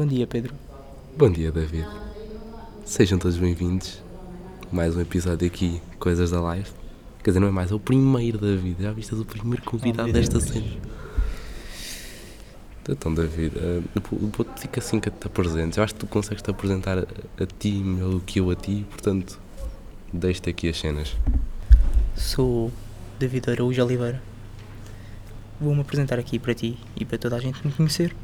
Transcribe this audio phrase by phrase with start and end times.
[0.00, 0.54] Bom dia, Pedro.
[1.14, 1.86] Bom dia, David.
[2.86, 4.02] Sejam todos bem-vindos.
[4.72, 6.70] Mais um episódio aqui, Coisas da Live.
[7.22, 8.82] Quer dizer, não é mais, é o primeiro, David.
[8.82, 10.64] Já viste, és o primeiro convidado desta cena.
[12.88, 13.84] Então, David, uh,
[14.34, 15.76] vou-te ficar assim que te apresentes.
[15.76, 18.56] Eu acho que tu consegues te apresentar a, a ti melhor do que eu a
[18.56, 19.38] ti, portanto,
[20.10, 21.14] deixo-te aqui as cenas.
[22.16, 22.72] Sou
[23.18, 24.22] David Araújo Oliveira.
[25.60, 28.16] Vou-me apresentar aqui para ti e para toda a gente me conhecer.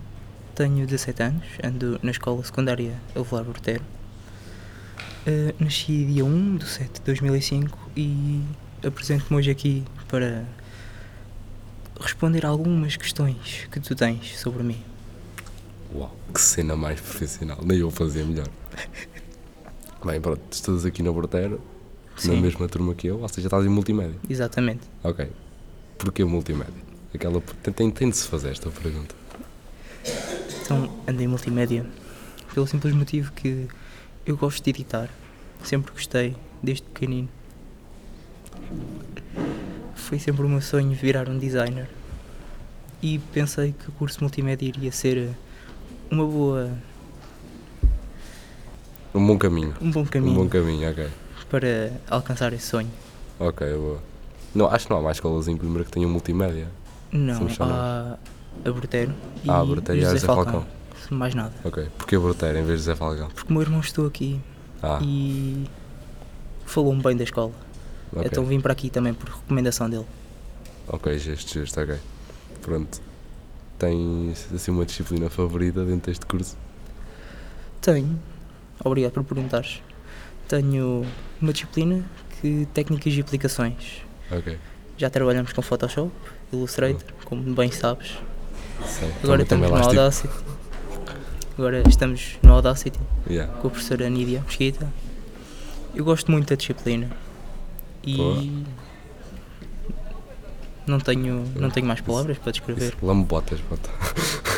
[0.56, 3.84] Tenho 17 anos, ando na escola secundária Avelar Bortero.
[5.26, 8.40] Uh, nasci dia 1 de 7 de 2005 e
[8.82, 10.46] apresento-me hoje aqui para
[12.00, 14.82] responder algumas questões que tu tens sobre mim.
[15.94, 17.58] Uau, que cena mais profissional.
[17.62, 18.48] Nem eu fazia melhor.
[20.02, 21.58] Bem, pronto, estudas aqui na Bortera,
[22.24, 24.16] na mesma turma que eu, ou seja, estás em multimédia.
[24.26, 24.88] exatamente.
[25.04, 25.30] Ok.
[25.98, 26.86] Porquê multimédia?
[27.14, 29.14] Aquela, tem, tem, tem de se fazer esta pergunta.
[30.66, 31.86] Então, ando em multimédia
[32.52, 33.68] pelo simples motivo que
[34.26, 35.08] eu gosto de editar.
[35.62, 37.28] Sempre gostei, desde pequenino.
[39.94, 41.88] Foi sempre o meu sonho virar um designer.
[43.00, 45.30] E pensei que o curso multimédia iria ser
[46.10, 46.72] uma boa,
[49.14, 49.72] Um bom caminho.
[49.80, 51.06] um bom Um caminho bom caminho, ok.
[51.48, 52.90] para alcançar esse sonho.
[53.38, 54.02] Ok, boa.
[54.52, 56.66] Não, acho que não há mais escolas em Coimbra que tenham multimédia.
[57.12, 58.16] Não, há
[58.64, 59.12] a Bortero
[59.44, 60.66] e Ah, a Bortero e a José Falcão.
[61.10, 61.52] Mais nada.
[61.64, 61.86] Ok.
[61.96, 63.28] Porquê Bortera em vez de Zé Falcão?
[63.30, 64.40] Porque o meu irmão estou aqui
[64.82, 65.66] Ah, e
[66.64, 67.52] falou-me bem da escola.
[68.12, 68.24] ok.
[68.26, 70.06] Então vim para aqui também por recomendação dele.
[70.88, 71.96] Ok, justo, justo, ok.
[72.62, 73.00] Pronto.
[73.78, 76.56] Tens assim uma disciplina favorita dentro deste curso?
[77.80, 78.18] Tenho,
[78.84, 79.80] obrigado por perguntares.
[80.48, 81.04] Tenho
[81.40, 82.04] uma disciplina
[82.40, 84.02] que técnicas e aplicações.
[84.30, 84.58] Ok.
[84.98, 86.10] Já trabalhamos com Photoshop,
[86.52, 88.18] Illustrator, como bem sabes.
[88.84, 89.10] Sei.
[89.22, 89.76] Agora estamos no.
[89.76, 90.34] Audacity.
[91.58, 92.98] Agora estamos no Audacity
[93.28, 93.52] Yeah.
[93.54, 94.92] com a professora Nídia Mesquita.
[95.94, 97.10] Eu gosto muito da disciplina
[98.04, 98.44] e Boa.
[100.86, 102.88] não tenho, não tenho mais palavras para descrever.
[102.94, 103.88] Isso, lambotas, bota.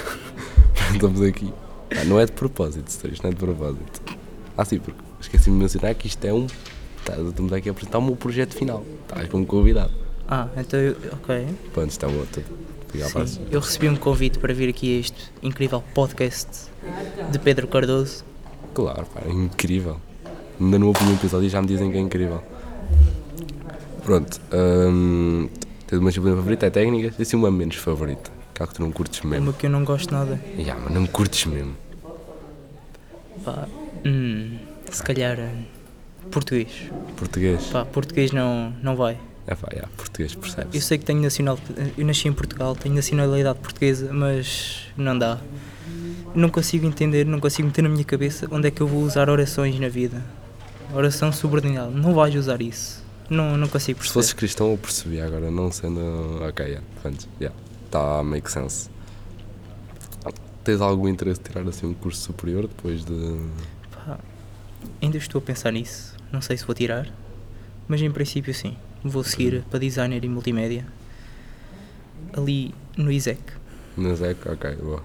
[0.93, 1.53] Estamos aqui.
[1.97, 4.03] Ah, não é de propósito, isto não é de propósito.
[4.57, 6.47] Ah, sim, porque esqueci-me de mencionar que isto é um.
[7.05, 8.85] tá, Estamos aqui a apresentar o meu projeto final.
[9.09, 9.93] Estás como convidado.
[10.27, 11.47] Ah, então eu, ok.
[11.73, 12.09] Pronto, isto é
[12.95, 16.49] um Sim, eu recebi um convite para vir aqui a este incrível podcast
[17.31, 18.25] de Pedro Cardoso.
[18.75, 20.01] Claro, pá, é incrível.
[20.61, 22.43] Ainda não ouvi nenhum episódio e já me dizem que é incrível.
[24.05, 24.41] Pronto.
[24.53, 25.49] hum,
[25.87, 26.67] tens uma disciplina favorita?
[26.67, 27.19] É técnicas?
[27.19, 28.31] E assim uma menos favorita?
[28.51, 29.45] Aquela que tu não curtes mesmo.
[29.45, 30.41] Uma que eu não gosto nada.
[30.59, 31.77] Ya, mas não curtes mesmo.
[33.45, 33.69] Pá,
[34.05, 34.59] hum,
[34.91, 35.65] se calhar hum,
[36.31, 36.91] português.
[37.17, 37.67] Português?
[37.67, 39.19] Pá, português não, não vai.
[39.51, 40.85] É pá, ya, português Eu percebes.
[40.85, 41.59] sei que tenho nacional,
[41.97, 45.39] eu nasci em Portugal, tenho nacionalidade portuguesa, mas não dá.
[46.35, 49.31] Não consigo entender, não consigo meter na minha cabeça onde é que eu vou usar
[49.31, 50.23] orações na vida.
[50.95, 53.03] Oração subordinada, não vais usar isso.
[53.31, 54.13] Não, não consigo Se perceber.
[54.21, 56.01] fosses cristão eu percebi, agora não sendo.
[56.47, 57.59] Ok, yeah, pronto, yeah,
[57.91, 58.91] tá make sense.
[60.65, 63.39] Tens algum interesse em tirar assim um curso superior depois de.
[63.91, 64.19] Pá,
[65.01, 66.15] ainda estou a pensar nisso.
[66.31, 67.09] Não sei se vou tirar,
[67.87, 68.77] mas em princípio sim.
[69.05, 70.87] Vou seguir para designer e multimédia.
[72.37, 73.41] Ali no ISEC.
[73.97, 74.49] Na ZEC?
[74.49, 75.03] Ok, boa.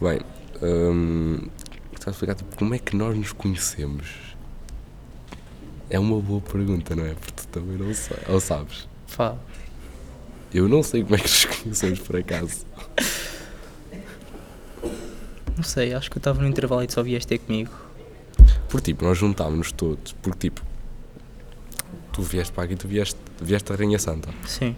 [0.00, 0.20] Bem,
[0.62, 1.48] hum,
[1.92, 4.34] estás a explicar tipo, como é que nós nos conhecemos?
[5.88, 7.14] É uma boa pergunta, não é?
[7.14, 8.28] Porque tu também não sabes.
[8.28, 8.88] Ou sabes?
[9.16, 9.36] Pá,
[10.52, 12.66] Eu não sei como é que nos conhecemos por acaso.
[15.56, 17.70] não sei, acho que eu estava no intervalo e tu só vieste ter comigo.
[18.68, 20.12] Porque tipo, nós juntámos-nos todos.
[20.14, 20.62] Porque tipo,
[22.14, 24.30] tu vieste para aqui, tu vieste, vieste a Rainha Santa.
[24.46, 24.74] Sim.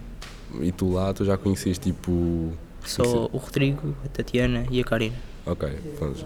[0.59, 2.51] E tu lá, tu já conhecias tipo.
[2.83, 5.15] Só o Rodrigo, a Tatiana e a Karina.
[5.45, 6.25] Ok, pronto.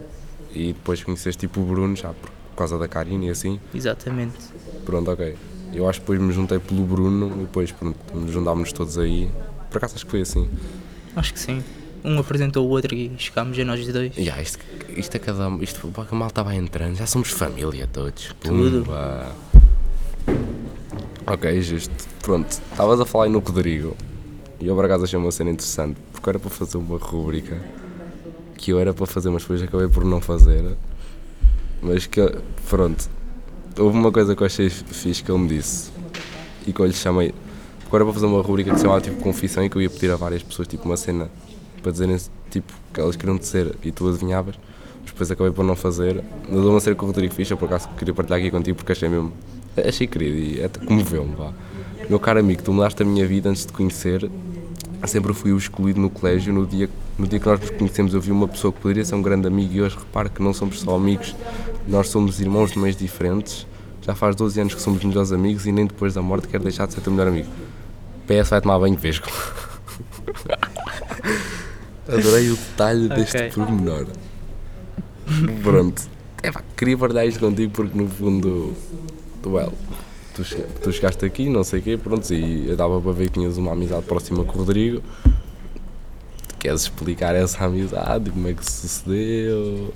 [0.53, 3.59] E depois conheceste tipo o Bruno já por causa da Karina e assim.
[3.73, 4.37] Exatamente.
[4.85, 5.35] Pronto, ok.
[5.73, 9.29] Eu acho que depois me juntei pelo Bruno e depois pronto, nos juntámos todos aí.
[9.69, 10.49] Por acaso acho que foi assim.
[11.15, 11.63] Acho que sim.
[12.03, 14.13] Um apresentou o outro e chegámos a nós dois.
[14.17, 14.59] E ah, isto,
[14.95, 15.49] isto é cada.
[15.61, 18.35] Isto pá, que a malta vai entrando, já somos família todos.
[18.39, 18.83] Tudo.
[18.85, 19.31] Pumba.
[21.27, 21.94] Ok, justo.
[22.21, 23.95] Pronto, estavas a falar aí no Rodrigo
[24.59, 27.62] e eu por acaso achei uma cena interessante porque era para fazer uma rubrica
[28.57, 30.75] que eu era para fazer, mas depois acabei por não fazer.
[31.81, 32.21] Mas que,
[32.69, 33.09] pronto,
[33.79, 35.91] houve uma coisa que eu achei fixe que ele me disse
[36.65, 37.33] e que eu lhe chamei.
[37.81, 39.89] Porque era para fazer uma rubrica que se chamava tipo Confissão e que eu ia
[39.89, 41.29] pedir a várias pessoas tipo uma cena
[41.81, 42.17] para dizerem
[42.50, 44.56] tipo que elas queriam dizer e tu adivinhavas,
[45.01, 46.24] mas depois acabei por não fazer.
[46.50, 48.91] Mas uma cena que o Rodrigo fixe, eu por acaso queria partilhar aqui contigo porque
[48.91, 49.33] achei mesmo.
[49.77, 51.53] Achei querido e até comoveu-me, vá.
[52.09, 54.29] Meu caro amigo, tu mudaste a minha vida antes de conhecer
[55.07, 56.53] sempre fui o excluído no colégio.
[56.53, 59.15] No dia, no dia que nós nos conhecemos, eu vi uma pessoa que poderia ser
[59.15, 61.35] um grande amigo e hoje reparo que não somos só amigos,
[61.88, 63.68] nós somos irmãos de meios diferentes.
[64.01, 66.88] Já faz 12 anos que somos melhores amigos e nem depois da morte quero deixar
[66.88, 67.47] de ser teu melhor amigo.
[68.27, 69.27] PS vai tomar banho vesgo.
[72.07, 73.51] Adorei o detalhe deste Ok.
[73.51, 74.07] pormenor.
[75.62, 76.01] Pronto.
[76.41, 78.74] É, pá, queria partilhar isto contigo porque no fundo,
[79.49, 79.73] well,
[80.33, 80.43] tu,
[80.81, 83.71] tu chegaste aqui, não sei o quê, pronto, e dava para ver que tinhas uma
[83.71, 85.01] amizade próxima com o Rodrigo.
[86.59, 88.29] Queres explicar essa amizade?
[88.29, 89.93] Como é que sucedeu?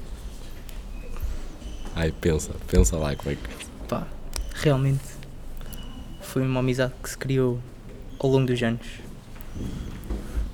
[1.95, 3.65] Ai, pensa, pensa lá como é que.
[3.87, 4.07] Pá,
[4.55, 5.03] realmente
[6.21, 7.59] foi uma amizade que se criou
[8.19, 8.85] ao longo dos anos.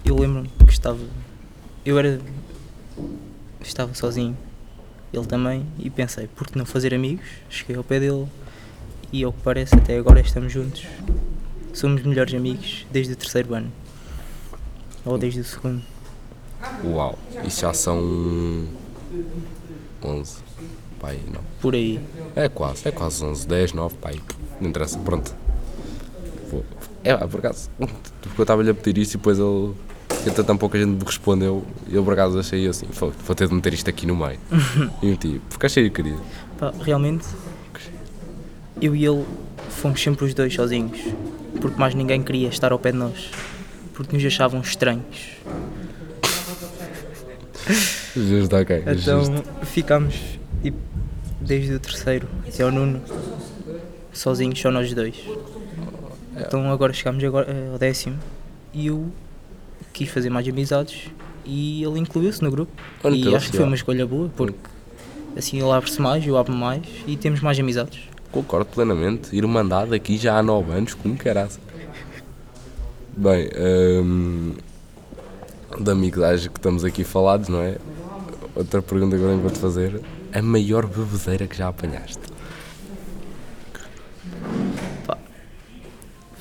[0.03, 0.99] Eu lembro-me que estava.
[1.85, 2.19] Eu era.
[3.61, 4.38] Estava sozinho,
[5.13, 7.25] ele também, e pensei, por que não fazer amigos?
[7.47, 8.27] Cheguei ao pé dele
[9.11, 10.85] e, ao que parece, até agora estamos juntos.
[11.73, 13.71] Somos melhores amigos desde o terceiro ano.
[15.05, 15.81] Ou desde o segundo.
[16.83, 18.67] Uau, isso já são.
[20.03, 20.35] 11.
[20.99, 21.41] Pai, não.
[21.61, 21.99] Por aí.
[22.35, 24.19] É quase, é quase 11, 10, 9, pai.
[24.59, 25.33] Não interessa, pronto.
[26.51, 26.63] Vou-
[27.03, 27.69] É, por acaso,
[28.21, 29.73] porque eu estava-lhe a pedir isso e depois ele.
[30.27, 33.47] Então tão pouca gente me respondeu e eu por acaso achei assim, "Fogo, vou ter
[33.47, 34.37] de meter isto aqui no meio.
[35.01, 36.21] e meti, porque achei querido.
[36.59, 37.25] Pá, realmente,
[38.81, 39.25] eu e ele
[39.69, 40.99] fomos sempre os dois sozinhos,
[41.61, 43.29] porque mais ninguém queria estar ao pé de nós,
[43.93, 45.37] porque nos achavam estranhos.
[48.15, 48.83] Justo, ok.
[48.87, 49.43] Então justo.
[49.65, 50.15] ficámos
[50.61, 50.77] tipo,
[51.39, 53.01] desde o terceiro até ao nono,
[54.11, 55.15] sozinhos, só nós dois.
[56.35, 58.17] Então agora chegámos agora, eh, ao décimo
[58.73, 59.11] e eu
[59.93, 61.09] quis fazer mais amizades
[61.45, 62.71] e ele incluiu-se no grupo.
[63.03, 64.57] Olha, e acho que foi uma escolha boa, porque
[65.37, 68.10] assim ele abre-se mais, eu abro mais e temos mais amizades.
[68.31, 69.35] Concordo plenamente.
[69.35, 71.59] Irmandade aqui já há 9 anos, como caraça.
[73.15, 73.49] Bem,
[74.03, 74.53] hum,
[75.79, 77.77] da amigdade que estamos aqui falados, não é?
[78.55, 80.01] Outra pergunta agora que vou-te fazer.
[80.33, 82.19] A maior bebedeira que já apanhaste?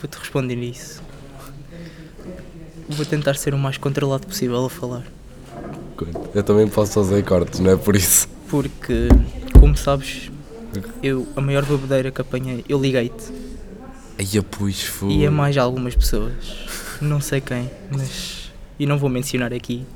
[0.01, 1.03] Vou-te responder nisso.
[2.89, 5.05] Vou tentar ser o mais controlado possível a falar.
[6.35, 8.27] Eu também posso fazer cortes, não é por isso?
[8.49, 9.09] Porque,
[9.59, 10.31] como sabes,
[11.03, 13.33] eu, a maior bebedeira que apanhei, eu liguei-te.
[14.19, 15.13] Aí a pois foi.
[15.13, 16.35] E a mais algumas pessoas.
[17.01, 18.53] Não sei quem, mas.
[18.79, 19.87] E não vou mencionar aqui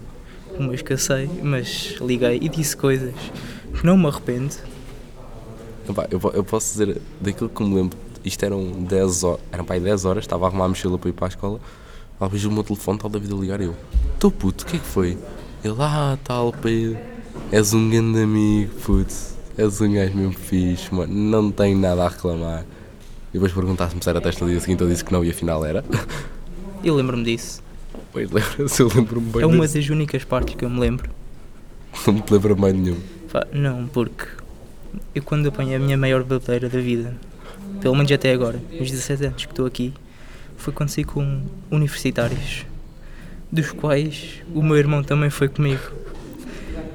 [0.58, 3.14] umas que eu sei, mas liguei e disse coisas
[3.82, 4.54] não me arrependo.
[5.88, 9.76] Epá, eu, eu posso dizer, daquilo que me lembro, isto eram 10 horas, eram para
[9.76, 11.60] aí 10 horas, estava a arrumar a mochila para ir para a escola,
[12.30, 13.76] vejo o meu telefone, o David a ligar eu,
[14.18, 15.18] tô puto, o que é que foi?
[15.62, 16.98] Ele, ah, tal, Pedro,
[17.52, 19.14] és um grande amigo, puto,
[19.56, 22.64] és um gajo mesmo fixe, mano, não tenho nada a reclamar.
[23.30, 25.64] E depois perguntasse-me se era testa no dia seguinte, eu disse que não e afinal
[25.64, 25.84] era.
[26.84, 27.62] Eu lembro-me disso.
[28.12, 29.74] Pois lembra-se, eu lembro-me bem É uma disso.
[29.78, 31.10] das únicas partes que eu me lembro.
[32.06, 32.98] Não me lembro mais nenhum.
[33.32, 34.26] Pá, não, porque
[35.14, 37.14] eu quando apanhei a minha maior bebedeira da vida,
[37.80, 39.92] pelo menos até agora, os 17 anos que estou aqui,
[40.56, 42.64] foi quando saí com universitários,
[43.50, 45.82] dos quais o meu irmão também foi comigo.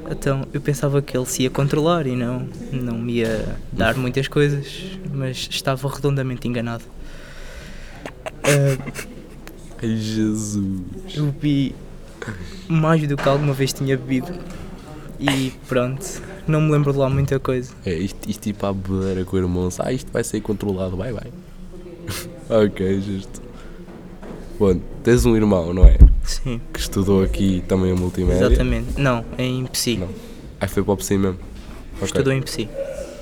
[0.10, 4.28] Então eu pensava que ele se ia controlar e não, não me ia dar muitas
[4.28, 4.66] coisas,
[5.14, 6.84] mas estava redondamente enganado.
[8.44, 8.94] Ah,
[9.82, 10.82] Ai, Jesus.
[11.16, 11.76] eu bebi
[12.68, 14.34] mais do que alguma vez tinha bebido
[15.20, 17.72] e pronto, não me lembro de lá muita coisa.
[17.86, 21.12] É, isto, isto tipo à bebedeira com o irmão, ah, isto vai ser controlado, vai,
[21.12, 21.32] vai.
[22.50, 23.49] ok, justo.
[24.60, 25.98] Bom, tens um irmão, não é?
[26.22, 26.60] Sim.
[26.74, 28.48] Que estudou aqui também a multimédia.
[28.48, 29.00] Exatamente.
[29.00, 29.96] Não, em PSI.
[29.96, 30.10] Não.
[30.60, 31.40] Aí foi para o PSI mesmo.
[32.02, 32.70] Estudou em PSI.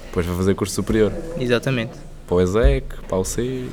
[0.07, 1.13] Depois vai fazer curso superior.
[1.39, 1.91] Exatamente.
[2.25, 3.67] Para o ESEC, para o C.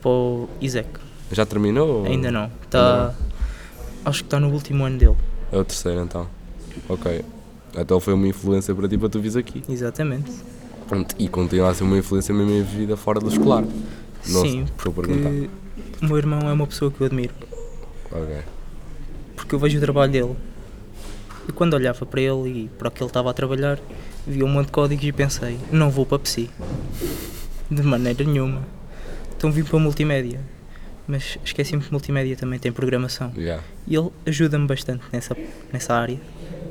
[0.00, 0.88] Para o ISEC.
[1.30, 2.06] Já terminou?
[2.06, 2.50] Ainda não.
[2.64, 3.14] Está.
[4.02, 5.16] Acho que está no último ano dele.
[5.52, 6.26] É o terceiro então.
[6.88, 7.22] Ok.
[7.76, 9.62] Então foi uma influência para ti para tu vires aqui.
[9.68, 10.32] Exatamente.
[10.88, 13.62] Pronto, e continua a ser uma influência mesmo em vida fora do escolar.
[14.26, 15.50] Não Sim, porque
[16.04, 17.34] o meu irmão é uma pessoa que eu admiro.
[18.12, 18.42] Ok.
[19.34, 20.36] Porque eu vejo o trabalho dele.
[21.48, 23.78] E quando olhava para ele e para o que ele estava a trabalhar,
[24.26, 26.50] via um monte de códigos e pensei, não vou para PSI.
[27.70, 28.62] De maneira nenhuma.
[29.36, 30.40] Então vim para multimédia.
[31.06, 33.32] Mas esqueci-me que multimédia também tem programação.
[33.36, 33.62] Yeah.
[33.86, 35.36] E ele ajuda-me bastante nessa,
[35.72, 36.18] nessa área.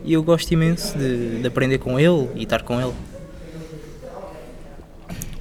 [0.04, 2.94] E eu gosto imenso de, de aprender com ele e estar com ele.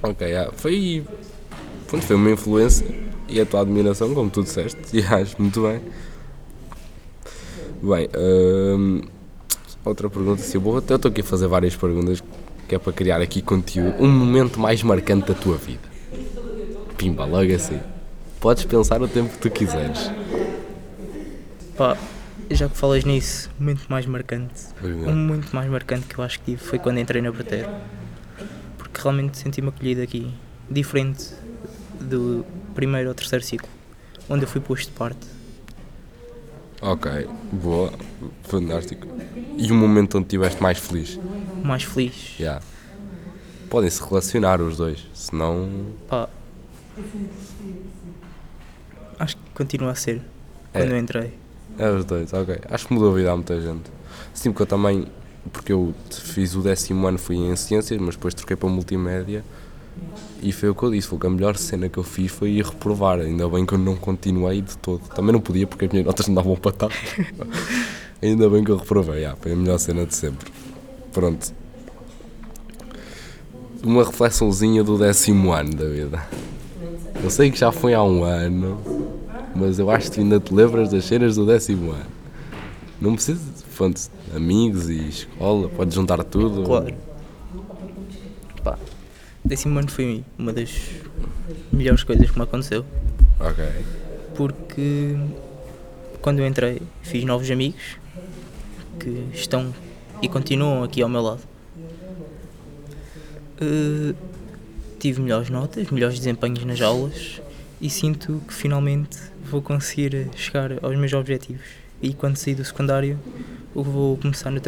[0.01, 0.51] Ok, yeah.
[0.55, 1.03] foi,
[1.87, 2.85] foi uma influência
[3.33, 5.81] e a tua admiração, como tu disseste, e acho muito bem.
[7.81, 9.01] Bem, hum,
[9.83, 12.23] outra pergunta, se eu vou, eu estou aqui a fazer várias perguntas
[12.67, 13.95] que é para criar aqui conteúdo.
[14.01, 15.81] Um momento mais marcante da tua vida.
[16.97, 17.79] Pimba, logo assim.
[18.39, 20.09] Podes pensar o tempo que tu quiseres.
[21.77, 21.97] Pá,
[22.49, 24.53] já que falas nisso, o momento mais marcante.
[24.79, 25.15] Pois O não.
[25.15, 27.69] momento mais marcante que eu acho que tive foi quando entrei na Brutero.
[28.77, 30.31] Porque realmente senti-me acolhido aqui.
[30.69, 31.25] Diferente
[31.99, 33.69] do primeiro ou terceiro ciclo,
[34.29, 35.25] onde eu fui posto de parte.
[36.81, 37.09] Ok,
[37.51, 37.93] boa,
[38.43, 39.07] fantástico.
[39.57, 41.17] E o momento onde estiveste mais feliz?
[41.63, 42.35] Mais feliz.
[42.37, 42.61] Já.
[43.69, 45.69] Podem se relacionar os dois, senão.
[46.09, 46.27] Pá.
[49.19, 50.21] Acho que continua a ser.
[50.71, 50.93] Quando É.
[50.93, 51.33] eu entrei.
[51.77, 52.59] É os dois, ok.
[52.69, 53.89] Acho que mudou a vida a muita gente.
[54.33, 55.07] Sim, porque eu também.
[55.51, 59.43] Porque eu fiz o décimo ano, fui em ciências, mas depois troquei para multimédia.
[60.43, 62.51] E foi o que eu disse: foi que a melhor cena que eu fiz foi
[62.51, 63.19] ir reprovar.
[63.19, 64.99] Ainda bem que eu não continuei de todo.
[65.15, 66.89] Também não podia porque as minhas notas não davam para estar.
[68.21, 70.51] Ainda bem que eu reprovei, já, foi a melhor cena de sempre.
[71.13, 71.53] Pronto.
[73.83, 76.25] Uma reflexãozinha do décimo ano da vida.
[77.21, 78.79] Eu sei que já foi há um ano,
[79.55, 82.05] mas eu acho que ainda te lembras das cenas do décimo ano.
[82.99, 86.63] Não precisa de amigos e escola, podes juntar tudo.
[86.63, 87.12] Claro.
[89.45, 90.71] Décimo ano foi uma das
[91.71, 92.85] melhores coisas que me aconteceu.
[93.39, 93.63] Ok.
[94.35, 95.15] porque
[96.21, 97.97] quando eu entrei fiz novos amigos
[98.99, 99.73] que estão
[100.21, 101.41] e continuam aqui ao meu lado.
[103.59, 104.15] Eh,
[104.99, 107.41] tive melhores notas, melhores desempenhos nas aulas
[107.81, 111.65] e sinto que finalmente vou conseguir chegar aos meus objetivos.
[112.01, 113.19] E quando sair do secundário,
[113.73, 114.61] vou começar no,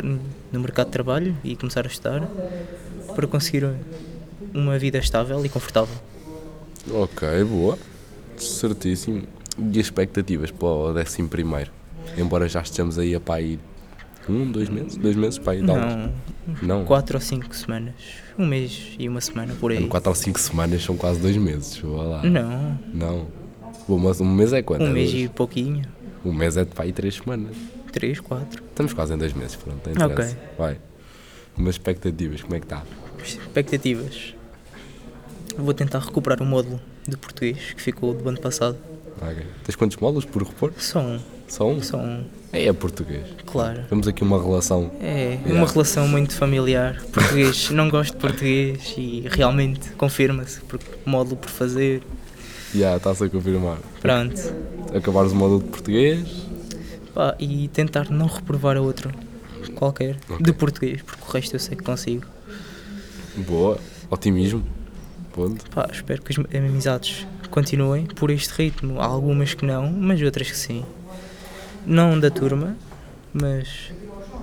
[0.51, 2.27] no mercado de trabalho e começar a estudar
[3.15, 3.65] para conseguir
[4.55, 5.95] uma vida estável e confortável.
[6.91, 7.77] Ok, boa.
[8.37, 9.23] Certíssimo.
[9.73, 11.71] E expectativas para o décimo primeiro?
[12.17, 13.59] Embora já estejamos aí a para aí
[14.27, 14.97] um, dois meses?
[14.97, 16.09] Dois meses para de aulas?
[16.61, 16.85] Não, Não.
[16.85, 17.93] quatro ou cinco semanas.
[18.37, 19.77] Um mês e uma semana por aí.
[19.77, 21.77] Mano, quatro ou cinco semanas são quase dois meses.
[21.77, 22.23] Vá lá.
[22.23, 23.27] Não, Não.
[23.87, 24.83] Bom, mas um mês é quanto?
[24.83, 25.25] um É mês dois?
[25.25, 25.83] e pouquinho.
[26.25, 27.55] Um mês é de para aí três semanas.
[27.91, 28.61] Três, quatro.
[28.63, 29.89] Estamos quase em dois meses, pronto.
[29.89, 30.05] interessa.
[30.07, 30.25] Ok.
[30.57, 30.77] Vai.
[31.57, 32.83] Umas expectativas, como é que está?
[33.23, 34.34] Expectativas.
[35.57, 38.77] Vou tentar recuperar o módulo de português que ficou do ano passado.
[39.21, 39.45] Ok.
[39.63, 40.73] Tens quantos módulos por repor?
[40.77, 41.19] Só um.
[41.47, 41.81] Só um?
[41.81, 42.23] Só um.
[42.51, 43.23] É, é português.
[43.45, 43.83] Claro.
[43.87, 44.91] Temos aqui uma relação.
[44.99, 45.53] É Yeah.
[45.53, 47.01] uma relação muito familiar.
[47.13, 50.59] Português, não gosto de português e realmente confirma-se.
[50.61, 52.01] Porque módulo por fazer.
[52.73, 53.77] Já, está-se a confirmar.
[54.01, 54.41] Pronto.
[54.93, 56.27] Acabares o módulo de português.
[57.13, 59.09] Pá, e tentar não reprovar a outro
[59.75, 60.43] qualquer Ok.
[60.45, 62.25] de português, porque o resto eu sei que consigo.
[63.47, 63.77] Boa.
[64.09, 64.63] Otimismo.
[65.35, 65.69] Ponto.
[65.69, 69.01] Pá, espero que as amizades continuem por este ritmo.
[69.01, 70.85] Há algumas que não, mas outras que sim.
[71.85, 72.77] Não da turma,
[73.33, 73.91] mas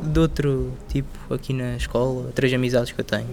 [0.02, 3.26] de outro tipo aqui na escola, outras amizades que eu tenho.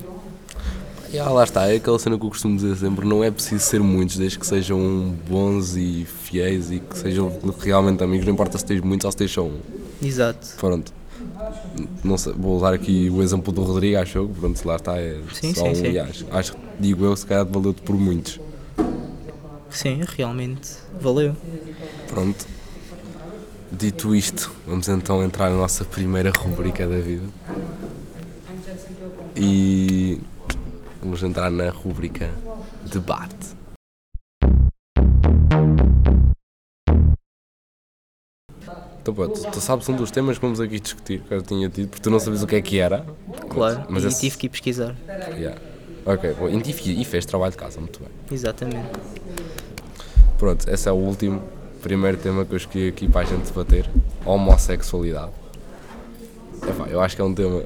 [1.12, 1.68] Já, lá está.
[1.68, 3.06] É aquela cena que eu costumo dizer sempre.
[3.06, 8.02] Não é preciso ser muitos, desde que sejam bons e fiéis e que sejam realmente
[8.02, 8.26] amigos.
[8.26, 9.60] Não importa se tens muitos ou se tens só um.
[10.02, 10.48] Exato.
[10.58, 10.94] Pronto.
[12.04, 15.20] Não sei, vou usar aqui o exemplo do Rodrigo, acho que pronto, lá está, é
[15.34, 15.92] Sim, só sim, um sim.
[15.92, 18.40] e acho, acho que digo eu, se calhar valeu-te por muitos.
[19.70, 21.36] Sim, realmente valeu.
[22.08, 22.46] Pronto.
[23.72, 27.26] Dito isto, vamos então entrar na nossa primeira rubrica da vida.
[29.36, 30.20] E
[31.02, 32.30] vamos entrar na rubrica
[32.92, 33.59] debate.
[39.02, 41.88] Então, pô, tu, sabes um dos temas que vamos aqui discutir, que eu tinha tido,
[41.90, 43.06] porque tu não sabes o que é que era.
[43.50, 43.86] Claro.
[43.90, 44.96] Mas e esse- tive que ir pesquisar.
[45.38, 45.60] Yeah.
[46.06, 48.10] Ok, bom, e, e fez trabalho de casa, muito bem.
[48.32, 48.88] Exatamente.
[50.38, 51.42] Pronto, esse é o último,
[51.82, 53.90] primeiro tema que eu escolhi aqui para a gente debater:
[54.26, 55.32] homossexualidade.
[56.68, 57.64] Epá, eu acho que é um tema,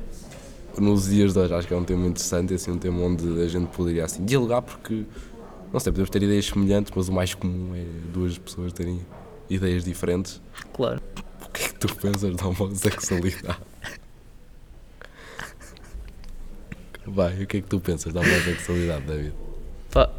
[0.78, 3.42] nos dias de hoje, acho que é um tema interessante e assim, um tema onde
[3.42, 5.04] a gente poderia assim, dialogar, porque,
[5.72, 9.00] não sei, podemos ter ideias semelhantes, mas o mais comum é duas pessoas terem
[9.50, 10.42] ideias diferentes.
[10.74, 11.02] Claro.
[11.42, 13.60] O que é que tu pensas da homossexualidade?
[17.06, 19.34] Vai, o que é que tu pensas da homossexualidade, David?
[19.92, 20.10] Pá,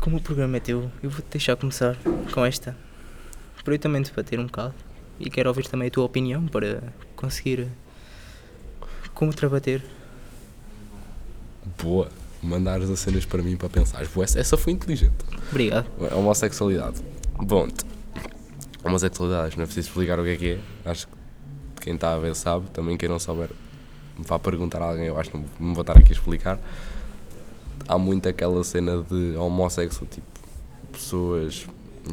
[0.00, 1.96] como o programa é teu, eu vou-te deixar começar
[2.32, 2.76] com esta.
[3.64, 4.74] Para eu também debater um bocado.
[5.18, 6.82] E quero ouvir também a tua opinião para
[7.14, 7.68] conseguir
[9.12, 9.82] como trabater.
[11.82, 12.08] Boa,
[12.42, 14.02] mandares as cenas para mim para pensar.
[14.36, 15.14] Essa, foi inteligente.
[15.50, 15.86] Obrigado.
[16.14, 17.02] Homossexualidade.
[17.38, 17.68] Bom,
[18.84, 20.60] homossexualidade, não é preciso explicar o que é que é.
[20.90, 21.14] Acho que
[21.82, 22.68] quem está a ver sabe.
[22.70, 23.50] Também quem não souber,
[24.18, 26.58] vá perguntar a alguém, eu acho que não vou estar aqui a explicar.
[27.88, 30.26] Há muito aquela cena de homossexual, tipo,
[30.92, 31.66] pessoas,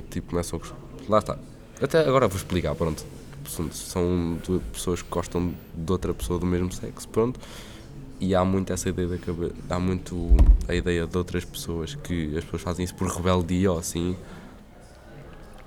[0.09, 1.11] tipo, começam a...
[1.11, 1.37] Lá está.
[1.81, 3.05] Até agora vou explicar, pronto.
[3.71, 7.39] São duas pessoas que gostam de outra pessoa do mesmo sexo, pronto.
[8.19, 10.35] E há muito essa ideia da cabeça, há muito
[10.67, 14.17] a ideia de outras pessoas que as pessoas fazem isso por rebeldia ou assim.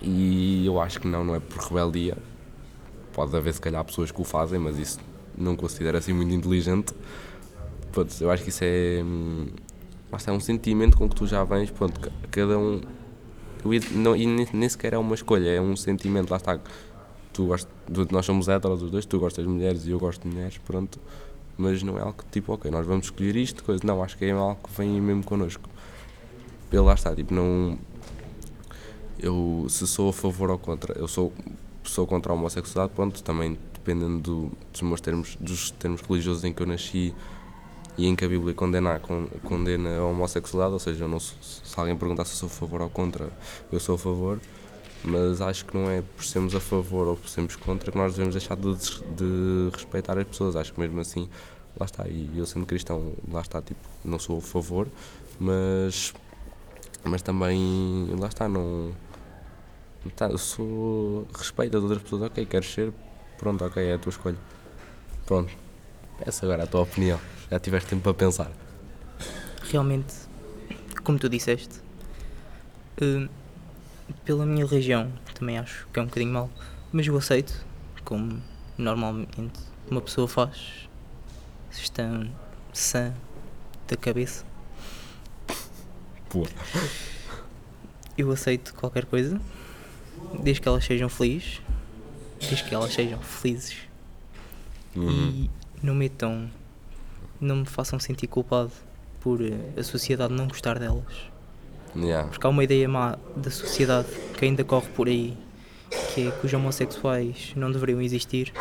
[0.03, 2.17] E eu acho que não, não é por rebeldia.
[3.13, 4.99] pode haver se calhar pessoas que o fazem, mas isso
[5.37, 6.95] não considero assim muito inteligente.
[7.93, 9.03] Pronto, eu acho que isso é.
[9.05, 9.47] hum,
[10.11, 12.81] lá está, é um sentimento com que tu já vens, pronto, ca- cada um.
[13.65, 16.59] eu não, e nem, nem sequer é uma escolha, é um sentimento, lá está.
[17.33, 17.71] Tu gostas,
[18.11, 20.99] nós somos héteros os dois, tu gostas de mulheres e eu gosto de mulheres, pronto.
[21.59, 23.83] Mas não é algo que tipo, ok, nós vamos escolher isto, coisa.
[23.85, 25.69] Não, acho que é algo que vem mesmo connosco.
[26.71, 27.79] Pelo lá está, tipo, não.
[29.23, 31.33] Eu, se sou a favor ou contra, eu sou,
[31.85, 36.53] sou contra a homossexualidade, pronto, também dependendo do- dos meus termos, dos termos religiosos em
[36.53, 37.15] que eu nasci
[37.99, 41.37] e em que a Bíblia condena, con- condena a homossexualidade, ou seja, eu não sou-
[41.43, 43.31] se alguém perguntar se sou a favor ou contra,
[43.71, 44.41] eu sou a favor,
[45.05, 48.13] mas acho que não é por sermos a favor ou por sermos contra que nós
[48.13, 51.29] devemos deixar de, de respeitar as pessoas, acho que mesmo assim,
[51.79, 54.87] lá está, e eu sendo cristão, lá está, tipo, não sou a favor,
[55.39, 56.13] mas,
[57.05, 58.93] mas também, lá está, não...
[60.17, 61.27] Tá, eu sou.
[61.37, 62.93] Respeito as outras pessoas, ok, queres ser,
[63.39, 64.39] pronto, ok, é a tua escolha.
[65.27, 65.53] Pronto.
[66.21, 67.21] Essa agora é a tua opinião.
[67.51, 68.51] Já tiveste tempo para pensar.
[69.63, 70.15] Realmente,
[71.05, 71.81] como tu disseste,
[73.01, 73.29] eh,
[74.25, 76.51] pela minha religião também acho que é um bocadinho mau,
[76.93, 77.65] mas eu aceito,
[78.05, 78.43] como
[78.77, 80.89] normalmente uma pessoa faz,
[81.71, 82.05] se está
[82.73, 83.13] sã
[83.89, 84.45] da cabeça.
[86.33, 86.47] Boa.
[88.17, 89.41] Eu aceito qualquer coisa,
[90.43, 91.61] desde que elas sejam felizes,
[92.41, 93.77] desde que elas sejam felizes
[94.97, 95.09] Uhum.
[95.47, 95.51] e
[95.83, 96.51] não metam,
[97.41, 98.73] não me façam sentir culpado
[99.21, 101.31] por eh, a sociedade não gostar delas.
[101.95, 102.29] Yeah.
[102.29, 105.37] Porque há uma ideia má da sociedade que ainda corre por aí,
[106.15, 108.53] que é que os homossexuais não deveriam existir,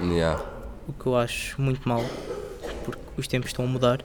[0.00, 0.44] Yeah.
[0.86, 2.04] o que eu acho muito mal,
[2.84, 4.04] porque os tempos estão a mudar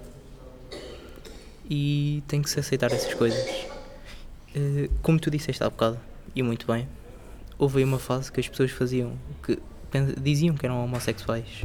[1.70, 3.68] e tem que se aceitar essas coisas.
[4.55, 6.00] Eh, Como tu disseste há bocado,
[6.36, 6.88] e muito bem,
[7.57, 9.60] houve aí uma fase que as pessoas faziam, que
[10.22, 11.64] diziam que eram homossexuais,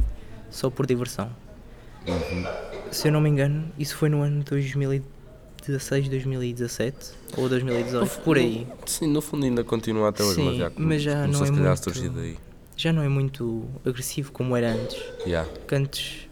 [0.49, 1.29] só por diversão.
[2.91, 8.67] Se eu não me engano, isso foi no ano 2016, 2017 ou 2018, por aí.
[8.85, 12.47] Sim, no fundo ainda continua até hoje, Sim, mas já, mas já não é muito-.
[12.77, 15.01] Já não é muito agressivo como era antes.
[15.25, 15.49] Yeah.
[15.67, 16.29] que antes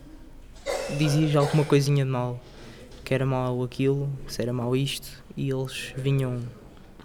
[0.98, 2.40] dizias alguma coisinha de mal,
[3.04, 6.40] que era mau aquilo, se era mau isto, e eles vinham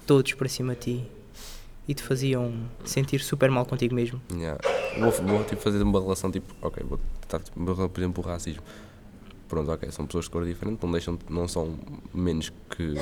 [0.06, 1.04] todos para cima de ti
[1.88, 2.52] e te faziam
[2.84, 4.20] sentir super mal contigo mesmo.
[4.32, 4.60] Yeah.
[4.98, 8.62] Vou, vou tipo, fazer uma relação tipo, ok, vou tentar, tipo, por exemplo, o racismo.
[9.48, 11.76] Pronto, ok, são pessoas de cor diferente, não, deixam, não são
[12.14, 12.94] menos que.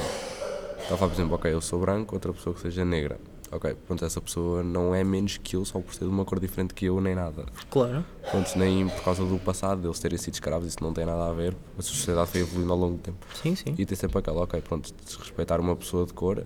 [0.80, 3.20] Estava a falar, por exemplo, ok, eu sou branco, outra pessoa que seja negra.
[3.50, 6.38] Ok, pronto, essa pessoa não é menos que eu só por ser de uma cor
[6.38, 7.46] diferente que eu, nem nada.
[7.70, 11.28] Claro, Pronto, nem por causa do passado, deles terem sido escravos, isso não tem nada
[11.28, 11.56] a ver.
[11.78, 13.26] A sociedade foi evoluindo ao longo do tempo.
[13.34, 13.74] sim, sim.
[13.78, 16.42] E tem sempre aquela, ok, pronto, desrespeitar uma pessoa de cor,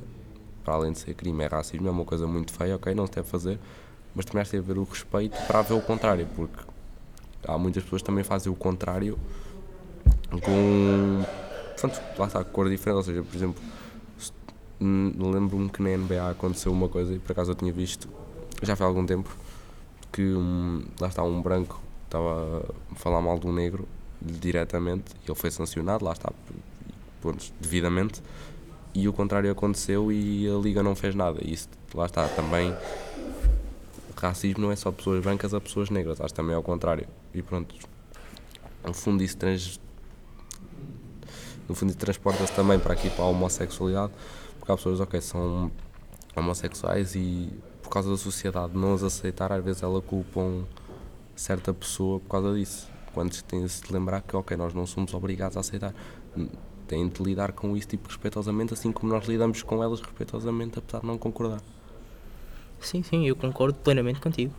[0.64, 3.12] para além de ser crime, é racismo, é uma coisa muito feia, ok, não se
[3.12, 3.58] deve fazer,
[4.14, 6.58] mas também has de haver o respeito para haver o contrário, porque
[7.46, 9.18] há muitas pessoas que também fazem o contrário
[10.30, 11.24] com,
[11.78, 13.62] pronto, lá está, cor diferente, ou seja, por exemplo,
[14.80, 18.08] hum, lembro-me que na NBA aconteceu uma coisa, e por acaso eu tinha visto,
[18.62, 19.34] já foi há algum tempo,
[20.12, 23.88] que um, lá está um branco estava a falar mal de um negro
[24.20, 26.30] diretamente e ele foi sancionado, lá está,
[27.20, 28.22] pronto, devidamente,
[28.94, 31.38] e o contrário aconteceu e a liga não fez nada.
[31.42, 32.74] Isso, lá está, também
[34.22, 37.06] racismo não é só pessoas brancas a pessoas negras, acho também é ao contrário.
[37.34, 37.74] E pronto,
[38.84, 39.80] no fundo isso trans,
[41.68, 44.12] no fundo transporta-se também para aqui para a homossexualidade,
[44.58, 45.70] porque há pessoas, ok, são
[46.36, 47.50] homossexuais e
[47.82, 50.64] por causa da sociedade não as aceitar, às vezes ela culpam
[51.34, 52.88] certa pessoa por causa disso.
[53.12, 55.94] Quando se tem de se lembrar que, ok, nós não somos obrigados a aceitar.
[56.92, 61.00] Têm de lidar com isso tipo respeitosamente, assim como nós lidamos com elas respeitosamente, apesar
[61.00, 61.62] de não concordar.
[62.82, 64.52] Sim, sim, eu concordo plenamente contigo.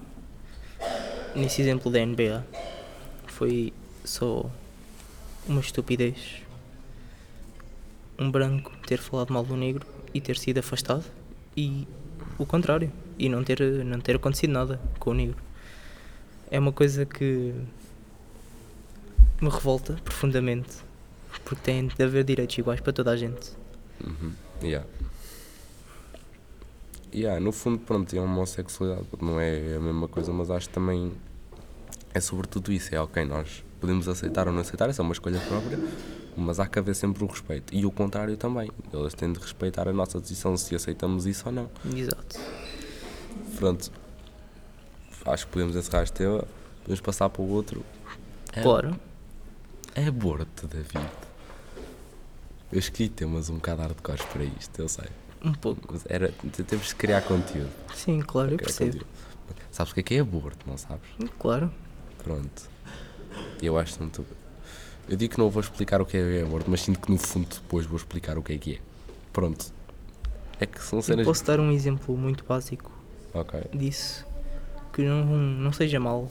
[1.36, 2.43] Nesse exemplo da NBA,
[3.28, 3.72] foi
[4.04, 4.50] só
[5.48, 6.41] uma estupidez
[8.17, 11.06] um branco ter falado mal do negro e ter sido afastado
[11.56, 11.88] e
[12.39, 15.38] o contrário, e não ter, não ter acontecido nada com o negro.
[16.50, 17.54] É uma coisa que
[19.39, 20.82] me revolta profundamente,
[21.43, 23.52] porque tem de haver direitos iguais para toda a gente.
[24.06, 24.32] Uhum.
[24.62, 24.88] Yeah.
[27.13, 30.74] Yeah, no fundo, pronto, é uma homossexualidade, não é a mesma coisa, mas acho que
[30.74, 31.12] também
[32.12, 35.39] é sobretudo isso, é ok, nós podemos aceitar ou não aceitar, essa é uma escolha
[35.41, 35.78] própria,
[36.36, 37.72] mas há que haver sempre o respeito.
[37.74, 41.52] E o contrário também, eles têm de respeitar a nossa decisão se aceitamos isso ou
[41.52, 41.69] não.
[41.96, 42.39] Exato.
[43.58, 43.91] Pronto,
[45.26, 46.43] acho que podemos encerrar este tema,
[46.82, 47.86] podemos passar para o outro.
[48.54, 49.00] É, Claro.
[49.96, 51.08] É aborto, David.
[52.73, 55.05] Eu escolhi temas um bocado hardcore para isto, eu sei.
[55.43, 55.81] Um pouco.
[55.91, 56.31] Mas era,
[56.67, 57.69] temos de criar conteúdo.
[57.93, 58.91] Sim, claro, eu percebo.
[58.93, 59.07] conteúdo.
[59.71, 61.07] Sabes o que é que é aborto, não sabes?
[61.39, 61.71] Claro.
[62.23, 62.63] Pronto.
[63.62, 64.25] Eu acho muito.
[65.07, 67.47] Eu digo que não vou explicar o que é aborto, mas sinto que no fundo
[67.47, 68.79] depois vou explicar o que é que é.
[69.31, 69.65] Pronto.
[70.59, 71.25] É que são Eu cenas.
[71.27, 72.91] posso dar um exemplo muito básico
[73.33, 73.59] Ok.
[73.73, 74.25] disso
[74.93, 76.29] que não, não seja mau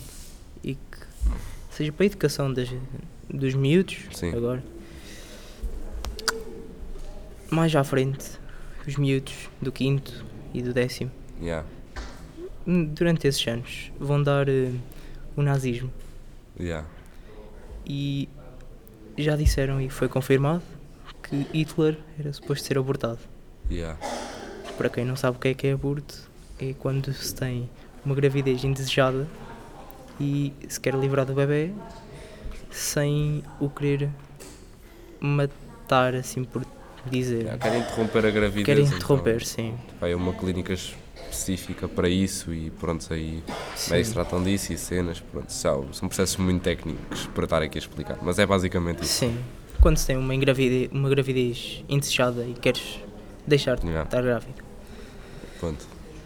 [0.64, 0.98] e que
[1.70, 2.68] seja para a educação das,
[3.28, 4.32] dos miúdos Sim.
[4.34, 4.62] agora.
[7.52, 8.24] Mais à frente,
[8.86, 11.10] os miúdos do quinto e do décimo,
[11.40, 11.66] Yeah.
[12.66, 14.70] durante esses anos, vão dar eh,
[15.36, 15.90] o nazismo
[16.58, 16.86] Yeah.
[17.84, 18.28] e
[19.18, 20.62] já disseram e foi confirmado
[21.22, 23.18] que Hitler era suposto ser abortado.
[23.70, 23.98] Yeah.
[24.78, 27.68] Para quem não sabe o que é que é aborto, é quando se tem
[28.04, 29.28] uma gravidez indesejada
[30.18, 31.70] e se quer livrar do bebê
[32.70, 34.08] sem o querer
[35.20, 36.64] matar, assim por
[37.10, 37.42] dizer.
[37.42, 38.66] Yeah, Querem interromper a gravidez.
[38.66, 39.74] Querem então, interromper, sim.
[40.00, 43.42] Vai a uma clínica específica para isso e pronto, aí
[43.88, 47.80] médicos tratam disso e cenas, pronto, são, são processos muito técnicos para estar aqui a
[47.80, 49.20] explicar, mas é basicamente isso.
[49.20, 49.38] Sim.
[49.80, 53.00] Quando se tem uma gravidez, uma gravidez indesejada e queres
[53.46, 54.04] deixar de Yeah.
[54.04, 54.62] estar grávida.
[55.58, 55.84] Pronto,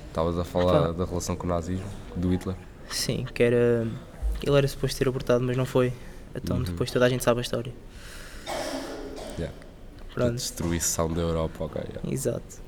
[0.08, 2.56] estavas a falar da relação com o nazismo, do Hitler.
[2.90, 3.86] Sim, que era.
[4.42, 5.92] Ele era suposto ser abortado, mas não foi.
[6.34, 6.62] Então Uhum.
[6.64, 7.72] depois toda a gente sabe a história.
[10.16, 10.34] Pronto.
[10.34, 11.82] destruição da Europa, ok.
[11.82, 12.10] yeah.
[12.12, 12.62] Exato.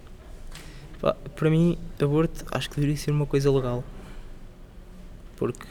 [1.01, 3.83] Pá, para mim, aborto acho que deveria ser uma coisa legal.
[5.37, 5.67] Porque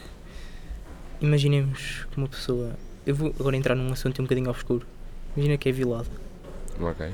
[1.21, 2.71] imaginemos que uma pessoa.
[3.05, 4.85] Eu vou agora entrar num assunto um bocadinho obscuro.
[5.35, 6.09] Imagina que é violada
[6.81, 7.11] Ok.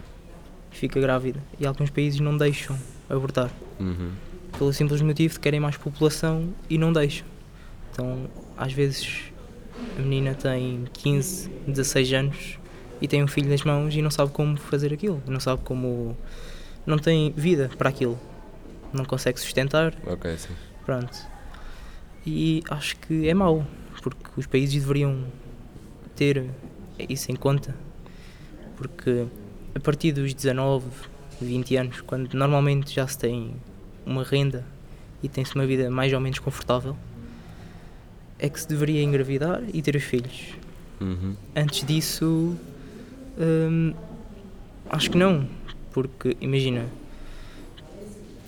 [0.72, 2.78] fica grávida e alguns países não deixam
[3.10, 3.52] abortar.
[3.80, 4.12] Uhum.
[4.58, 7.26] Pelo simples motivo de querem mais população e não deixam.
[7.92, 9.24] Então, às vezes,
[9.98, 12.60] a menina tem 15, 16 anos
[13.04, 15.22] e tem um filho nas mãos e não sabe como fazer aquilo.
[15.28, 16.18] Não sabe como.
[16.86, 18.18] Não tem vida para aquilo.
[18.94, 19.94] Não consegue sustentar.
[20.08, 20.54] Ok, sim.
[20.86, 21.14] Pronto.
[22.26, 23.68] E acho que é mau,
[24.02, 25.26] porque os países deveriam
[26.16, 26.50] ter
[27.10, 27.76] isso em conta.
[28.78, 29.26] Porque
[29.76, 30.86] a partir dos 19,
[31.42, 33.54] 20 anos, quando normalmente já se tem
[34.06, 34.66] uma renda
[35.22, 36.96] e tem-se uma vida mais ou menos confortável,
[38.40, 40.54] é que se deveria engravidar e ter os filhos.
[41.02, 41.36] Uhum.
[41.54, 42.58] Antes disso,
[43.38, 43.94] hum,
[44.90, 45.48] acho que não,
[45.92, 46.86] porque imagina,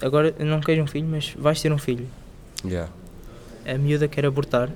[0.02, 2.08] agora não queres um filho, mas vais ter um filho.
[2.64, 2.92] Yeah.
[3.66, 4.70] A miúda quer abortar,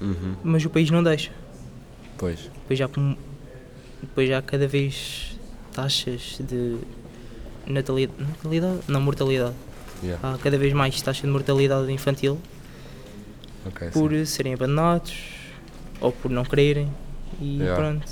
[0.00, 0.34] Uhum.
[0.42, 1.30] mas o país não deixa.
[2.18, 2.50] Pois.
[2.54, 2.88] Depois já,
[4.02, 5.38] depois já há cada vez
[5.72, 6.76] taxas de
[7.66, 8.78] natalidade, natalidade?
[8.88, 9.54] Não, mortalidade.
[10.02, 10.34] Yeah.
[10.34, 12.38] Há cada vez mais taxa de mortalidade infantil
[13.66, 14.24] Ok, por sim.
[14.26, 15.14] serem abandonados
[16.00, 16.92] ou por não quererem
[17.40, 17.76] e Yeah.
[17.76, 18.06] pronto.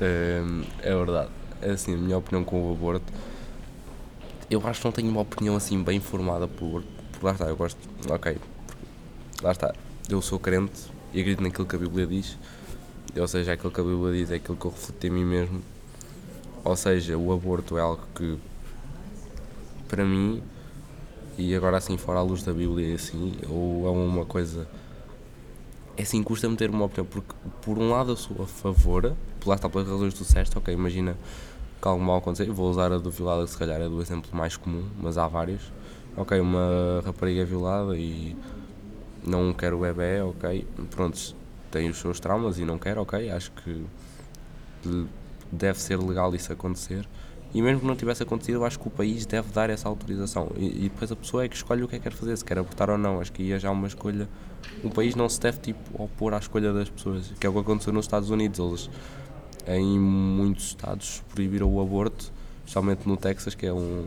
[0.00, 1.30] É verdade.
[1.60, 3.12] É assim, a minha opinião com o aborto.
[4.50, 6.82] Eu acho que não tenho uma opinião assim bem formada por.
[7.12, 7.78] por lá está, eu gosto.
[8.08, 8.38] Ok.
[9.42, 9.74] Lá está.
[10.08, 10.80] Eu sou crente
[11.12, 12.38] e acredito naquilo que a Bíblia diz.
[13.16, 15.62] Ou seja, aquilo que a Bíblia diz é aquilo que eu reflito em mim mesmo.
[16.64, 18.38] Ou seja, o aborto é algo que.
[19.88, 20.42] Para mim.
[21.36, 23.34] E agora assim, fora à luz da Bíblia, assim.
[23.48, 24.66] Ou é uma coisa
[25.98, 29.16] é assim, custa-me ter uma opinião, porque por um lado eu sou a favor,
[29.48, 31.16] lá está pelas razões tu disseste, ok, imagina
[31.80, 34.30] que algo mal acontecer, vou usar a do violada que se calhar é do exemplo
[34.32, 35.72] mais comum, mas há vários.
[36.16, 38.36] Ok, uma rapariga é violada e
[39.24, 41.36] não quer o bebê, ok, pronto,
[41.70, 43.84] tem os seus traumas e não quer, ok, acho que
[45.52, 47.08] deve ser legal isso acontecer.
[47.54, 50.52] E mesmo que não tivesse acontecido, eu acho que o país deve dar essa autorização.
[50.56, 52.44] E, e depois a pessoa é que escolhe o que é que quer fazer, se
[52.44, 53.20] quer abortar ou não.
[53.20, 54.28] Acho que ia já uma escolha.
[54.84, 57.58] O país não se deve tipo, opor à escolha das pessoas, que é o que
[57.58, 58.58] aconteceu nos Estados Unidos.
[58.58, 58.90] Eles,
[59.68, 64.06] em muitos estados, proibiram o aborto, especialmente no Texas, que é um.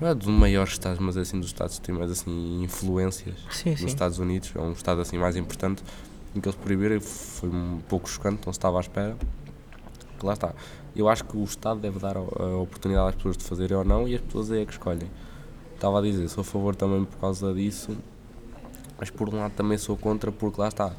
[0.00, 3.36] Não é dos maiores estados, mas é assim dos estados que têm mais assim, influências
[3.50, 3.82] Sim, sim.
[3.84, 4.50] nos Estados Unidos.
[4.54, 5.84] É um estado assim mais importante
[6.34, 9.16] em que eles proibiram e foi um pouco chocante, não se estava à espera.
[10.18, 10.54] Que lá está.
[10.94, 12.20] Eu acho que o Estado deve dar a
[12.56, 15.10] oportunidade às pessoas de fazerem ou não e as pessoas é que escolhem.
[15.74, 17.96] Estava a dizer, sou a favor também por causa disso,
[18.98, 20.92] mas por um lado também sou contra porque lá está.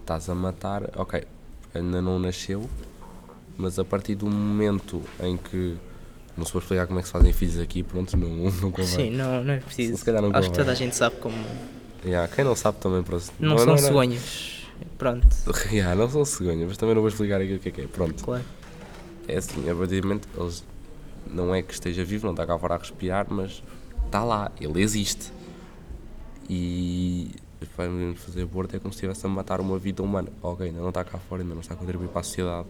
[0.00, 1.24] Estás a matar, ok,
[1.74, 2.68] ainda não nasceu,
[3.56, 5.76] mas a partir do momento em que.
[6.34, 8.86] Não se vou explicar como é que se fazem filhos aqui, pronto, não, não convém.
[8.86, 9.98] Sim, não, não é preciso.
[9.98, 10.58] Se calhar não Acho que convém.
[10.64, 11.36] toda a gente sabe como.
[12.04, 14.66] Yeah, quem não sabe também para Não, são cegonhas.
[14.98, 15.28] Pronto,
[15.70, 17.86] Yeah, não são cegonhas, mas também não vou explicar aqui o que é que é.
[17.86, 18.24] Pronto.
[18.24, 18.42] claro.
[19.28, 20.64] É assim, abadimento, eles
[21.30, 23.62] não é que esteja vivo, não está cá fora a respirar, mas
[24.06, 25.32] está lá, ele existe.
[26.48, 27.30] E
[27.66, 30.28] para mim fazer aborto é como se estivesse a matar uma vida humana.
[30.42, 32.68] Ok, ainda não está cá fora, ainda não está a contribuir para a sociedade.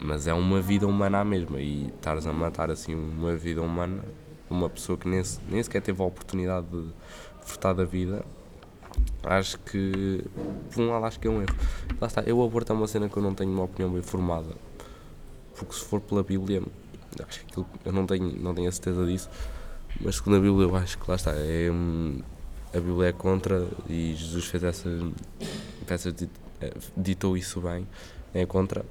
[0.00, 1.60] Mas é uma vida humana à mesma.
[1.60, 4.02] E estares a matar assim uma vida humana,
[4.50, 6.88] uma pessoa que nem, nem sequer teve a oportunidade de
[7.40, 8.24] desfrutar da vida,
[9.22, 10.24] acho que,
[10.70, 11.54] por um lado, acho que é um erro.
[12.00, 14.54] Lá está, eu aborto é uma cena que eu não tenho uma opinião bem formada,
[15.56, 16.62] porque se for pela Bíblia,
[17.26, 19.28] acho que aquilo, eu não tenho, não tenho a certeza disso,
[20.00, 21.70] mas segundo a Bíblia, eu acho que lá está, é,
[22.74, 24.88] a Bíblia é contra e Jesus fez essa,
[25.86, 26.14] essa
[26.60, 27.86] eh, ditou isso bem,
[28.32, 28.84] é contra.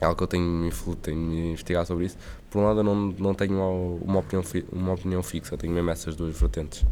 [0.00, 2.18] É algo que eu tenho, tenho me investigado sobre isso.
[2.50, 3.54] Por um lado, eu não, não tenho
[4.02, 6.84] uma opinião, uma opinião fixa, tenho mesmo essas duas vertentes.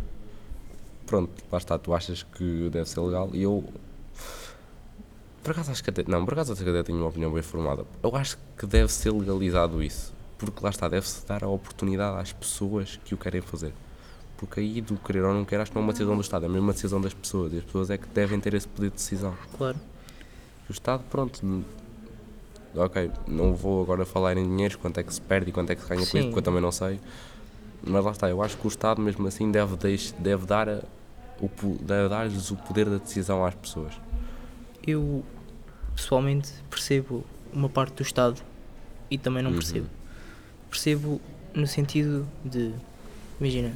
[1.06, 3.64] Pronto, lá está, tu achas que deve ser legal e eu.
[5.42, 6.04] Por acaso acho que até.
[6.06, 7.84] Não, por acaso acho que até tenho uma opinião bem formada.
[8.02, 10.14] Eu acho que deve ser legalizado isso.
[10.38, 13.74] Porque lá está, deve-se dar a oportunidade às pessoas que o querem fazer.
[14.40, 16.46] Porque aí, do querer ou não querer, acho que não é uma decisão do Estado,
[16.46, 17.53] é mesmo uma decisão das pessoas.
[17.53, 19.37] E as pessoas é que devem ter esse poder de decisão.
[19.59, 19.76] Claro.
[20.66, 21.62] O Estado, pronto.
[22.74, 25.74] Ok, não vou agora falar em dinheiros, quanto é que se perde e quanto é
[25.74, 26.98] que se ganha com isso, porque eu também não sei.
[27.83, 29.76] Mas lá está, eu acho que o Estado, mesmo assim, deve,
[30.18, 30.68] deve dar
[31.38, 31.50] o,
[31.83, 33.92] deve dar-lhes o poder da decisão às pessoas.
[34.87, 35.22] Eu,
[35.94, 38.40] pessoalmente, percebo uma parte do Estado
[39.11, 39.59] e também não uhum.
[39.59, 39.87] percebo.
[40.70, 41.20] Percebo
[41.53, 42.72] no sentido de,
[43.38, 43.74] imagina,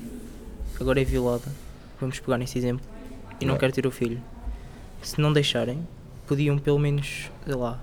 [0.80, 1.50] agora é violada,
[2.00, 2.84] vamos pegar nesse exemplo,
[3.40, 3.58] e não, não.
[3.58, 4.20] quer ter o filho.
[5.02, 5.87] Se não deixarem,
[6.26, 7.82] podiam pelo menos, sei lá,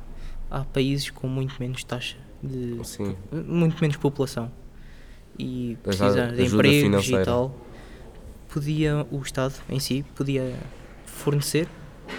[0.50, 2.80] há países com muito menos taxa de.
[2.84, 3.16] Sim.
[3.32, 4.52] muito menos população
[5.38, 7.22] e precisa de empregos financeira.
[7.22, 7.56] e tal.
[8.50, 10.54] Podia, o Estado em si, podia
[11.06, 11.70] fornecer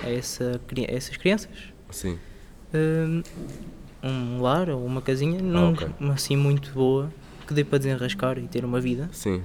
[0.02, 1.50] a, essa, a essas crianças.
[1.90, 2.18] Sim.
[2.72, 3.22] Um,
[4.02, 5.88] um lar ou uma casinha, não ah, okay.
[6.11, 7.12] assim muito boa,
[7.46, 9.11] que dê para desenrascar e ter uma vida.
[9.12, 9.42] Sim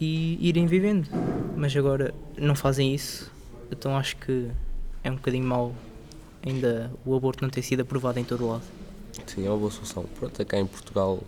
[0.00, 1.08] e irem vivendo.
[1.56, 3.30] Mas agora não fazem isso,
[3.70, 4.48] então acho que
[5.04, 5.74] é um bocadinho mau
[6.44, 8.62] ainda o aborto não ter sido aprovado em todo lado.
[9.26, 10.04] Sim, é uma boa solução.
[10.18, 11.22] Pronto, cá em Portugal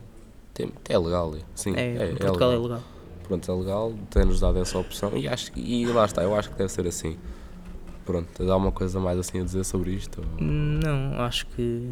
[0.55, 1.35] tem, é legal.
[1.55, 2.61] Sim, é, é, em Portugal é legal.
[2.61, 2.83] é legal.
[3.25, 6.57] Pronto, é legal, tem-nos dado essa opção e, acho, e lá está, eu acho que
[6.57, 7.17] deve ser assim.
[8.05, 10.23] Pronto, tens alguma coisa mais assim a dizer sobre isto?
[10.41, 11.89] Não, acho que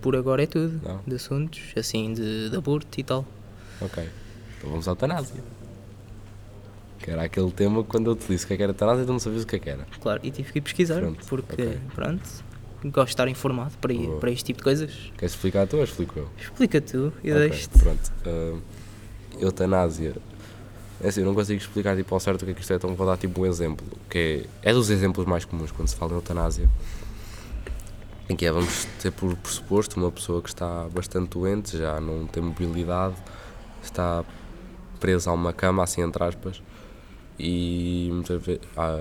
[0.00, 0.80] por agora é tudo.
[0.82, 1.00] Não.
[1.06, 3.24] De assuntos, assim, de, de aborto e tal.
[3.80, 4.08] Ok,
[4.56, 5.42] então vamos à eutanásia.
[6.98, 9.12] Que era aquele tema quando eu te disse o que, é que era eutanásia, tu
[9.12, 9.86] não sabias o que, é que era.
[10.00, 11.78] Claro, e tive que pesquisar, pronto, porque, okay.
[11.94, 12.22] pronto,
[12.84, 15.12] gosto de estar informado para, para este tipo de coisas.
[15.16, 16.28] Queres explicar tu ou explico eu?
[16.38, 17.78] Explica tu e okay, deixo-te.
[17.78, 18.62] Pronto, uh,
[19.38, 20.14] eutanásia.
[21.00, 22.76] É assim, eu não consigo explicar tipo, ao certo o que é que isto é,
[22.76, 25.96] então vou dar tipo um exemplo, que é, é dos exemplos mais comuns quando se
[25.96, 26.68] fala em eutanásia.
[28.28, 32.26] Em que é, vamos ter por pressuposto uma pessoa que está bastante doente, já não
[32.26, 33.16] tem mobilidade,
[33.82, 34.24] está
[34.98, 36.62] presa a uma cama, assim entre aspas,
[37.38, 38.96] e muitas vezes, há,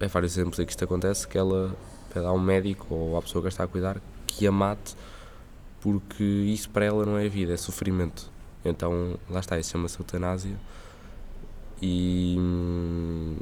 [0.00, 1.74] é vários exemplos em que isto acontece, que ela
[2.12, 4.96] pede a um médico ou à pessoa que está a cuidar que a mate,
[5.80, 8.30] porque isso para ela não é vida, é sofrimento.
[8.64, 10.56] Então, lá está, isso chama-se eutanásia.
[11.82, 13.36] E hum,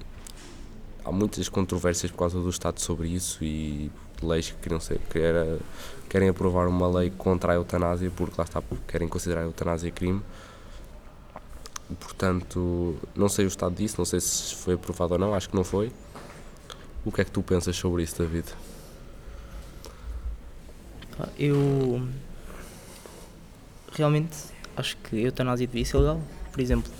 [1.04, 3.90] há muitas controvérsias por causa do Estado sobre isso e
[4.22, 5.58] leis que queriam ser, que era,
[6.08, 10.22] querem aprovar uma lei contra a eutanásia, porque lá está, querem considerar a eutanásia crime
[12.00, 15.56] Portanto, não sei o estado disso, não sei se foi aprovado ou não, acho que
[15.56, 15.92] não foi.
[17.04, 18.46] O que é que tu pensas sobre isso, David?
[21.38, 22.08] Eu
[23.92, 24.36] realmente
[24.76, 26.20] acho que a eutanásia devia ser legal.
[26.50, 26.90] Por exemplo,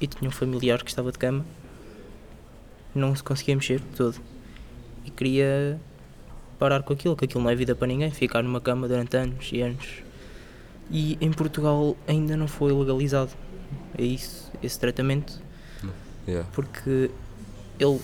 [0.00, 1.44] eu tinha um familiar que estava de cama,
[2.94, 4.16] não se conseguia mexer todo
[5.04, 5.80] e queria
[6.58, 9.50] parar com aquilo, que aquilo não é vida para ninguém, ficar numa cama durante anos
[9.52, 10.02] e anos.
[10.90, 13.30] E em Portugal ainda não foi legalizado
[13.96, 15.42] é isso, esse tratamento.
[16.26, 16.48] Yeah.
[16.52, 17.10] Porque
[17.78, 18.00] ele,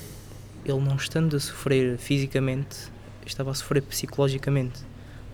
[0.64, 2.76] ele não estando a sofrer fisicamente,
[3.24, 4.80] estava a sofrer psicologicamente.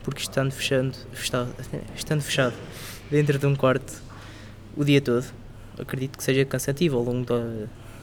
[0.05, 1.53] Porque estando fechando, fechado,
[1.96, 2.55] estando fechado
[3.11, 4.03] dentro de um quarto
[4.77, 5.25] o dia todo,
[5.79, 7.27] acredito que seja cansativo ao longo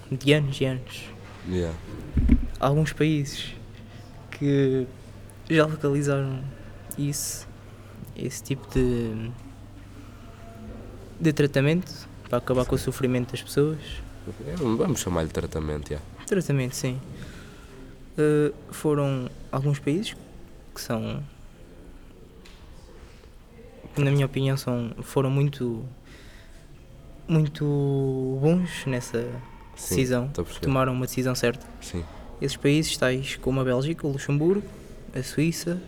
[0.10, 1.04] de, de anos e anos.
[1.48, 1.78] Yeah.
[2.60, 3.54] Há alguns países
[4.32, 4.88] que
[5.50, 6.44] já localizaram
[6.98, 7.48] isso,
[8.16, 9.32] esse tipo de,
[11.20, 13.78] de tratamento para acabar com o sofrimento das pessoas.
[14.58, 16.00] Vamos chamar-lhe tratamento, já.
[16.26, 17.00] Tratamento, sim.
[18.18, 20.16] Uh, foram alguns países
[20.74, 21.24] que são,
[23.96, 25.86] na minha opinião, são, foram muito,
[27.28, 29.22] muito bons nessa
[29.76, 30.32] sim, decisão.
[30.60, 31.68] Tomaram uma decisão certa.
[31.82, 32.04] Sim.
[32.42, 34.68] Esses países, tais como a Bélgica, o Luxemburgo,
[35.16, 35.80] a Suíça,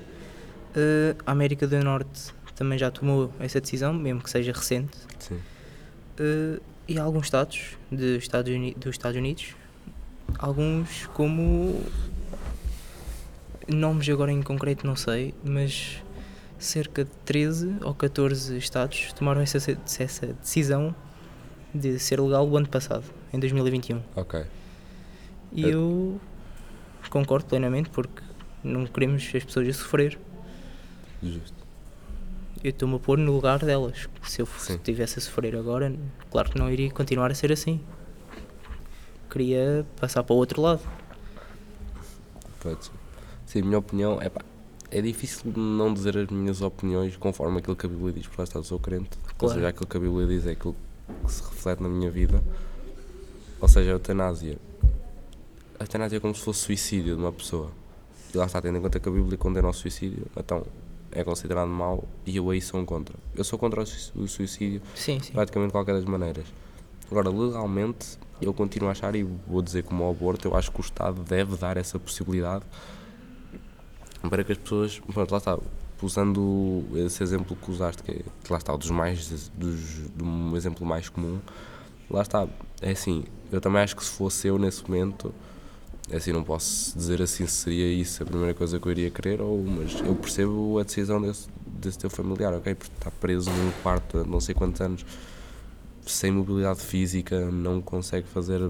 [0.75, 4.95] uh, a América do Norte também já tomou essa decisão, mesmo que seja recente.
[5.17, 5.39] Sim
[6.19, 9.56] uh, e alguns estados de Estados Unidos, dos Estados Unidos,
[10.38, 11.82] alguns como
[13.67, 16.01] nomes agora em concreto não sei, mas
[16.60, 19.58] cerca de 13 ou 14 estados tomaram essa,
[19.99, 20.95] essa decisão
[21.73, 24.01] de ser legal o ano passado, em 2021.
[24.15, 24.43] Ok.
[25.51, 26.19] E É- eu
[27.10, 28.21] concordo plenamente porque
[28.63, 30.17] não queremos as pessoas a sofrer.
[31.21, 31.64] Justo.
[32.65, 34.10] Eu estou-me a pôr no lugar delas.
[34.23, 35.95] Se eu estivesse a sofrer agora,
[36.32, 37.80] claro que não iria continuar a ser assim.
[39.30, 40.82] Queria passar para o outro lado.
[42.60, 42.89] Pode.
[43.45, 44.41] Sim, a minha opinião é pá.
[44.89, 48.45] É difícil não dizer as minhas opiniões conforme aquilo que a Bíblia diz, porque lá
[48.45, 49.12] está, sou crente.
[49.28, 49.54] Ou Claro.
[49.54, 50.75] seja, aquilo que a Bíblia diz é aquilo
[51.23, 52.43] que se reflete na minha vida.
[53.62, 54.58] Ou seja, a eutanásia.
[55.80, 57.69] A eutanásia é como se fosse suicídio de uma pessoa.
[58.34, 60.65] E lá está, tendo em conta que a Bíblia condena o suicídio, então
[61.15, 63.15] é considerado mau e eu aí sou um contra.
[63.36, 65.32] Eu sou contra o sui- o suicídio Sim, sim.
[65.34, 66.45] praticamente de qualquer das maneiras.
[67.10, 70.80] Agora, legalmente, eu continuo a achar, e vou dizer como o aborto, eu acho que
[70.80, 72.65] o Estado deve dar essa possibilidade
[74.30, 75.58] para que as pessoas, pronto, lá está,
[76.01, 80.25] usando esse exemplo que usaste, que, é, que lá está, o dos mais, dos, do
[80.25, 81.39] um exemplo mais comum,
[82.10, 82.47] lá está,
[82.82, 85.34] é assim, eu também acho que se fosse eu nesse momento,
[86.13, 89.41] assim, não posso dizer assim se seria isso a primeira coisa que eu iria querer,
[89.41, 93.72] ou, mas eu percebo a decisão desse, desse teu familiar, ok, porque está preso num
[93.82, 95.06] quarto durante não sei quantos anos,
[96.06, 98.70] sem mobilidade física, não consegue fazer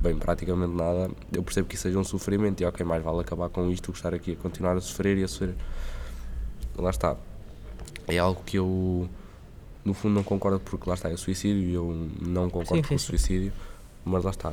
[0.00, 3.48] bem praticamente nada, eu percebo que isso seja um sofrimento e ok, mais vale acabar
[3.48, 5.54] com isto do que estar aqui a continuar a sofrer e a sofrer.
[6.76, 7.16] Lá está.
[8.06, 9.08] É algo que eu
[9.84, 12.88] no fundo não concordo porque lá está, é suicídio e eu não concordo Sim, com
[12.88, 13.06] sim, o sim.
[13.06, 13.52] suicídio,
[14.04, 14.52] mas lá está.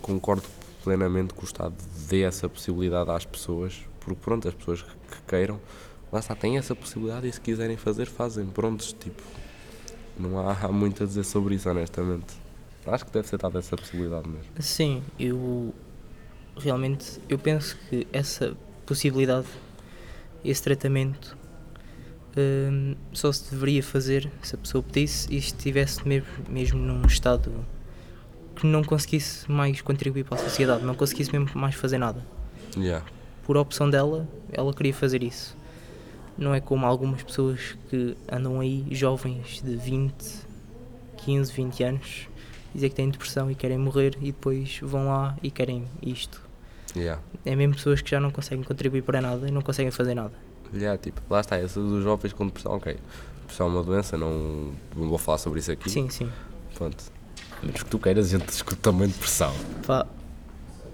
[0.00, 0.44] Concordo
[0.84, 1.74] plenamente que o Estado
[2.08, 5.58] dê essa possibilidade às pessoas, porque pronto, as pessoas que, que queiram,
[6.12, 9.22] lá está, têm essa possibilidade e se quiserem fazer, fazem, prontos, tipo,
[10.18, 12.34] não há, há muito a dizer sobre isso, honestamente.
[12.86, 14.52] Acho que deve ser dada essa possibilidade mesmo.
[14.60, 15.74] Sim, eu
[16.56, 19.46] realmente eu penso que essa possibilidade,
[20.44, 21.36] esse tratamento
[22.36, 27.50] hum, só se deveria fazer se a pessoa pedisse e estivesse mesmo, mesmo num estado
[28.64, 32.24] que não conseguisse mais contribuir para a sociedade, não conseguisse mesmo mais fazer nada.
[32.74, 33.04] Yeah.
[33.42, 35.54] Por opção dela, ela queria fazer isso.
[36.38, 40.14] Não é como algumas pessoas que andam aí, jovens de 20,
[41.18, 42.28] 15, 20 anos,
[42.74, 46.40] dizer que têm depressão e querem morrer e depois vão lá e querem isto.
[46.96, 47.20] Yeah.
[47.44, 50.32] É mesmo pessoas que já não conseguem contribuir para nada e não conseguem fazer nada.
[50.72, 52.96] Yeah, tipo, lá está, essa dos jovens com depressão, ok.
[53.42, 55.90] Depressão é uma doença, não, não vou falar sobre isso aqui.
[55.90, 56.30] Sim, sim.
[56.74, 57.12] Pronto.
[57.62, 59.52] Mas que tu queiras, a gente discute também depressão.
[59.86, 60.06] Pá,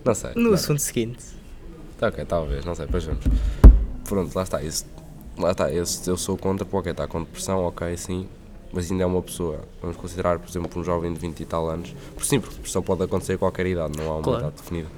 [0.05, 0.33] Não sei.
[0.35, 0.55] no não.
[0.55, 1.25] assunto seguinte.
[1.99, 3.25] Tá, ok, talvez, não sei, depois vemos.
[4.05, 4.85] Pronto, lá está, isso.
[5.39, 8.29] Lá está, esse, eu sou contra, porque ok, está com depressão, ok, sim.
[8.73, 9.61] Mas ainda é uma pessoa.
[9.83, 11.93] Vamos considerar, por exemplo, um jovem de 20 e tal anos.
[12.15, 14.41] Por sim, porque depressão pode acontecer a qualquer idade, não há uma Claro.
[14.41, 14.89] idade definida.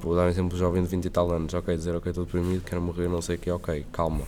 [0.00, 2.10] Vou dar um exemplo de um jovem de 20 e tal anos, ok, dizer, ok,
[2.10, 4.22] estou deprimido, quero morrer, não sei o que, ok, calma.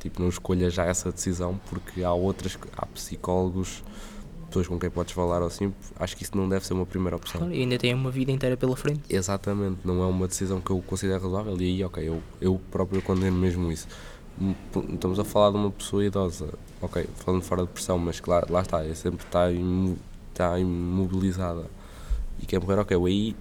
[0.00, 3.82] Tipo, não escolha já essa decisão, porque há outras, há psicólogos,
[4.50, 7.16] pessoas com quem podes falar ou assim, acho que isso não deve ser uma primeira
[7.16, 7.40] opção.
[7.40, 9.02] Claro, e ainda têm uma vida inteira pela frente.
[9.08, 13.00] Exatamente, não é uma decisão que eu considero razoável e aí, ok, eu, eu próprio
[13.00, 13.88] condeno mesmo isso.
[14.40, 14.54] Hum,
[14.92, 16.48] Estamos a falar de uma pessoa idosa,
[16.82, 19.96] ok, falando fora de pressão, mas claro, lá está, é sempre está, imu,
[20.32, 21.64] está imobilizada
[22.42, 23.36] e quer morrer, ok, eu aí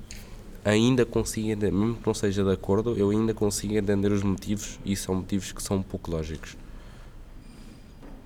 [0.64, 4.80] ainda consigo entender, mesmo que não seja de acordo, eu ainda consigo entender os motivos
[4.86, 6.56] e são motivos que são um pouco lógicos.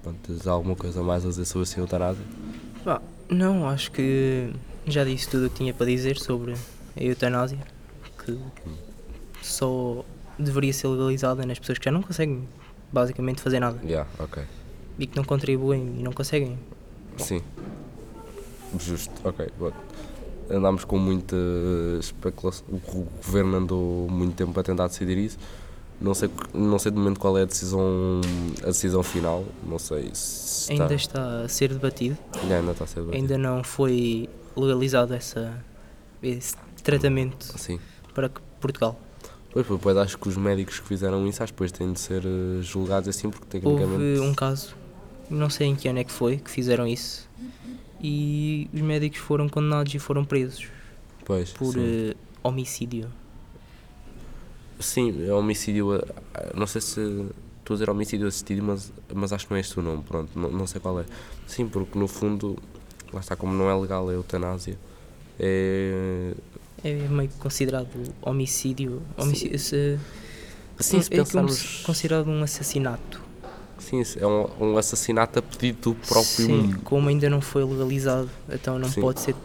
[0.01, 2.25] Pronto, tens alguma coisa mais a dizer sobre essa eutanásia?
[3.29, 4.51] Não, acho que
[4.85, 6.53] já disse tudo o que tinha para dizer sobre
[6.95, 7.59] a eutanásia,
[8.23, 8.37] que
[9.41, 10.03] só
[10.37, 12.47] deveria ser legalizada nas pessoas que já não conseguem
[12.91, 14.43] basicamente fazer nada Yeah, ok.
[14.99, 16.57] e que não contribuem e não conseguem.
[17.17, 17.41] Sim.
[18.79, 19.47] Justo, ok.
[19.57, 19.71] bom.
[20.49, 21.35] Andámos com muita
[21.99, 22.65] especulação.
[22.69, 25.37] O governo andou muito tempo a tentar decidir isso.
[26.01, 28.19] Não sei, não sei de momento qual é a decisão,
[28.61, 29.45] a decisão final.
[29.65, 33.21] Não sei se está, Ainda está a ser debatido, ainda, ainda está a ser debatido.
[33.21, 35.63] ainda não foi legalizado essa,
[36.21, 37.79] esse tratamento Sim.
[38.13, 38.99] para que Portugal.
[39.51, 42.23] Pois, pois, acho que os médicos que fizeram isso, acho que depois têm de ser
[42.25, 44.19] eh, julgados assim, porque tecnicamente.
[44.19, 44.75] Houve um caso,
[45.29, 47.29] não sei em que ano é que foi, que fizeram isso
[48.01, 50.67] e os médicos foram condenados e foram presos
[51.23, 52.13] Pois, por eh,
[52.43, 53.09] homicídio.
[54.79, 56.03] Sim, é homicídio.
[56.55, 56.99] Não sei se.
[57.59, 60.37] Estou a dizer homicídio assistido, mas, mas acho que não é este o nome, pronto,
[60.37, 61.05] não, não sei qual é.
[61.47, 62.57] Sim, porque no fundo,
[63.13, 64.77] lá está, como não é legal a eutanásia,
[65.39, 66.33] é.
[66.83, 67.87] É meio considerado
[68.21, 69.01] homicídio.
[69.17, 69.97] homicídio se,
[70.77, 71.53] Sim, se é pensarmos.
[71.55, 73.21] se considerado um assassinato.
[73.79, 76.45] Sim, é um, um assassinato a pedido do próprio.
[76.45, 78.99] Sim, como ainda não foi legalizado, então não Sim.
[78.99, 79.35] pode ser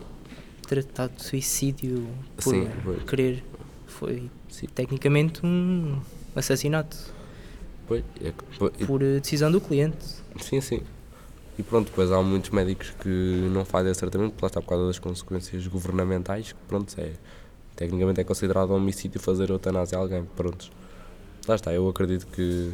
[0.67, 2.69] tratado de suicídio por Sim,
[3.07, 3.45] querer.
[3.87, 4.31] Foi Sim.
[4.75, 5.99] Tecnicamente um
[6.35, 6.97] assassinato
[7.87, 10.05] Pois, é que- pois, por eh, decisão do cliente.
[10.41, 10.83] Sim, sim.
[11.59, 13.09] E pronto, depois há muitos médicos que
[13.53, 17.13] não fazem esse tratamento, lá está por causa das consequências governamentais, que pronto, é,
[17.75, 20.71] tecnicamente é considerado homicídio fazer eutanásia a alguém, pronto.
[21.49, 22.73] Lá está, eu acredito que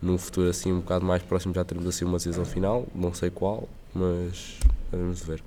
[0.00, 3.30] num futuro assim um bocado mais próximo já teremos assim uma decisão final, não sei
[3.30, 4.58] qual, mas
[4.92, 5.42] vamos ver.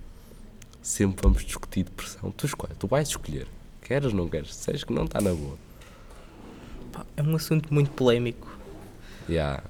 [0.82, 2.32] Sempre vamos discutir depressão.
[2.32, 3.47] Tu escolhe, tu vais escolher.
[3.90, 4.54] Queres ou não queres?
[4.54, 5.58] Se que não está na boa.
[6.94, 8.48] Pá, é um assunto muito polémico.
[9.28, 9.64] Yeah.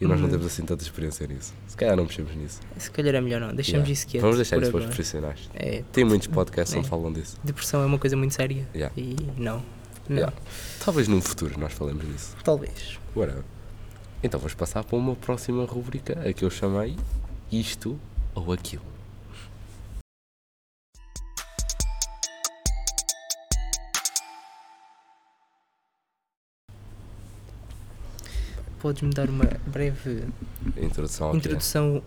[0.00, 1.52] E nós não Mas- temos assim tanta experiência nisso.
[1.68, 2.60] Se calhar não mexemos nisso.
[2.78, 3.92] Se calhar é melhor não, deixamos Yeah.
[3.92, 4.22] isso quieto.
[4.22, 5.50] Vamos deixar isso para os profissionais.
[5.52, 6.88] É, Tem muitos podcasts onde É.
[6.88, 7.36] falam disso.
[7.44, 8.66] depressão é uma coisa muito séria.
[8.74, 8.94] Yeah.
[8.98, 9.62] E não.
[10.08, 10.16] Não.
[10.16, 10.34] Yeah.
[10.82, 12.34] Talvez num futuro nós falemos disso.
[12.42, 12.98] Talvez.
[13.14, 13.44] Whatever.
[14.22, 16.96] Então vamos passar para uma próxima rubrica, a que eu chamei
[17.52, 18.00] Isto
[18.34, 18.93] ou Aquilo.
[28.84, 30.24] Podes-me dar uma breve
[30.76, 31.36] Introdução é.
[31.38, 32.02] introdução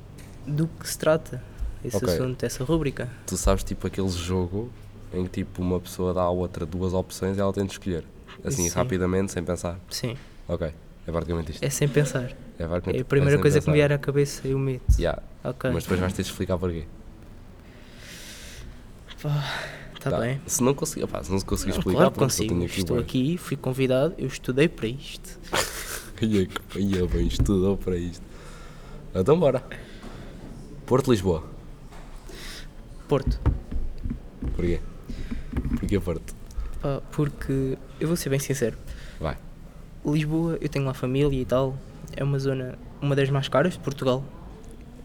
[0.46, 1.42] do que se trata
[1.84, 2.08] esse Ok.
[2.14, 3.10] assunto, essa rúbrica?
[3.26, 4.70] Tu sabes tipo aquele jogo
[5.12, 8.04] em que tipo uma pessoa dá à outra duas opções e ela tem de escolher.
[8.44, 8.76] Assim Sim.
[8.76, 9.80] rapidamente, sem pensar.
[9.90, 10.16] Sim,
[10.48, 10.72] Ok.
[11.08, 11.64] É basicamente isto.
[11.66, 12.26] é sem pensar.
[12.60, 12.64] É,
[12.96, 13.74] É a primeira sem coisa que me pensar.
[13.74, 15.00] vier à cabeça eu meto.
[15.00, 15.24] Yeah.
[15.44, 15.72] Ok.
[15.72, 16.84] Mas depois vais ter de explicar porquê.
[19.96, 20.20] Está Tá.
[20.20, 20.40] bem.
[20.46, 22.64] Se não conseguir, pá, se não se conseguir Não, explicar, claro que pronto, eu consigo.
[22.66, 23.10] aqui Estou vários.
[23.10, 25.40] aqui, fui convidado, eu estudei para isto.
[26.22, 28.24] Ia, que- ia bem, estudou para isto.
[29.14, 29.64] Então bora.
[30.86, 31.44] Porto Lisboa.
[33.08, 33.40] Porto.
[34.56, 34.80] Porquê?
[35.80, 36.36] Porquê Porto?
[36.82, 38.78] Pá, porque eu vou ser bem sincero.
[39.20, 39.38] Vai.
[40.06, 41.78] Lisboa, eu tenho lá família e tal.
[42.16, 44.24] É uma zona, uma das mais caras de Portugal.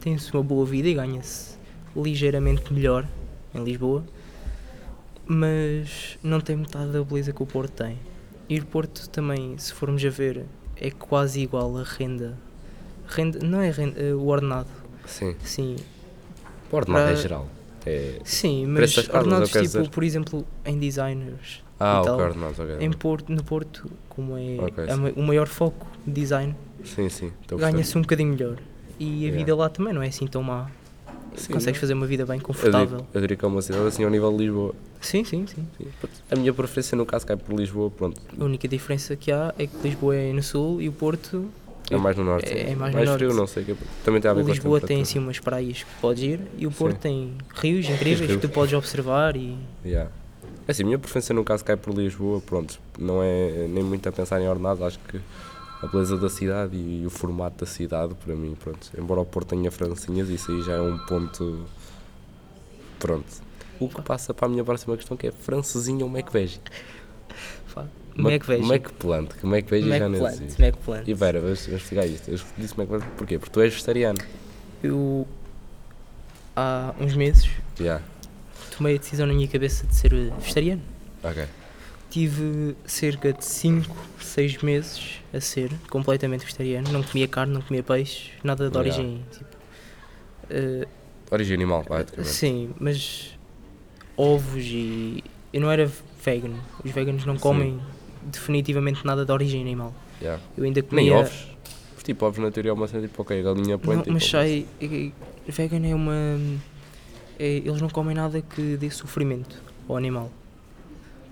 [0.01, 1.57] Tem-se uma boa vida e ganha-se
[1.97, 3.07] ligeiramente melhor
[3.55, 4.05] em Lisboa.
[5.27, 7.99] Mas não tem metade da beleza que o Porto tem.
[8.49, 10.45] E o Porto também, se formos a ver,
[10.77, 12.37] é quase igual a renda.
[13.09, 14.69] Renda, não é renda, é o ordenado.
[15.07, 15.35] Sim.
[15.45, 15.77] Sim,
[16.71, 17.47] Porto nada é Para- geral.
[17.85, 18.21] É...
[18.25, 19.89] sim, mas casas, ordenados tipo, dizer.
[19.91, 21.63] por exemplo, em designers.
[21.81, 22.17] Ah, o tal.
[22.19, 22.77] Cardenal, ok.
[22.81, 26.55] Em Porto, no Porto, como é Ok, a ma- o maior foco de design,
[26.85, 27.33] Sim, sim.
[27.59, 28.59] ganha-se um bocadinho melhor.
[29.01, 29.37] E a Yeah.
[29.39, 30.71] vida lá também não é assim tão má.
[31.37, 31.81] Sim, Consegues não.
[31.81, 32.87] fazer uma vida bem Eu confortável.
[32.99, 34.75] diria, eu diria que é uma cidade assim ao nível de Lisboa.
[35.01, 35.67] Sim, sim, sim.
[35.79, 35.87] Sim.
[36.31, 38.21] A minha preferência no caso cai por Lisboa, pronto.
[38.39, 41.47] A única diferença que há é que Lisboa é no sul e o Porto.
[41.91, 42.53] É mais no norte.
[42.53, 43.39] É- é mais no frio, norte.
[43.41, 43.65] não sei.
[43.65, 46.71] que- Também tem a ver Lisboa tem assim umas praias que podes ir e o
[46.71, 47.01] Porto Sim.
[47.01, 49.57] tem rios incríveis que tu podes observar e.
[49.85, 50.11] Yeah.
[50.67, 54.09] É assim, a minha preferência no caso cai por Lisboa, pronto, não é nem muito
[54.09, 55.19] a pensar em ordenado, acho que
[55.83, 59.49] a beleza da cidade e, o formato da cidade, para mim, pronto, embora o Porto
[59.49, 61.67] tenha francinhas, isso aí já é um ponto,
[62.99, 63.27] pronto.
[63.81, 66.61] O que passa para a minha próxima questão que é francesinha ou McVeggie?
[68.15, 68.69] Mac- McVeggie.
[68.71, 70.63] McPlant, que McVeggie já não existe.
[70.63, 71.09] McPlant.
[71.09, 73.39] E Vera, vamos, explicar isto, eu disse McPlant porquê?
[73.39, 74.19] Porque tu és vegetariano.
[74.83, 75.27] Eu.
[76.55, 77.49] Há uns meses
[77.81, 78.03] Já,
[78.77, 80.83] tomei a decisão na minha cabeça de ser vegetariano.
[81.25, 81.47] ok.
[82.13, 85.01] Tive cerca de 5, 6 meses
[85.33, 86.93] a ser completamente vegetariano.
[86.93, 89.01] Não comia carne, não comia peixe, nada de Yeah.
[89.03, 89.25] origem.
[89.33, 89.47] Tipo,
[90.51, 90.87] eh,
[91.31, 92.29] Origem animal, praticamente.
[92.29, 93.31] sim, mas
[94.15, 95.25] ovos e.
[95.55, 95.91] Eu não era
[96.23, 96.53] vegan.
[96.85, 97.81] Os veganos não comem
[98.25, 99.95] definitivamente nada de origem animal.
[100.21, 100.39] Já.
[100.55, 101.03] Eu ainda comia.
[101.05, 101.47] Nem ovos.
[102.05, 104.27] Tipo, ovos na teoria é uma cena tipo, ok, a galinha põe Não, tipo, mas
[104.29, 104.67] sai.
[104.83, 105.11] eh,
[105.49, 106.13] Vegan é uma.
[107.39, 109.57] é- eles não comem nada que dê sofrimento
[109.89, 110.31] ao animal.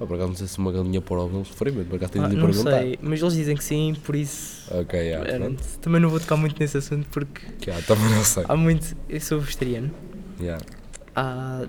[0.02, 2.24] Ah, por acaso não sei se uma galinha por ovo não sofrimento, por acaso tenho
[2.24, 4.66] Ah, de não sei, mas eles dizem que sim, por isso.
[4.74, 5.62] Ok, yeah, pronto.
[5.80, 8.44] também não vou tocar muito nesse assunto porque Que, ah, também não sei.
[8.48, 8.96] há muito.
[9.08, 9.90] Eu sou vegetariano.
[10.40, 10.64] Yeah,
[11.14, 11.66] Há.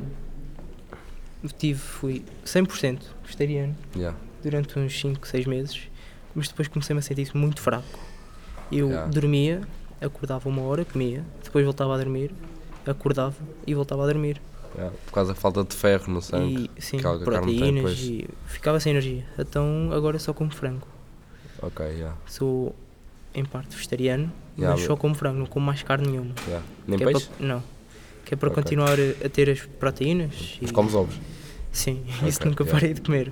[1.57, 5.81] Tive, fui 100% vegetariano yeah, durante uns 5, 6 meses,
[6.35, 7.99] mas depois comecei-me a sentir muito fraco.
[8.71, 9.11] Eu Yeah.
[9.11, 9.61] dormia,
[9.99, 12.31] acordava uma hora, comia, depois voltava a dormir,
[12.85, 13.35] acordava
[13.67, 14.39] e voltava a dormir.
[14.75, 14.95] Yeah.
[15.05, 16.69] Por causa da falta de ferro no sangue.
[16.77, 17.99] E sim, que a carne tem, proteínas pois.
[18.01, 19.25] e ficava sem energia.
[19.37, 20.87] Então agora só como frango.
[21.61, 22.75] Ok, yeah, Sou
[23.33, 26.33] em parte vegetariano, Yeah, mas só como frango, não como mais carne nenhuma.
[26.47, 26.65] yeah.
[26.87, 27.27] Nem Que é peixe?
[27.27, 27.63] para- não.
[28.25, 28.63] Que é para Ok.
[28.63, 30.57] continuar a, ter as proteínas.
[30.61, 31.15] Mas e- comes ovos.
[31.71, 32.79] Sim, Ok, isso nunca yeah.
[32.79, 33.31] parei de comer.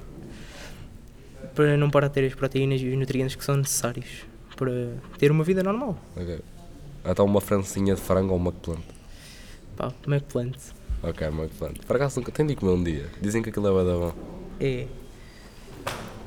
[1.55, 4.07] Para não parar de ter as proteínas e os nutrientes que são necessários
[4.55, 4.71] para
[5.17, 5.97] ter uma vida normal.
[6.15, 6.39] Ok.
[7.05, 8.79] Então uma francinha de frango ou uma plant.
[9.75, 10.55] Pá, McPlant
[11.03, 11.77] Ok, uma plant.
[11.85, 13.09] Por acaso nunca tenho de comer um dia.
[13.21, 14.13] Dizem que aquilo é bué da bom.
[14.59, 14.87] é.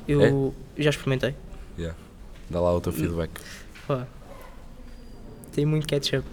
[0.09, 1.35] Eu já experimentei.
[1.79, 1.97] Yeah.
[2.51, 3.31] Dá lá o teu feedback.
[3.87, 4.07] Pá,
[5.53, 6.27] tem muito ketchup.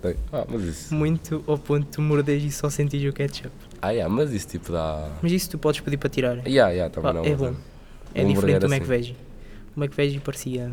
[0.00, 0.14] Tem.
[0.32, 0.94] Ah, mas isso.
[0.94, 3.50] Muito ao ponto de tu e só sentir o ketchup.
[3.82, 5.10] Ah, yeah, mas isso tipo dá.
[5.20, 6.36] Mas isso tu podes pedir para tirar.
[6.46, 7.24] Yeah, yeah, também não.
[7.24, 7.54] é mas bom.
[8.14, 8.74] É Um diferente hambúrguer do assim.
[8.76, 9.16] McVeggie.
[9.76, 10.72] O McVeggie parecia.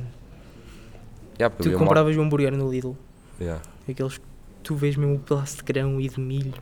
[1.39, 2.93] Yeah, porque Tu vi uma- compravas um hambúrguer no Lidl,
[3.41, 3.61] Yeah.
[3.89, 4.21] aqueles
[4.65, 6.53] tu vês mesmo o pedaço de grão e de milho,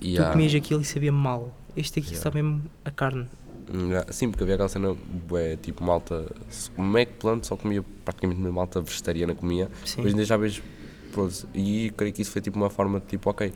[0.00, 1.54] E tu comias aquilo e sabia mal.
[1.76, 2.22] Este aqui Yeah.
[2.22, 3.26] sabe mesmo a carne.
[4.10, 4.94] Sim, porque havia aquela cena,
[5.28, 6.26] bué, tipo malta.
[6.76, 9.70] O McPlant só comia praticamente malta vegetariana comia.
[9.84, 10.00] Sim.
[10.02, 10.62] Hoje em dia já vejo.
[11.12, 13.52] pronto, e creio que isso foi tipo uma forma de tipo, ok.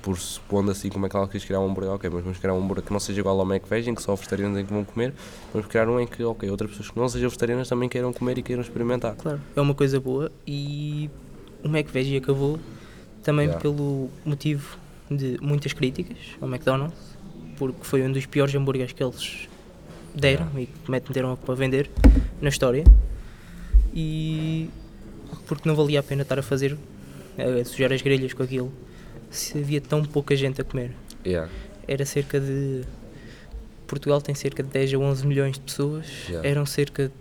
[0.00, 2.54] Por supondo assim como é que ela quis criar um hambúrguer, ok, mas vamos criar
[2.54, 4.82] um hambúrguer que não seja igual ao McVeg, em que só vegetarianos em que vão
[4.84, 5.14] comer.
[5.52, 8.36] Vamos criar um em que, ok, outras pessoas que não sejam vegetarianas também queiram comer
[8.38, 9.14] e queiram experimentar.
[9.14, 11.08] Claro, é uma coisa boa e
[11.64, 12.58] o McVeggie acabou
[13.22, 13.60] também Yeah.
[13.60, 14.76] pelo motivo
[15.10, 16.98] de muitas críticas ao McDonald's,
[17.56, 19.48] porque foi um dos piores hambúrgueres que eles
[20.14, 21.88] deram e que meteram para vender
[22.40, 22.84] na história
[23.94, 24.68] e
[25.46, 26.76] porque não valia a pena estar a fazer
[27.38, 28.72] a sujar as grelhas com aquilo
[29.30, 30.90] se havia tão pouca gente a comer.
[31.24, 31.50] Yeah.
[31.88, 32.82] Era cerca de.
[33.86, 36.48] Portugal tem cerca de 10 a 11 milhões de pessoas, Yeah.
[36.48, 37.14] eram cerca de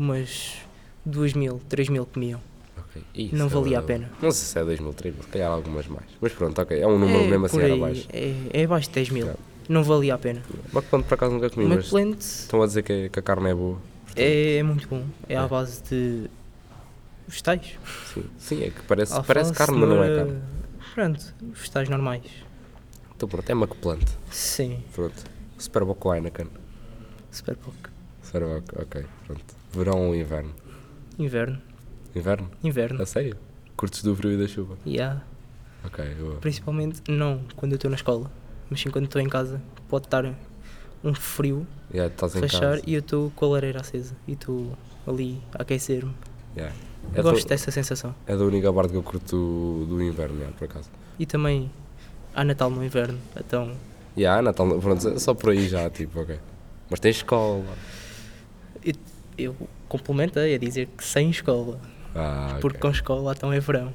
[0.00, 0.58] umas
[1.04, 2.40] 2 mil, 3 mil que comiam.
[2.90, 3.02] Ok.
[3.14, 3.86] Isso Não é valia a bué.
[3.86, 4.10] pena.
[4.20, 6.06] Não sei se é 2 mil, 3 mil, se calhar algumas mais.
[6.20, 8.08] Mas pronto, ok, é um número mesmo assim por era aí, baixo.
[8.12, 9.24] É, é abaixo de 10 mil.
[9.26, 9.40] Yeah.
[9.68, 10.42] Não valia a pena.
[10.74, 13.50] McPlant por acaso nunca comi, mas McPlant estão a dizer que, é- que a carne
[13.50, 13.78] é boa.
[14.16, 15.04] é, é muito bom.
[15.28, 15.48] É à É.
[15.48, 16.28] base de
[17.28, 17.78] vegetais.
[18.12, 20.40] Sim, sim é que parece, Alface, parece carne, mas não é carne.
[20.94, 22.22] Pronto, vegetais normais.
[23.16, 24.02] Então pronto, é McPlant.
[24.30, 25.22] Sim, Pronto.
[25.58, 26.48] Superboc Heineken.
[27.30, 27.74] Superboc.
[28.22, 29.44] Superboc, ok, pronto.
[29.72, 30.52] Verão ou inverno?
[31.18, 31.60] Inverno.
[32.14, 32.50] Inverno?
[32.62, 33.02] Inverno.
[33.02, 33.36] A sério?
[33.76, 34.76] Curtes do frio e da chuva?
[34.86, 35.22] Yeah.
[35.84, 36.34] Ok, boa.
[36.36, 38.30] Principalmente não quando eu estou na escola,
[38.68, 39.60] mas sim quando estou em casa.
[39.88, 40.24] Pode estar
[41.02, 42.82] um frio, Yeah, estás em fechar casa.
[42.86, 46.14] e eu estou com a lareira acesa e estou ali a aquecer-me.
[46.56, 46.74] Yeah.
[47.14, 48.14] É, Gosto do, dessa sensação.
[48.26, 50.90] é da única parte que eu curto do, do inverno, yeah, por acaso.
[51.18, 51.70] E também
[52.34, 53.72] há Natal no inverno, então
[54.16, 56.38] Yeah, Natal, pronto, só por aí já, tipo, ok.
[56.90, 57.64] Mas tens escola.
[59.38, 59.56] eu
[59.88, 61.80] complementei a dizer que sem escola,
[62.14, 63.92] Ah, porque com escola então é verão.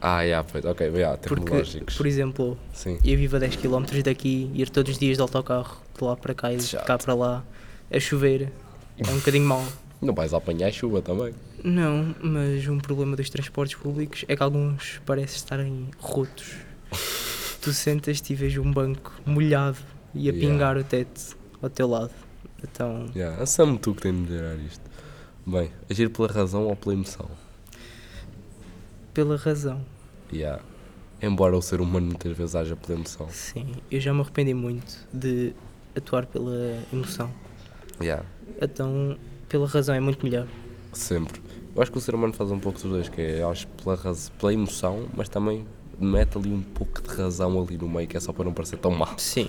[0.00, 1.96] Ah, yeah, pois, ok, yeah, Porque, tecnológicos.
[1.96, 2.98] por exemplo, Sim.
[3.04, 6.34] eu vivo a 10 km daqui, ir todos os dias de autocarro, de lá para
[6.34, 7.44] cá e de cá para lá,
[7.92, 8.52] a chover,
[8.96, 9.64] é um bocadinho mau.
[10.00, 11.34] Não vais apanhar chuva também.
[11.64, 16.52] Não, mas um problema dos transportes públicos é que alguns parecem estarem rotos.
[17.60, 19.78] tu sentas-te e vês um banco molhado
[20.14, 20.38] e a Yeah.
[20.40, 22.12] pingar o teto ao teu lado.
[22.62, 24.87] Então, Yeah, assame tu que tem de melhorar isto.
[25.50, 27.26] Bem, agir pela razão ou pela emoção?
[29.14, 29.82] pela razão,
[30.30, 30.62] Yeah.
[31.22, 33.26] Embora o ser humano muitas vezes haja pela emoção.
[33.30, 35.54] sim, eu já me arrependi muito de
[35.96, 36.52] atuar pela
[36.92, 37.32] emoção.
[37.98, 38.26] Yeah.
[38.60, 39.16] Então,
[39.48, 40.46] pela razão é muito melhor.
[40.92, 41.40] Sempre.
[41.74, 43.96] Eu acho que o ser humano faz um pouco dos dois, que é, acho, pela,
[43.96, 44.28] raz...
[44.38, 45.66] pela emoção, mas também
[45.98, 48.76] mete ali um pouco de razão ali no meio, que é só para não parecer
[48.76, 49.18] tão mal.
[49.18, 49.48] Sim,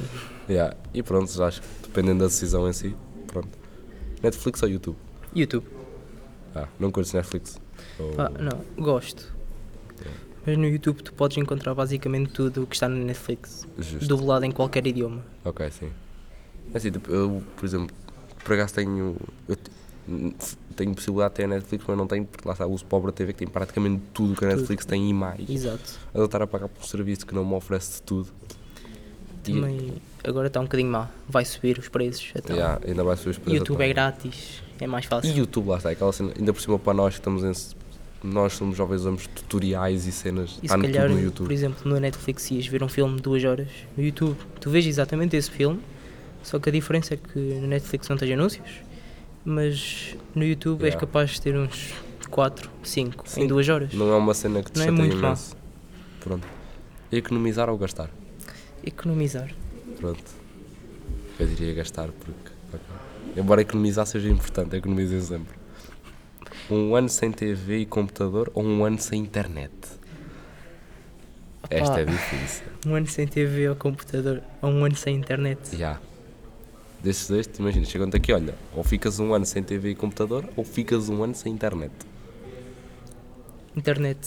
[0.50, 0.78] Yeah.
[0.94, 2.96] E pronto, já acho que dependendo da decisão em si,
[3.28, 3.50] pronto.
[4.24, 4.98] Netflix ou YouTube?
[5.36, 5.79] YouTube.
[6.64, 7.60] Ah, não curtes Netflix?
[8.00, 9.34] Ou- Pá, não, gosto.
[10.46, 14.08] Mas no YouTube tu podes encontrar basicamente tudo o que está na Netflix, Justo.
[14.08, 15.24] dublado em qualquer idioma.
[15.44, 15.92] Ok, sim.
[16.74, 17.96] É assim, tipo, eu, por exemplo,
[18.44, 19.16] por acaso tenho.
[19.48, 19.58] Eu
[20.76, 23.34] tenho possibilidade de ter a Netflix, mas não tenho, porque lá está, uso pobre TV
[23.34, 24.58] que tem praticamente tudo que a Tudo.
[24.58, 25.48] Netflix tem e mais.
[25.48, 26.00] Exato.
[26.14, 28.30] A eu estar a pagar por um serviço que não me oferece tudo.
[29.46, 29.94] E- Também
[30.24, 31.10] agora está um bocadinho má.
[31.28, 32.32] Vai subir os preços.
[32.36, 35.32] Então, Yeah, ainda vai subir os preços YouTube é grátis, é mais fácil.
[35.32, 37.80] E YouTube, lá está, aquela cena, ainda por cima para nós que estamos em.
[38.22, 40.60] Nós somos jovens, usamos tutoriais e cenas.
[40.62, 41.46] E Está se no calhar, no YouTube.
[41.48, 44.86] por exemplo, no Netflix ias ver um filme de duas horas, no YouTube tu vês
[44.86, 45.80] exatamente esse filme,
[46.44, 48.68] só que a diferença é que no Netflix não tens anúncios,
[49.46, 51.00] mas no YouTube és Yeah.
[51.08, 51.94] capaz de ter uns
[52.30, 53.44] 4, 5 Sim.
[53.44, 53.94] em duas horas.
[53.94, 55.32] Não é uma cena que te Não é muito mal.
[55.32, 55.56] imenso.
[56.20, 56.46] Pronto.
[57.12, 58.10] Economizar ou gastar?
[58.86, 59.50] Economizar.
[59.98, 60.24] Pronto.
[61.40, 62.49] Eu diria gastar porque.
[63.40, 65.58] Embora economizar seja importante, economizem sempre.
[66.70, 69.72] Um ano sem TV e computador ou um ano sem internet?
[71.70, 72.66] Esta Opá, é difícil.
[72.86, 75.78] Um ano sem TV ou computador, ou um ano sem internet.
[75.78, 76.02] Já.
[77.02, 80.44] Desses dois, te imagina, chegam-te aqui, olha, ou ficas um ano sem TV e computador,
[80.58, 81.94] ou ficas um ano sem internet.
[83.74, 84.20] Internet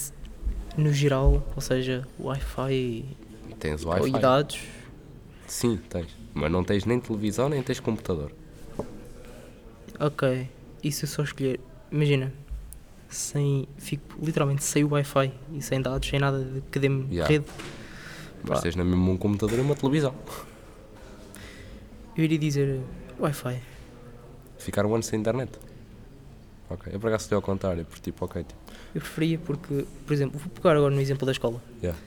[0.74, 3.04] no geral, ou seja, Wi-Fi
[3.60, 4.10] Tens Wi-Fi.
[4.18, 4.58] dados,
[5.46, 6.16] Sim, tens.
[6.32, 8.32] Mas não tens nem televisão, nem tens computador.
[10.06, 10.48] Ok.
[10.82, 12.32] E se eu só escolher, imagina,
[13.08, 17.28] sem, fico literalmente sem o Wi-Fi e sem dados, sem nada de que dê-me Yeah.
[17.32, 17.44] rede,
[18.42, 20.14] Mas tens na mesma um computador e uma televisão.
[22.16, 22.80] eu iria dizer
[23.20, 23.60] Wi-Fi.
[24.58, 25.52] Ficar um ano sem internet.
[26.70, 26.92] Ok.
[26.92, 28.60] Eu por acaso estou ao contrário, porque tipo, ok, tipo,
[28.94, 31.62] Eu preferia porque, por exemplo, vou pegar agora no exemplo da escola.
[31.82, 31.98] Yeah.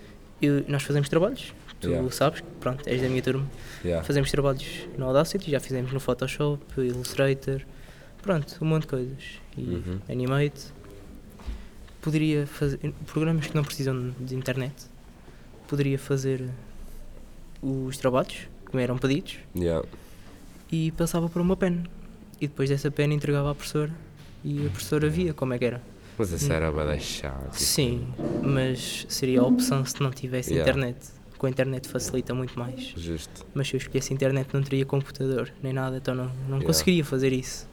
[0.41, 2.11] Eu- nós fazemos trabalhos, tu Yeah.
[2.11, 3.45] sabes, pronto, és da minha turma.
[3.83, 4.03] yeah.
[4.05, 7.61] Fazemos trabalhos no Audacity, já fizemos no Photoshop, Illustrator,
[8.25, 9.23] pronto, um monte de coisas.
[9.55, 9.99] E Uhum.
[10.09, 10.73] Animate.
[12.01, 14.73] poderia fazer programas que não precisam de internet.
[15.67, 16.49] Poderia fazer
[17.63, 19.87] os trabalhos, como eram pedidos, Yeah.
[20.71, 21.83] e passava por uma pena.
[22.39, 23.91] E depois dessa pena entregava à professora
[24.43, 25.81] e a professora via como é que era.
[26.17, 27.37] Mas isso era para deixar.
[27.45, 28.07] tipo, Sim,
[28.43, 30.69] mas seria a opção se não tivesse Yeah.
[30.71, 31.07] internet.
[31.39, 32.93] Com a internet facilita muito mais.
[32.95, 33.45] Justo.
[33.53, 36.65] Mas se eu escolhesse internet não teria computador, nem nada, então não, não Yeah.
[36.67, 37.67] conseguiria fazer isso.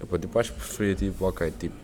[0.00, 1.74] Eu, tipo, acho que preferia, tipo, ok, tipo.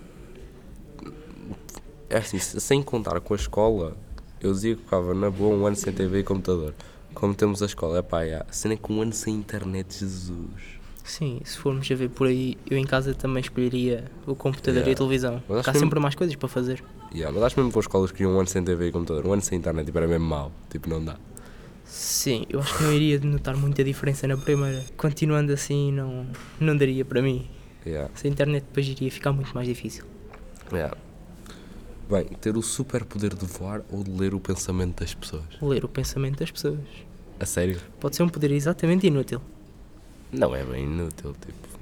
[2.08, 3.96] É assim, se- sem contar com a escola,
[4.40, 6.72] eu dizia que ficava na boa um ano sem TV e computador.
[7.14, 10.76] Como temos a escola, é pá, é, cena é que um ano sem internet, Jesus.
[11.02, 14.78] Sim, se formos a ver por aí, eu em casa também escolheria o computador e
[14.80, 14.92] Yeah.
[14.92, 15.42] a televisão.
[15.48, 16.82] Mas há sempre mais coisas para fazer.
[17.14, 19.32] Yeah, mas acho mesmo que as escolas queriam um ano sem TV e computador, um
[19.32, 20.50] ano sem internet, tipo, era mesmo mau.
[20.68, 21.16] Tipo, não dá.
[21.84, 24.84] Sim, eu acho que não iria notar muita diferença na primeira.
[24.96, 26.26] Continuando assim, não,
[26.58, 27.46] não daria para mim.
[27.86, 28.10] Yeah.
[28.14, 30.04] Se a internet depois iria ficar muito mais difícil.
[30.72, 30.96] Yeah.
[32.10, 35.44] Bem, ter o super poder de voar ou de ler o pensamento das pessoas.
[35.62, 36.80] Ler o pensamento das pessoas.
[37.38, 37.80] A sério?
[38.00, 39.40] Pode ser um poder exatamente inútil.
[40.32, 41.78] Não é bem inútil, tipo.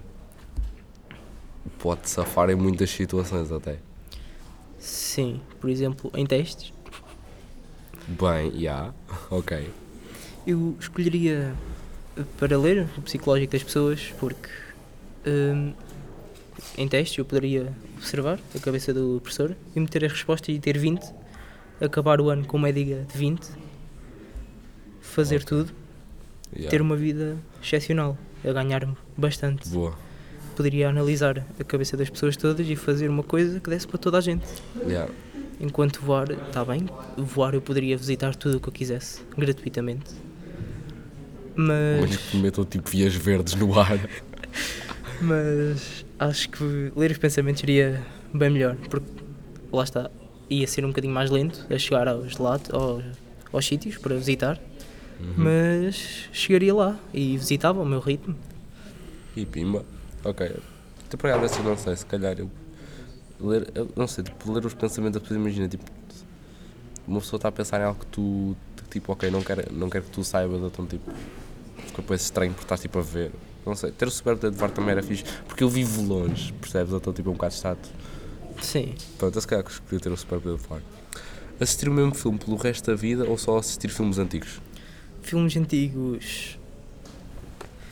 [1.78, 3.78] Pode safar em muitas situações até.
[4.78, 6.72] Sim, por exemplo, em testes,
[8.06, 8.92] Bem, já,
[9.30, 9.70] ok.
[10.46, 11.54] eu escolheria
[12.38, 14.50] para ler o psicológico das pessoas porque
[15.26, 15.72] hum,
[16.76, 20.76] em testes eu poderia observar a cabeça do professor e meter as respostas e ter
[20.78, 21.02] 20,
[21.80, 23.40] acabar o ano com média de 20,
[25.00, 25.46] fazer Ok.
[25.46, 25.72] tudo,
[26.52, 26.70] Yeah.
[26.70, 28.86] ter uma vida excepcional, a ganhar
[29.16, 29.68] bastante.
[29.70, 29.92] Boa.
[30.54, 34.18] Poderia analisar a cabeça das pessoas todas e fazer uma coisa que desse para toda
[34.18, 34.46] a gente.
[34.86, 35.10] Yeah.
[35.60, 40.12] Enquanto voar, está bem, voar eu poderia visitar tudo o que eu quisesse, gratuitamente.
[41.56, 43.98] Mas, Mas que metam tipo vias verdes no ar.
[45.20, 49.06] mas acho que ler os pensamentos seria bem melhor, porque
[49.72, 50.10] lá está,
[50.48, 53.04] ia ser um bocadinho mais lento a chegar aos, lados, aos,
[53.52, 54.60] aos sítios para visitar,
[55.20, 55.32] Uhum.
[55.36, 58.34] mas chegaria lá e visitava ao meu ritmo.
[59.36, 59.84] E pimba.
[60.24, 60.54] Ok.
[61.06, 62.50] Até por acaso, eu não sei, se calhar eu.
[63.40, 65.84] Ler, eu não sei, tipo, ler os pensamentos pessoas, imagina, tipo.
[67.06, 68.56] Uma pessoa está a pensar em algo que tu.
[68.90, 71.10] Tipo, ok, não quero, não quero que tu saibas, então tipo.
[71.78, 73.30] Fica depois estranho porque estás tipo a ver.
[73.66, 76.52] Não sei, ter o super poder de voar também era fixe, porque eu vivo longe,
[76.54, 76.92] percebes?
[76.92, 77.88] Então tipo é um bocado chato.
[78.60, 80.80] Sim, Pronto, eu se calhar que escolhi ter o super poder de voar.
[81.60, 84.60] Assistir o mesmo filme pelo resto da vida ou só assistir filmes antigos?
[85.22, 86.58] filmes antigos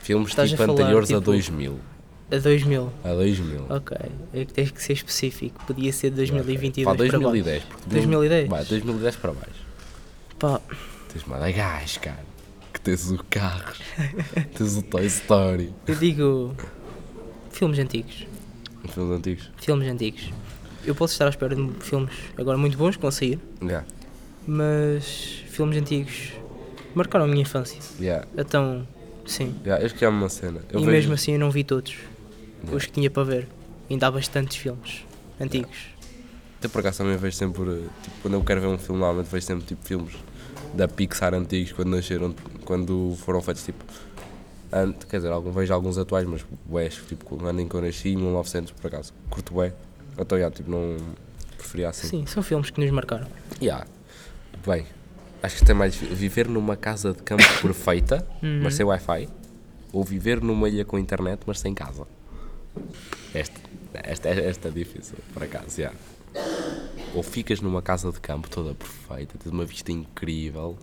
[0.03, 1.79] Filmes Estás tipo a falar, anteriores a tipo- 2000.
[2.31, 2.93] a 2000.
[3.05, 3.67] A 2000.
[3.71, 3.97] Ok,
[4.35, 6.17] é que tens que ser específico, podia ser Ok.
[6.27, 7.21] 2022 Pá, para baixo.
[7.23, 7.65] 2010.
[7.65, 8.49] porque 2010?
[8.49, 9.67] Vai, 2010 para baixo.
[10.39, 10.61] Pá,
[11.13, 12.25] Tens uma da gás, cara.
[12.83, 13.75] Que tens o carro.
[14.59, 15.73] tens o Toy Story.
[15.87, 16.57] eu digo
[17.51, 18.27] filmes antigos.
[18.93, 19.51] Filmes antigos.
[19.59, 20.31] Filmes antigos.
[20.85, 23.87] Eu posso estar à espera de filmes agora muito bons que vão sair, Yeah.
[24.47, 26.33] mas filmes antigos
[26.95, 27.79] marcaram a minha infância.
[28.01, 28.27] Yeah.
[28.37, 28.87] Então,
[29.25, 29.55] sim.
[29.65, 29.81] Yeah.
[29.83, 30.61] Eu escolhi uma cena.
[30.71, 31.95] Eu e vejo- mesmo assim eu não vi todos
[32.63, 32.77] Yeah.
[32.77, 33.49] os que tinha para ver.
[33.89, 35.05] Ainda há bastantes filmes
[35.41, 35.77] antigos.
[36.59, 37.63] Até por acaso também vejo sempre.
[38.03, 40.15] Tipo, quando eu quero ver um filme, normalmente vejo sempre tipo filmes
[40.75, 43.85] da Pixar antigos, quando nasceram, quando foram feitos tipo.
[44.75, 47.83] Antes, quer dizer, algum, vejo alguns atuais, mas bués, tipo, o ano em que eu
[47.83, 49.75] nasci, 1900 por acaso, curto bué.
[50.19, 50.97] Então, yeah, tipo, não
[51.59, 52.07] preferia assim.
[52.09, 53.27] Sim, são filmes que nos marcaram.
[53.61, 53.87] Yeah.
[54.67, 54.87] Bem,
[55.43, 58.61] acho que tem mais viver numa casa de campo perfeita, Uhum.
[58.63, 59.29] mas sem Wi-Fi,
[59.93, 62.07] ou viver numa ilha com internet, mas sem casa.
[63.35, 63.61] Esta,
[63.93, 65.95] esta, esta é difícil, por acaso, yeah.
[67.15, 70.79] Ou ficas numa casa de campo toda perfeita, tens uma vista incrível,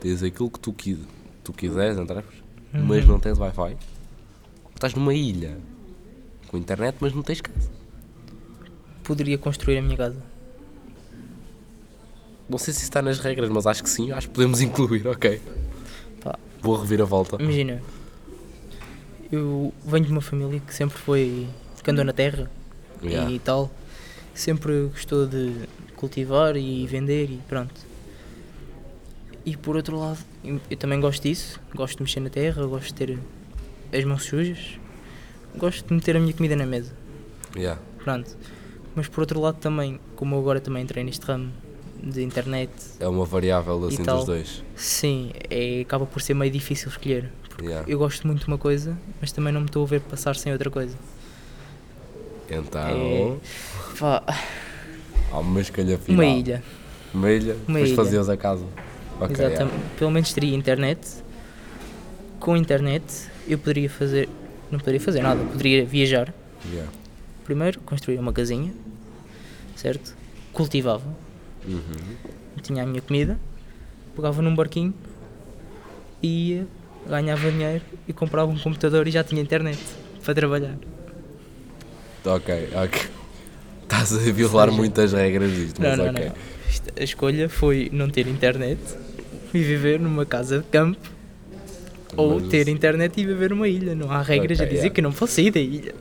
[0.00, 0.74] tens aquilo que tu,
[1.42, 2.34] tu quiseres, entre aspas,
[2.72, 3.60] mas não tens Wi-Fi.
[4.64, 5.56] Ou estás numa ilha
[6.48, 7.70] com internet, mas não tens casa.
[9.04, 10.22] Poderia construir a minha casa.
[12.48, 15.40] Não sei se está nas regras, mas acho que sim, acho que podemos incluir, ok.
[16.22, 16.38] Pá.
[16.60, 17.40] Boa reviravolta.
[17.40, 17.80] Imagina,
[19.30, 21.48] eu venho de uma família que sempre foi
[21.82, 22.50] que andou na terra
[23.02, 23.30] Yeah.
[23.30, 23.70] e tal,
[24.34, 25.52] sempre gostou de
[25.96, 27.74] cultivar e vender e pronto.
[29.44, 30.18] E por outro lado,
[30.70, 33.18] eu também gosto disso, gosto de mexer na terra, gosto de ter
[33.96, 34.78] as mãos sujas,
[35.56, 36.92] gosto de meter a minha comida na mesa,
[37.56, 37.80] Yeah.
[38.04, 38.36] pronto.
[38.94, 41.50] Mas por outro lado também, como eu agora também entrei neste ramo
[42.02, 42.70] de internet,
[43.00, 44.62] É uma variável assim dos dois.
[44.76, 47.30] sim, é, acaba por ser meio difícil escolher.
[47.60, 47.84] Yeah.
[47.90, 50.52] Eu gosto muito de uma coisa, mas também não me estou a ver passar sem
[50.52, 50.96] outra coisa.
[52.48, 53.36] Então, É.
[54.00, 54.22] Pá,
[55.30, 56.24] há uma escolha final.
[56.24, 56.62] uma ilha.
[57.12, 57.96] Uma ilha, Uma depois ilha.
[57.96, 58.64] fazias a casa.
[59.20, 59.76] Ok, Exatamente.
[59.98, 61.00] Pelo menos teria internet.
[62.38, 63.04] Com internet
[63.46, 64.26] eu poderia fazer.
[64.70, 66.32] Não poderia fazer nada, poderia viajar.
[66.72, 66.90] yeah.
[67.44, 68.72] Primeiro construir uma casinha,
[69.76, 70.16] certo?
[70.52, 71.04] cultivava,
[71.66, 72.16] Uhum.
[72.62, 73.38] tinha a minha comida,
[74.16, 74.92] pegava num barquinho,
[76.22, 76.66] ia,
[77.08, 79.78] ganhava dinheiro e comprava um computador e já tinha internet
[80.24, 80.76] para trabalhar.
[82.24, 83.00] Ok, ok.
[83.90, 86.26] Estás a violar muitas regras disto, Não, mas não, ok.
[86.26, 86.32] não.
[86.96, 88.78] A escolha foi não ter internet
[89.52, 90.96] e viver numa casa de campo
[92.16, 93.96] ou Mas- ter internet e viver numa ilha.
[93.96, 94.94] Não há regras Ok, a dizer yeah.
[94.94, 95.92] que não posso sair da ilha.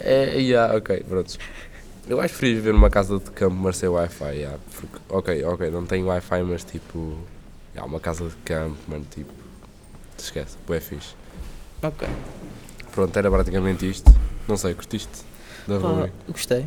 [0.00, 1.36] É, yeah, ok, pronto.
[2.08, 5.44] Eu acho que preferia viver numa casa de campo, mas sem Wi-Fi, yeah, porque, ok,
[5.44, 7.18] ok, não tenho Wi-Fi, mas tipo,
[7.74, 9.32] yeah, uma casa de campo, mano, tipo,
[10.16, 11.14] te esquece, é fixe.
[11.82, 12.08] Ok.
[12.92, 14.10] Pronto, era praticamente isto.
[14.48, 15.33] Não sei, curtiste
[15.66, 16.12] da Pá, rubrica?
[16.28, 16.66] gostei.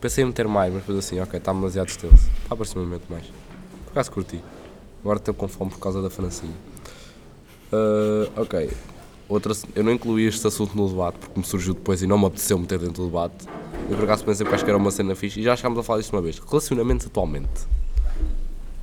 [0.00, 2.26] Pensei em meter mais, mas depois assim, ok, está demasiado extenso.
[2.48, 3.24] Pá, apareceu um momento mais.
[3.84, 4.40] Por acaso curti.
[5.02, 6.52] Agora estou com fome por causa da francinha.
[7.72, 8.70] Ah, ok.
[9.28, 12.26] Outra, eu não incluí este assunto no debate porque me surgiu depois e não me
[12.26, 13.46] apeteceu meter dentro do debate.
[13.88, 15.82] Eu por acaso pensei que acho que era uma cena fixe e já chegámos a
[15.82, 16.38] falar disto uma vez.
[16.38, 17.48] Relacionamentos atualmente.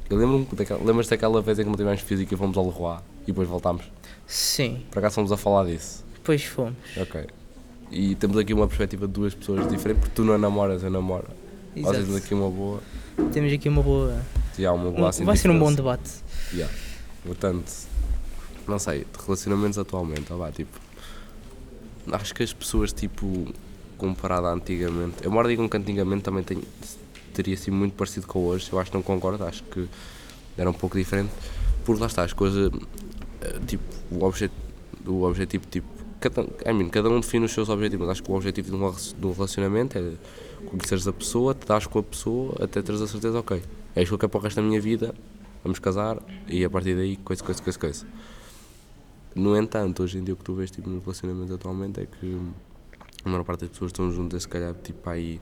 [0.09, 2.97] Eu lembro-me daquela, lembras-te daquela vez em que não tivemos física e fomos ao Leroy
[3.23, 3.83] e depois voltámos?
[4.25, 6.03] Sim, Por acaso fomos a falar disso.
[6.15, 6.73] depois fomos.
[6.97, 7.27] Ok.
[7.91, 11.25] E temos aqui uma perspectiva de duas pessoas diferentes, porque tu não namoras, eu namoro.
[11.75, 12.25] Nós temos Exato.
[12.25, 12.81] aqui uma boa.
[13.31, 14.21] Temos aqui uma boa.
[14.63, 16.09] Há uma boa assim, vai ser um bom debate.
[16.53, 16.73] Yeah.
[17.23, 17.71] Portanto,
[18.67, 20.77] não sei, de relacionamentos atualmente, ó vá, tipo.
[22.11, 23.47] Acho que as pessoas, tipo,
[23.97, 25.17] comparado a antigamente.
[25.23, 26.61] Eu moro digam que antigamente também tem,
[27.33, 28.69] teria sido muito parecido com hoje.
[28.71, 29.87] Eu acho que não concordo, acho que
[30.57, 31.31] era um pouco diferente.
[31.85, 32.71] Porque lá está, as coisas.
[33.41, 34.49] eh, Tipo, o, obje,
[35.05, 35.87] o objetivo, tipo.
[36.19, 38.75] Cada, I mean, cada um define os seus objetivos, mas acho que o objetivo de
[38.75, 40.13] um, de um relacionamento é
[40.65, 43.63] conheceres a pessoa, te dares com a pessoa, até teres a certeza, ok,
[43.95, 45.15] é isto que eu quero para o resto da minha vida,
[45.63, 46.17] vamos casar
[46.47, 48.05] e a partir daí coisa, coisa, coisa, coisa.
[49.35, 52.37] No entanto, hoje em dia o que tu vês tipo, nos relacionamentos atualmente é que
[53.23, 55.39] a maior parte das pessoas estão juntas se calhar tipo aí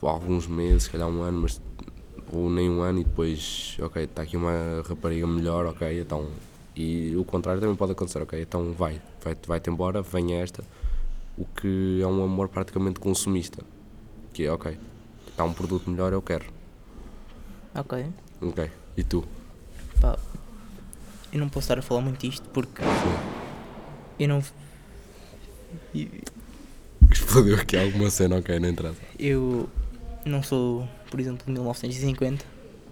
[0.00, 1.60] alguns meses, se calhar um ano, mas
[2.32, 6.26] ou nem um ano e depois, ok, está aqui uma rapariga melhor, ok, então
[6.74, 10.64] e o contrário também pode acontecer, ok, então vai, vai, vai-te embora, vem esta,
[11.36, 13.62] o que é um amor praticamente consumista,
[14.32, 14.78] que é ok,
[15.28, 16.46] está um produto melhor, eu quero,
[17.74, 18.06] Ok.
[18.40, 19.24] ok, e tu?
[20.00, 20.18] Pá,
[21.32, 22.82] eu não posso estar a falar muito disto porque
[24.18, 24.42] eu não.
[25.94, 26.08] eu-
[27.10, 29.00] Explodiu aqui alguma cena, ok, não interessa.
[29.18, 29.68] Eu
[30.24, 32.44] não sou, por exemplo, de 1950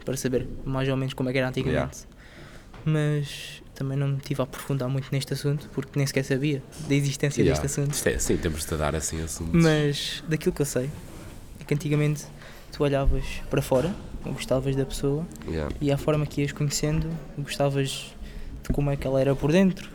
[0.05, 2.07] para saber mais ou menos como é que era antigamente.
[2.85, 6.95] Mas também não me tive a aprofundar muito neste assunto porque nem sequer sabia da
[6.95, 7.59] existência Yeah.
[7.63, 7.97] deste assunto.
[8.09, 9.55] É, sim, temos de dar assim assuntos.
[9.55, 10.91] Mas daquilo que eu sei
[11.59, 12.27] é que antigamente
[12.73, 13.91] tu olhavas para fora,
[14.23, 15.75] gostavas da pessoa Yeah.
[15.81, 17.09] e à forma que ias conhecendo,
[17.39, 18.15] gostavas
[18.63, 19.89] de como é que ela era por dentro,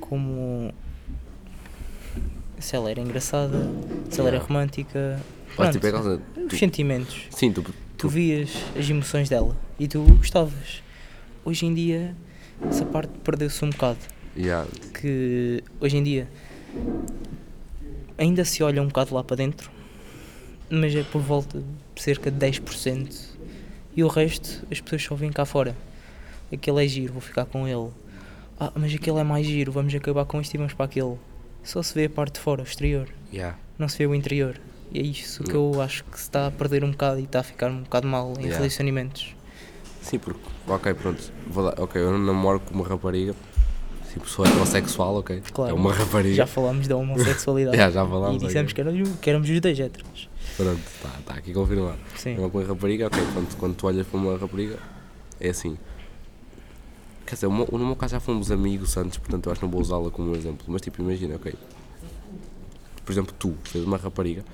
[0.00, 0.74] como
[2.58, 3.70] se ela era engraçada,
[4.10, 5.20] se ela era romântica,
[5.54, 6.20] pronto, tipo, é causa-
[6.52, 7.22] os sentimentos.
[7.30, 7.64] Sim, tu,
[7.96, 10.82] Tu vias as emoções dela e tu gostavas.
[11.46, 12.12] Hoje em dia
[12.68, 14.00] essa parte perdeu-se um bocado.
[14.36, 16.28] yeah, Que hoje em dia
[18.18, 19.70] ainda se olha um bocado lá para dentro,
[20.68, 21.62] mas é por volta
[21.94, 23.36] de cerca de 10%.
[23.94, 25.76] E o resto as pessoas só vêm cá fora.
[26.52, 27.90] Aquele é giro, vou ficar com ele.
[28.58, 31.14] Ah, mas aquele é mais giro, vamos acabar com este e vamos para aquele.
[31.62, 33.56] Só se vê a parte de fora, o exterior, yeah.
[33.78, 34.58] não se vê o interior.
[34.90, 37.38] E é isso que eu acho que se está a perder um bocado e está
[37.38, 38.56] a ficar um bocado mal em Yeah.
[38.56, 39.35] relacionamentos.
[40.06, 40.38] Sim, porque,
[40.68, 43.34] ok, pronto, vou dar, ok, eu não namoro com uma rapariga,
[44.12, 45.42] tipo, sou heterossexual, ok?
[45.52, 45.72] Claro.
[45.72, 46.32] É uma rapariga.
[46.32, 47.74] Já falámos da homossexualidade.
[47.76, 50.28] Yeah, já falámos, E dissemos que, éramos, que éramos os dois héteros.
[50.56, 51.98] Pronto, está tá aqui confirmado.
[52.14, 52.38] Sim.
[52.38, 54.78] Uma com uma rapariga, ok, quando, quando tu olhas para uma rapariga,
[55.40, 55.76] é assim.
[57.26, 59.80] Quer dizer, no meu caso já fomos amigos antes, portanto eu acho que não vou
[59.80, 61.52] usá-la como exemplo, mas tipo, imagina, ok.
[63.04, 64.44] Por exemplo, tu, fez uma rapariga,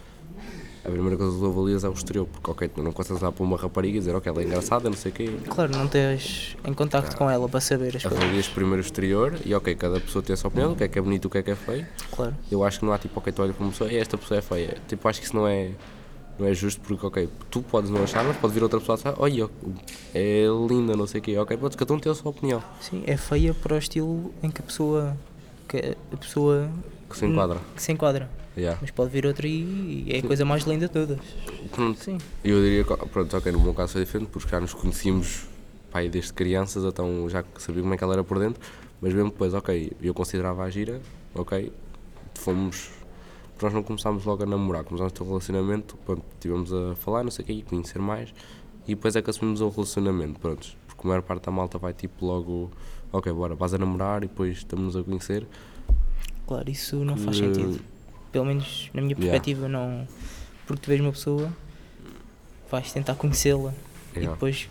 [0.85, 3.31] a primeira coisa que tu avalias é o exterior, porque ok, tu não consegues olhar
[3.33, 5.37] para uma rapariga e dizer, ok, ela é engraçada, não sei o quê.
[5.49, 8.19] Claro, não tens em contacto com ela para saber as coisas.
[8.21, 10.89] Avalias primeiro o exterior e ok, cada pessoa tem a sua opinião, o que é
[10.89, 11.87] que é bonito, o que é que é feio.
[12.11, 12.35] Claro.
[12.51, 14.39] Eu acho que não há tipo, ok, tu olhas para uma pessoa e esta pessoa
[14.39, 14.77] é feia.
[14.89, 15.71] Tipo, acho que isso não é,
[16.37, 19.03] não é justo porque, ok, tu podes não achar, mas pode vir outra pessoa e
[19.03, 19.51] dizer, olha,
[20.15, 21.39] é linda, não sei o quê.
[21.39, 24.51] Ok, pode cada um ter a sua opinião Sim, é feia para o estilo em
[24.51, 25.17] que a pessoa
[25.69, 26.69] que a pessoa
[27.09, 27.59] que se enquadra.
[27.77, 28.42] que se enquadra.
[28.57, 28.79] Yeah.
[28.83, 31.19] Mas pode vir outra e é a coisa mais linda de todas.
[31.71, 32.19] Pronto, Sim.
[32.45, 35.47] eu diria pronto, ok, no meu caso foi diferente porque já nos conhecíamos
[35.91, 38.61] pai desde crianças, então já sabia como é que ela era por dentro,
[39.01, 41.01] mas mesmo depois, ok, eu considerava a gira,
[41.35, 41.73] ok,
[42.35, 42.91] fomos.
[43.61, 47.23] Nós não começámos logo a namorar, começámos a ter um relacionamento, pronto, estivemos a falar,
[47.23, 48.35] não sei o que, e conhecer mais,
[48.87, 51.93] e depois é que assumimos o relacionamento, pronto, porque a maior parte da malta vai
[51.93, 52.71] tipo logo,
[53.13, 55.47] ok, bora, vais a namorar e depois estamos a conhecer.
[56.47, 57.81] Claro, isso não faz que- sentido.
[58.33, 59.31] Pelo menos na minha Yeah.
[59.31, 60.09] perspectiva não,
[60.67, 61.53] porque tu vês uma pessoa,
[62.71, 63.73] vais tentar conhecê-la
[64.15, 64.33] e Yeah.
[64.35, 64.69] depois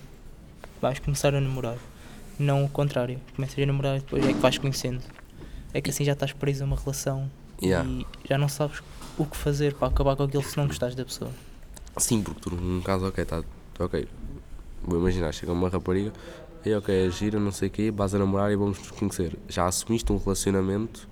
[0.81, 1.77] vais começar a namorar.
[2.39, 5.03] Não o contrário, começas a namorar e depois é que vais conhecendo.
[5.73, 7.29] É que assim já estás preso a uma relação
[7.61, 7.87] Yeah.
[7.87, 8.81] e já não sabes
[9.17, 11.29] o que fazer para acabar com aquilo se não gostares da pessoa.
[11.97, 13.43] Sim, porque tu num caso, ok, tá,
[13.79, 14.07] ok.
[14.83, 16.11] Vou imaginar, chega uma rapariga,
[16.65, 19.37] e ok, é gira, não sei o quê, vais a namorar e vamos nos conhecer.
[19.47, 21.07] Já assumiste um relacionamento,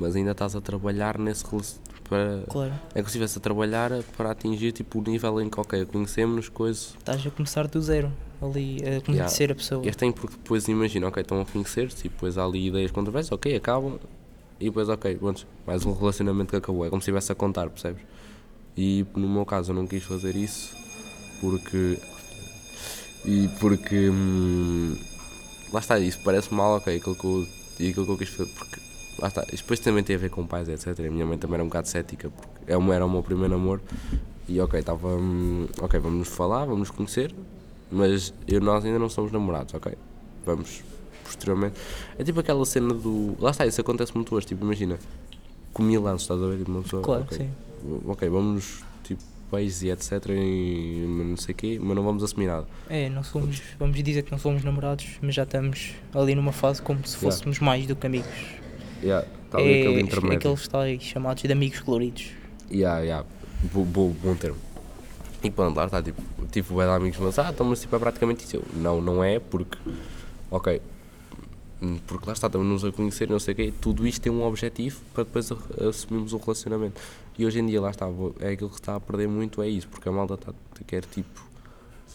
[0.00, 1.90] mas ainda estás a trabalhar nesse relacionamento.
[2.08, 2.42] Para...
[2.48, 5.84] Claro, É que se estivesse a trabalhar para atingir tipo, o nível em que, ok,
[5.86, 6.96] conhecemos-nos, coisas.
[6.98, 9.86] estás a começar do zero ali a conhecer a pessoa.
[9.86, 13.30] Este tem porque depois imagina, ok, estão a conhecer-se e depois há ali ideias controversas,
[13.30, 13.98] ok, acabam
[14.58, 16.84] e depois, ok, pronto, mais um relacionamento que acabou.
[16.84, 18.02] É como se estivesse a contar, percebes?
[18.76, 20.76] E no meu caso eu não quis fazer isso
[21.40, 21.98] porque.
[23.24, 24.10] E porque.
[24.10, 24.96] hum,
[25.72, 27.46] lá está, isso parece mal, ok, aquilo que eu,
[27.78, 28.80] e aquilo que eu quis fazer, porque.
[29.20, 30.98] Lá está, isto depois também tem a ver com pais, etc.
[31.00, 33.82] A minha mãe também era um bocado cética, porque é era o meu primeiro namoro.
[34.48, 35.08] E ok, estava.
[35.08, 37.34] hum, Ok, vamos nos falar, vamos nos conhecer,
[37.90, 39.92] mas eu, nós ainda não somos namorados, ok?
[40.46, 40.82] Vamos
[41.24, 41.74] posteriormente.
[42.18, 43.36] É tipo aquela cena do.
[43.38, 44.98] Lá está, isso acontece muito hoje, tipo, imagina,
[45.72, 46.58] com mil anos, estás a ver?
[46.58, 47.50] Tipo, uma pessoa, Claro, ok, sim.
[48.06, 50.12] ok, vamos tipo beijos e etc.
[50.30, 52.66] E não sei o quê, mas não vamos assumir nada.
[52.88, 56.80] É, não somos, vamos dizer que não somos namorados, mas já estamos ali numa fase
[56.82, 57.36] como se Yeah.
[57.36, 58.59] fôssemos mais do que amigos.
[59.02, 60.36] Yeah, está ali é aquele intermédio.
[60.38, 62.30] aqueles tais chamados de amigos coloridos.
[62.70, 63.26] Yeah, yeah.
[63.72, 64.58] Bo, bo- bom termo.
[65.42, 66.20] E pronto, lá está, tipo,
[66.52, 68.56] tipo, vai dar amigos meus, ah, então, mas tipo, é praticamente isso.
[68.56, 69.78] Eu, não, não é, porque,
[70.50, 70.82] ok,
[71.80, 74.30] hum, porque lá está, estamos nos a conhecer, não sei o quê, tudo isto tem
[74.30, 75.50] um objetivo para depois
[75.88, 77.00] assumirmos o relacionamento.
[77.38, 78.06] E hoje em dia, lá está,
[78.40, 80.52] é aquilo que se está a perder muito, é isso, porque a malta está,
[80.86, 81.40] quer, tipo,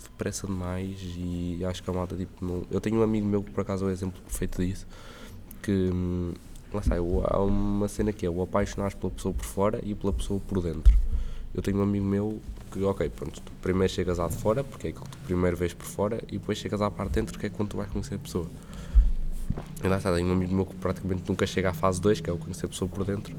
[0.03, 2.61] depressa demais e acho que a malta, tipo, não...
[2.69, 4.85] Eu tenho um amigo meu que, por acaso, é o exemplo perfeito disso,
[5.63, 6.31] que, hum,
[6.75, 10.13] lá está, há uma cena que é o apaixonar pela pessoa por fora e pela
[10.13, 10.95] pessoa por dentro.
[11.53, 14.89] Eu tenho um amigo meu que, ok, pronto, tu primeiro chegas lá de fora, porque
[14.89, 17.45] é que tu primeiro vês por fora, e depois chegas à parte de dentro, que
[17.45, 18.47] é quando tu vais conhecer a pessoa.
[19.81, 22.29] E lá está, tenho um amigo meu que praticamente nunca chega à fase 2, que
[22.29, 23.33] é o conhecer a pessoa por dentro,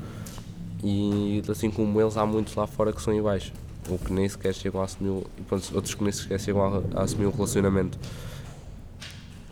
[0.82, 3.52] e assim como eles, há muitos lá fora que são iguais,
[3.90, 7.00] ou que nem sequer chegam a assumir, e pronto, outros que nem sequer chegam a,
[7.00, 7.98] a assumir um relacionamento.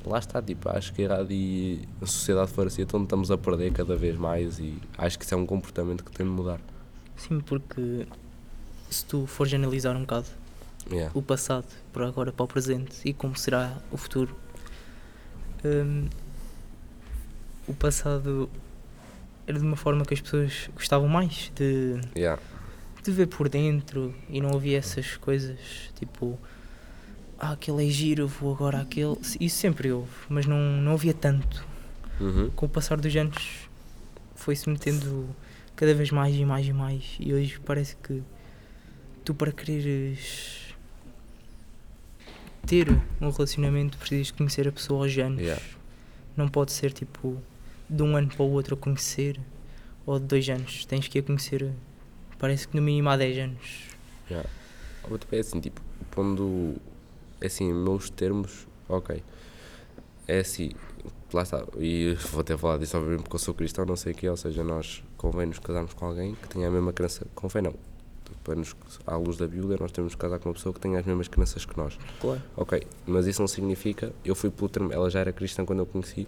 [0.07, 3.73] Lá está, tipo, acho que a e a sociedade for assim, então estamos a perder
[3.73, 6.61] cada vez mais, e acho que isso é um comportamento que tem de mudar.
[7.17, 8.07] Sim, porque
[8.91, 10.27] se tu fores analisar um bocado
[10.91, 11.11] Yeah.
[11.15, 14.37] o passado por agora para o presente e como será o futuro,
[15.65, 16.09] hum,
[17.67, 18.51] o passado
[19.47, 22.41] era de uma forma que as pessoas gostavam mais de, Yeah.
[23.03, 25.59] de ver por dentro e não havia essas coisas
[25.99, 26.39] tipo
[27.45, 29.17] ah, aquele é giro, vou agora àquele.
[29.39, 31.67] Isso sempre houve, mas não, não havia tanto.
[32.19, 32.51] Uhum.
[32.51, 33.69] Com o passar dos anos
[34.35, 35.29] foi-se metendo
[35.77, 37.17] cada vez mais e mais e mais.
[37.21, 38.23] E hoje parece que
[39.25, 40.75] tu para quereres
[42.67, 42.89] ter
[43.21, 45.43] um relacionamento precisas conhecer a pessoa aos anos.
[45.43, 45.63] Yeah.
[46.37, 47.37] Não pode ser tipo
[47.91, 49.39] de um ano para o outro a conhecer
[50.07, 50.87] ou de dois anos.
[50.87, 51.71] Tens que a conhecer
[52.39, 53.89] parece que no mínimo há 10 anos.
[54.31, 54.49] Yeah.
[55.33, 55.81] É assim, tipo,
[56.11, 56.77] pondo
[57.47, 59.23] assim, meus termos, ok.
[60.27, 60.71] É assim,
[61.33, 64.15] lá está, e vou até falar disso obviamente porque eu sou cristão, não sei o
[64.15, 67.63] que, ou seja, nós convém nos casarmos com alguém que tenha a mesma crença, convém
[67.63, 67.75] não,
[68.43, 68.75] para nos,
[69.07, 71.29] à luz da Bíblia nós temos de casar com uma pessoa que tenha as mesmas
[71.29, 71.99] crenças que nós.
[72.21, 72.43] Claro.
[72.57, 75.87] Ok, mas isso não significa, eu fui pelo termo, ela já era cristã quando eu
[75.87, 76.27] conheci,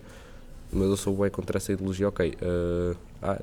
[0.73, 3.41] mas eu sou bem contra essa ideologia, ok, eh, ah,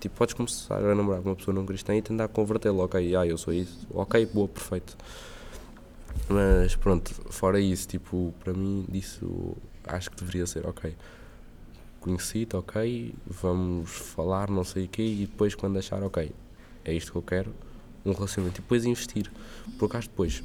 [0.00, 3.26] tipo, podes começar a namorar com uma pessoa não cristã e tentar convertê-la, ok, ah,
[3.26, 4.96] eu sou isso, ok, boa, perfeito.
[6.28, 9.56] Mas pronto, fora isso, tipo, para mim, disso
[9.86, 10.94] acho que deveria ser, ok,
[12.00, 16.30] conheci-te, ok, vamos falar, não sei o quê, e depois quando achar, ok,
[16.84, 17.54] é isto que eu quero,
[18.04, 19.30] um relacionamento, e depois investir,
[19.78, 20.42] porque acho que depois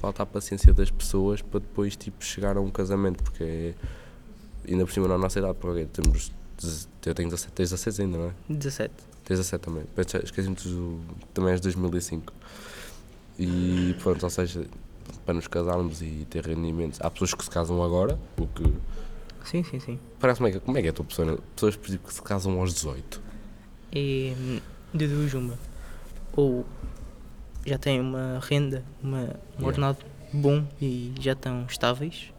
[0.00, 3.74] falta a paciência das pessoas para depois, tipo, chegar a um casamento, porque é,
[4.68, 6.32] ainda por cima na nossa idade, porque temos,
[7.06, 8.32] eu tenho 17, tens 16 ainda, não é?
[8.48, 8.92] 17.
[9.24, 9.84] Tens 17 também.
[10.22, 10.56] Esqueci-me.
[11.32, 12.32] Também és de 2005.
[13.38, 14.66] E pronto, ou seja,
[15.24, 17.00] para nos casarmos e ter rendimentos.
[17.00, 18.72] Há pessoas que se casam agora, o que.
[19.44, 19.98] Sim, sim, sim.
[20.18, 20.60] Parece-me que.
[20.60, 21.38] Como é que é a tua pessoa?
[21.54, 23.22] Pessoas, por exemplo, que se casam aos 18.
[23.92, 24.60] É hum,
[24.92, 25.58] de duas uma.
[26.34, 26.64] Ou
[27.64, 29.66] já têm uma renda, uma, um Yeah.
[29.66, 29.98] ordenado
[30.32, 32.32] bom e já estão estáveis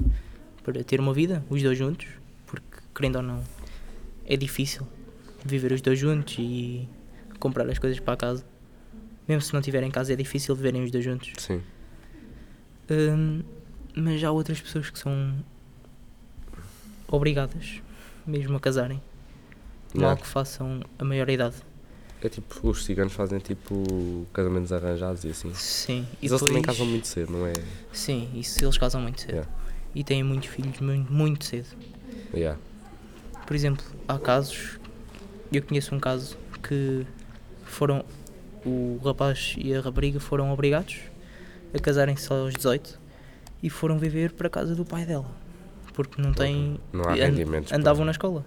[0.63, 2.07] para ter uma vida, os dois juntos,
[2.45, 3.43] porque querendo ou não,
[4.25, 4.85] é difícil
[5.43, 6.87] viver os dois juntos e
[7.39, 8.45] comprar as coisas para a casa.
[9.27, 11.31] Mesmo se não tiverem casa é difícil viverem os dois juntos.
[11.37, 11.61] Sim.
[12.89, 13.41] Hum,
[13.95, 15.33] mas há outras pessoas que são
[17.07, 17.81] obrigadas
[18.25, 19.01] mesmo a casarem.
[19.93, 20.21] Mal Yeah.
[20.21, 21.55] que façam a maior idade.
[22.21, 25.53] É tipo, os ciganos fazem tipo casamentos arranjados e assim.
[25.53, 27.53] Sim, e Mas eles também casam muito cedo, não é?
[27.93, 29.31] Sim, isso eles casam muito cedo.
[29.31, 29.49] Yeah.
[29.93, 31.67] E têm muitos filhos muito, muito cedo.
[32.33, 32.59] Yeah.
[33.45, 34.79] Por exemplo, há casos,
[35.51, 37.05] eu conheço um caso que
[37.63, 38.03] foram,
[38.65, 40.97] o rapaz e a rapariga foram obrigados
[41.75, 42.99] a casarem-se aos 18
[43.61, 45.29] e foram viver para a casa do pai dela.
[45.93, 46.79] Porque não têm.
[46.91, 47.69] Não há rendimentos.
[47.69, 48.45] para- Andavam na escola.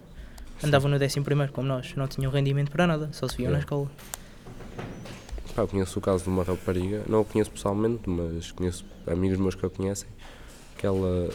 [0.62, 1.95] Andavam no 11 primeiro, como nós.
[1.97, 3.64] Não tinham rendimento para nada, só se viam na Yeah.
[3.64, 3.91] escola.
[5.55, 9.39] Pá, eu conheço o caso de uma rapariga, não a conheço pessoalmente, mas conheço amigos
[9.39, 10.09] meus que a conhecem,
[10.76, 11.31] que ela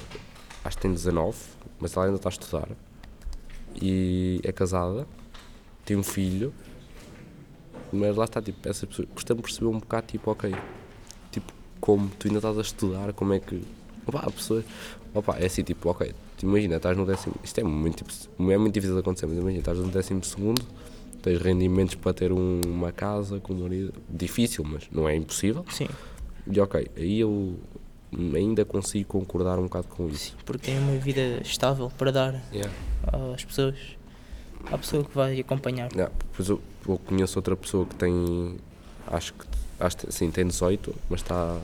[0.63, 1.37] acho que tem 19,
[1.79, 2.67] mas ela ainda está a estudar
[3.81, 5.05] e é casada,
[5.83, 6.53] tem um filho,
[7.91, 10.53] mas lá está, tipo, essa pessoa custa-me perceber um bocado, tipo, ok,
[11.83, 13.61] como tu ainda estás a estudar, como é que.
[14.07, 14.63] Opa, a pessoa.
[15.13, 17.35] Opa, é assim, tipo, ok, imagina, estás no décimo.
[17.43, 18.05] Isto é muito,
[18.39, 20.61] é muito difícil de acontecer, mas imagina, estás no décimo segundo,
[21.21, 23.93] tens rendimentos para ter um- uma casa com marido.
[24.09, 25.65] Difícil, mas não é impossível.
[25.69, 25.87] Sim,
[26.49, 27.55] E ok, aí eu
[28.33, 30.29] ainda consigo concordar um bocado com isso.
[30.31, 32.71] sim, porque têm uma vida estável para dar Yeah.
[33.33, 33.75] às pessoas.
[34.71, 35.91] À pessoa que vai acompanhar.
[35.91, 38.55] Yeah, depois eu, eu conheço outra pessoa que tem.
[39.07, 39.45] Acho que.
[39.79, 41.59] Acho sim, tem 18, mas está.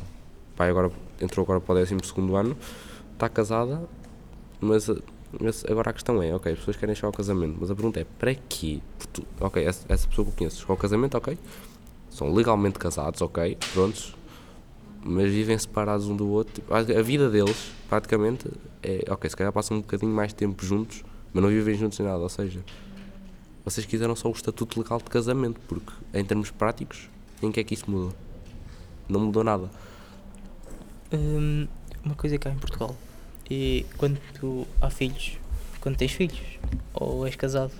[0.56, 0.92] Pai agora
[1.22, 1.94] entrou agora para o 12
[2.36, 2.58] ano,
[3.14, 3.82] está casada,
[4.60, 4.90] mas,
[5.40, 8.00] mas agora a questão é, ok, as pessoas querem chegar ao casamento, mas a pergunta
[8.00, 8.80] é para quê?
[9.14, 11.38] Tu- ok, essa, essa pessoa que eu conheço chegou ao casamento, ok,
[12.10, 14.16] são legalmente casados, ok, prontos,
[15.02, 16.56] mas vivem separados um do outro.
[16.56, 18.50] Tipo, a, a vida deles, praticamente,
[18.84, 21.04] é, ok, se calhar passam um bocadinho mais tempo juntos,
[21.34, 22.60] mas não vivem juntos nem nada, ou seja,
[23.64, 27.10] vocês quiseram só o estatuto legal de casamento, porque em termos práticos,
[27.42, 28.14] em que é que isso mudou?
[29.08, 29.70] Não mudou nada.
[31.12, 31.68] Hum,
[32.04, 32.96] uma coisa cá em Portugal
[33.50, 35.38] e quando tu há filhos,
[35.82, 36.40] quando tens filhos
[36.94, 37.72] ou és casado,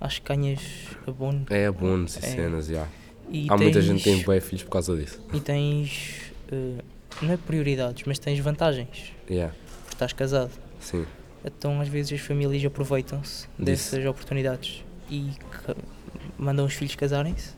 [0.00, 0.60] acho que ganhas
[1.06, 2.22] abono É abonos e É.
[2.22, 2.86] cenas, já.
[3.30, 5.20] e Há muita tens- gente que tem bué filhos por causa disso.
[5.32, 6.82] e tens eh,
[7.22, 10.50] não é prioridades, mas tens vantagens Yeah, porque estás casado.
[10.80, 11.06] sim.
[11.44, 15.30] Então às vezes as famílias aproveitam-se dessas oportunidades e
[16.38, 17.52] mandam os filhos casarem-se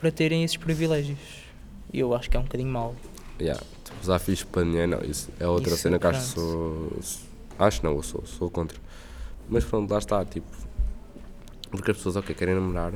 [0.00, 1.18] para terem esses privilégios.
[1.92, 2.94] E eu acho que é um bocadinho mau.
[3.40, 3.62] Yeah.
[3.84, 6.92] Tipo, usar filhos para dinheiro, não, isso é outra Isso, cena que acho que sou.
[7.58, 8.78] Acho não, eu sou, sou contra.
[9.48, 10.46] Mas pronto, lá está, tipo.
[11.70, 12.92] Porque as pessoas, ok, querem namorar,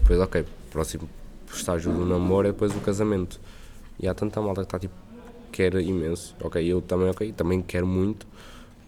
[0.00, 1.08] depois, ok, próximo
[1.52, 3.40] estágio do namoro é depois o casamento.
[3.98, 4.94] E há tanta malta que está tipo,
[5.50, 8.26] quer imenso, ok, eu também, ok, também quero muito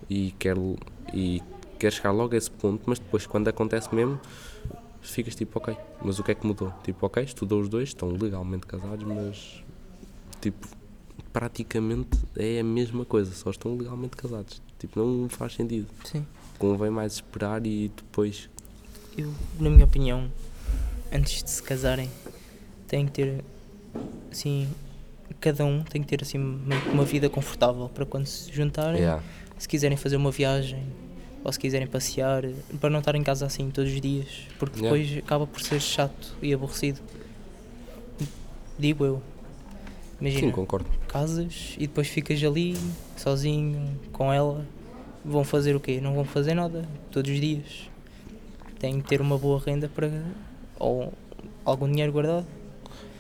[0.09, 0.77] e quero,
[1.13, 1.43] e
[1.79, 4.21] quero chegar logo a esse ponto, mas depois quando acontece mesmo,
[5.03, 6.73] ficas tipo, ok, mas o que é que mudou?
[6.85, 9.63] Tipo, ok, estudou os dois, estão legalmente casados, mas
[10.41, 10.67] tipo,
[11.33, 14.61] praticamente é a mesma coisa, só estão legalmente casados.
[14.79, 15.87] Tipo, não faz sentido.
[16.05, 16.27] Sim.
[16.59, 18.49] Convém mais esperar e depois.
[19.17, 20.31] Eu, na minha opinião,
[21.13, 22.11] antes de se casarem,
[22.87, 23.45] têm que ter
[24.31, 24.69] assim,
[25.41, 29.23] cada um tem que ter assim uma, uma vida confortável para quando se juntarem, Yeah.
[29.59, 30.87] se quiserem fazer uma viagem
[31.43, 32.45] ou se quiserem passear,
[32.81, 34.27] para não estar em casa assim todos os dias,
[34.59, 34.99] porque Yeah.
[34.99, 37.01] depois acaba por ser chato e aborrecido.
[38.79, 39.23] Digo eu.
[40.21, 40.87] Imagina, Sim, concordo.
[41.09, 42.77] casas e depois ficas ali
[43.17, 44.67] sozinho com ela.
[45.25, 46.01] Vão fazer o quê?
[46.01, 47.89] Não vão fazer nada todos os dias.
[48.79, 50.11] Têm que ter uma boa renda para.
[50.79, 51.13] ou
[51.65, 52.47] algum dinheiro guardado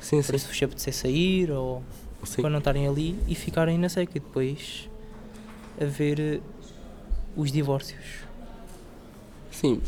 [0.00, 0.28] Sim, sim.
[0.28, 1.82] para se vos apetecer sair ou
[2.24, 2.40] sim.
[2.40, 4.88] para não estarem ali e ficarem na seca e depois
[5.78, 6.40] haver eh,
[7.36, 8.00] os divórcios.
[9.50, 9.80] Sim,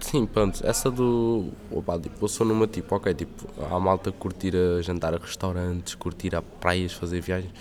[0.00, 1.52] sim, pronto, essa do.
[1.70, 5.94] Opa, tipo, eu sou numa tipo, ok, tipo, há malta curtir a jantar a restaurantes,
[5.94, 7.52] curtir a praias, fazer viagens.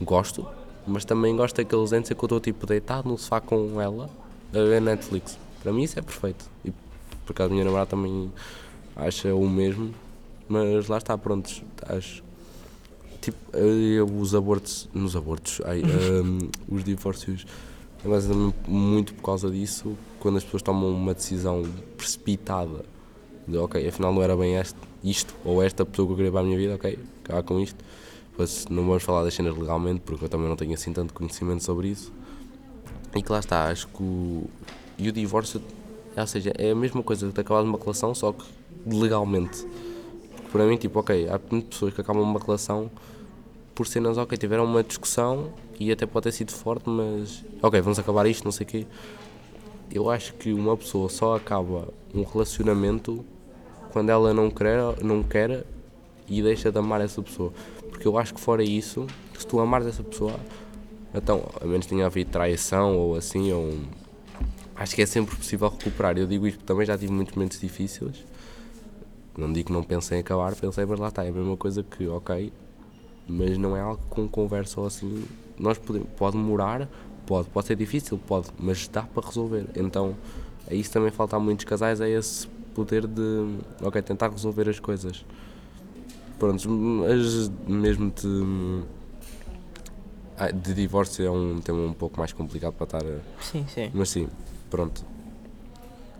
[0.00, 0.46] Gosto,
[0.86, 4.10] mas também gosto daqueles entes em que eu estou tipo deitado no sofá com ela
[4.52, 5.38] a ver Netflix.
[5.62, 6.44] Para mim isso é perfeito.
[6.64, 6.72] E
[7.24, 8.30] por acaso a minha namorada também
[8.96, 9.94] acha o mesmo,
[10.48, 12.22] mas lá está, pronto, acho.
[13.20, 15.80] Tipo, eu, os abortos, nos abortos, ai,
[16.22, 17.46] hum, os divórcios,
[18.04, 18.26] é mais
[18.68, 21.62] muito por causa disso, quando as pessoas tomam uma decisão
[21.96, 22.84] precipitada
[23.48, 26.40] de ok, afinal não era bem este, isto ou esta pessoa que eu queria para
[26.40, 27.82] a minha vida, ok, acabar com isto.
[28.36, 31.62] Pois não vamos falar das cenas legalmente, porque eu também não tenho assim tanto conhecimento
[31.62, 32.12] sobre isso.
[33.14, 34.44] E que lá está, acho que o,
[34.98, 35.62] e o divórcio,
[36.16, 38.44] ou seja, é a mesma coisa que ter acabado uma relação, só que
[38.86, 39.64] legalmente.
[40.34, 42.90] Porque para mim, tipo, ok, há muitas pessoas que acabam uma relação
[43.74, 47.98] por cenas, ok, tiveram uma discussão e até pode ter sido forte, mas ok, vamos
[47.98, 48.86] acabar isto, não sei o quê.
[49.92, 53.24] Eu acho que uma pessoa só acaba um relacionamento
[53.92, 55.64] quando ela não quer, não quer
[56.28, 57.52] e deixa de amar essa pessoa.
[57.90, 59.06] Porque eu acho que fora isso,
[59.38, 60.34] se tu amares essa pessoa,
[61.14, 63.72] então, a menos tenha havido traição ou assim, ou
[64.74, 66.18] acho que é sempre possível recuperar.
[66.18, 68.24] Eu digo isto porque também já tive muitos momentos difíceis
[69.38, 71.84] Não digo que não pensei em acabar, pensei, mas lá está, é a mesma coisa
[71.84, 72.52] que, ok,
[73.28, 75.24] mas não é algo com conversa ou assim.
[75.58, 76.88] Nós podemos, pode demorar,
[77.26, 79.66] pode, pode ser difícil, pode, mas dá para resolver.
[79.76, 80.16] Então,
[80.68, 84.80] é isso também falta a muitos casais, é esse poder de, ok, tentar resolver as
[84.80, 85.24] coisas.
[86.38, 88.82] Pronto, mas mesmo de,
[90.36, 93.02] ah, de divórcio é um tema um pouco mais complicado para estar.
[93.40, 93.90] Sim, sim.
[93.94, 94.28] Mas sim,
[94.68, 95.04] pronto.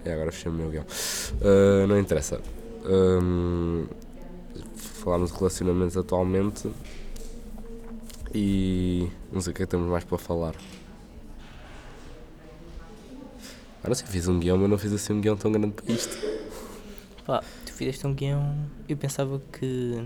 [0.04, 0.84] É, agora fechei o meu guião.
[1.42, 2.40] Ah, não interessa.
[2.84, 3.86] Ahm,
[4.76, 6.70] falámos de relacionamentos atualmente
[8.34, 10.54] e não sei o que é que temos mais para falar.
[13.82, 15.92] Ah, não sei, fiz um guião, mas não fiz assim um guião tão grande para
[15.92, 16.16] isto.
[17.24, 18.56] Pá, tu fizeste um guião.
[18.88, 20.02] Eu pensava que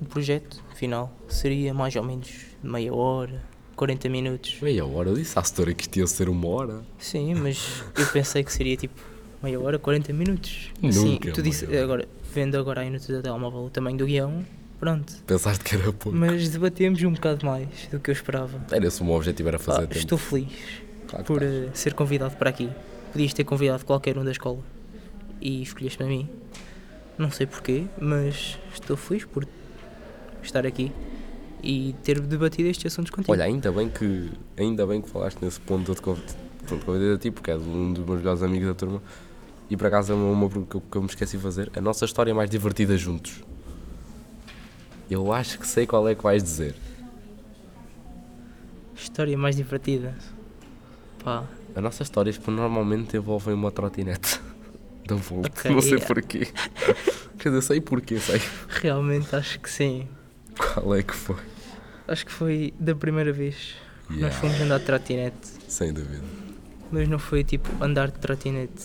[0.00, 3.42] o projeto final seria mais ou menos meia hora,
[3.76, 4.60] 40 minutos.
[4.60, 6.84] Meia hora, eu disse à história que isto ia ser uma hora.
[6.98, 9.00] Sim, mas eu pensei que seria tipo
[9.42, 10.72] meia hora, 40 minutos.
[10.82, 11.82] Nunca tu disse, hora.
[11.84, 14.44] agora, vendo agora aí no teu telemóvel o tamanho do guião,
[14.78, 15.12] pronto.
[15.26, 16.16] Pensaste que era pouco.
[16.16, 18.60] Mas debatemos um bocado mais do que eu esperava.
[18.70, 19.96] Era esse o meu objetivo, era fazer tempo.
[19.98, 20.48] estou feliz
[21.08, 22.68] Claro por eh, ser convidado para aqui.
[23.12, 24.58] Podias ter convidado qualquer um da escola
[25.40, 26.28] e escolheste a mim.
[27.16, 29.46] Não sei porquê, mas estou feliz por
[30.42, 30.92] estar aqui
[31.62, 33.32] e ter debatido estes assuntos contigo.
[33.32, 36.20] Olha, ainda bem que ainda bem que falaste nesse ponto de conv-
[36.66, 39.02] pronto, convidei a ti, porque é de um dos meus melhores amigos da turma.
[39.70, 41.70] E por acaso é uma, uma pergunta que eu, que eu me esqueci de fazer.
[41.74, 43.42] A nossa história mais divertida juntos.
[45.10, 46.74] Eu acho que sei qual é que vais dizer.
[48.94, 50.14] História mais divertida.
[51.22, 51.44] Pá,
[51.74, 54.40] A nossa história tipo, normalmente envolvem uma trotinete
[55.06, 55.46] da Volt.
[55.46, 56.06] Ok, Não sei yeah.
[56.06, 56.48] porquê.
[57.38, 58.40] Quer dizer, sei porquê, sei.
[58.68, 60.08] realmente acho que sim.
[60.58, 61.36] Qual é que foi?
[62.08, 63.74] Acho que foi da primeira vez
[64.06, 65.48] que nós Yeah, fomos andar de trotinete.
[65.68, 66.22] sem dúvida.
[66.90, 68.84] Mas não foi tipo andar de trotinete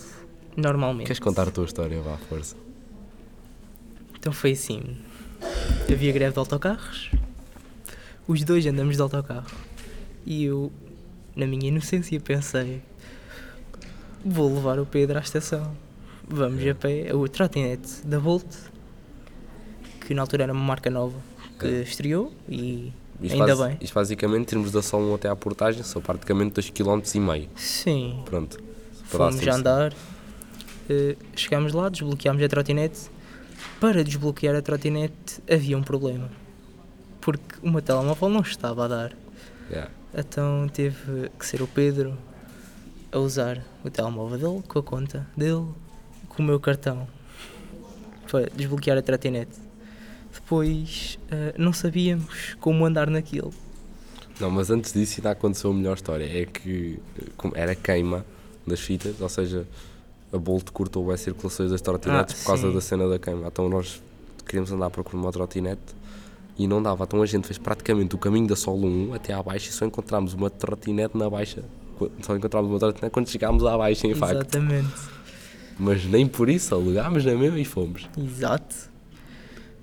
[0.57, 1.05] normalmente.
[1.07, 2.01] Queres contar a tua história?
[2.01, 2.55] Vá, força.
[4.19, 4.97] Então foi assim.
[5.91, 7.11] Havia greve de autocarros.
[8.27, 9.45] Os dois andamos de autocarro.
[10.25, 10.71] E eu,
[11.35, 12.81] na minha inocência, pensei:
[14.23, 15.75] vou levar o Pedro à estação.
[16.27, 17.07] Vamos a pé.
[17.11, 18.45] A trotinete da Volt,
[20.05, 21.17] que na altura era uma marca nova,
[21.59, 23.77] que estreou e Isto, ainda basi- bem.
[23.81, 27.47] isto basicamente, irmos da Sol 1 até à portagem, são praticamente 2,5 km.
[27.55, 28.57] Sim, Pronto.
[29.05, 29.93] fomos a andar.
[30.89, 33.10] eh, chegámos lá, desbloqueámos a trotinete.
[33.81, 36.29] Para desbloquear a trotinete havia um problema.
[37.19, 39.17] Porque o meu telemóvel não estava a dar.
[39.71, 39.91] Yeah.
[40.13, 42.15] Então teve que ser o Pedro
[43.11, 45.65] a usar o telemóvel dele, com a conta dele,
[46.29, 47.07] com o meu cartão,
[48.29, 49.57] para desbloquear a trotinete.
[50.31, 53.51] Depois eh, não sabíamos como andar naquilo.
[54.39, 56.25] Não, mas antes disso ainda aconteceu a melhor história.
[56.25, 58.23] É que eh, era queima
[58.67, 59.65] das fitas, ou seja,
[60.33, 62.73] a Bolt cortou as circulações das trotinetes Ah, por causa sim.
[62.73, 63.47] da cena da queima.
[63.47, 64.01] Então nós
[64.45, 65.81] queríamos andar para uma trotinete
[66.57, 67.03] e não dava.
[67.03, 69.85] Então a gente fez praticamente o caminho da Solo 1 até à baixa e só
[69.85, 71.63] encontramos uma trotinete na baixa.
[72.21, 74.35] Só encontramos uma trotinete quando chegámos à baixa, em facto.
[74.35, 74.89] Exatamente.
[75.79, 78.07] Mas nem por isso, alugámos na mesma e fomos.
[78.17, 78.89] Exato.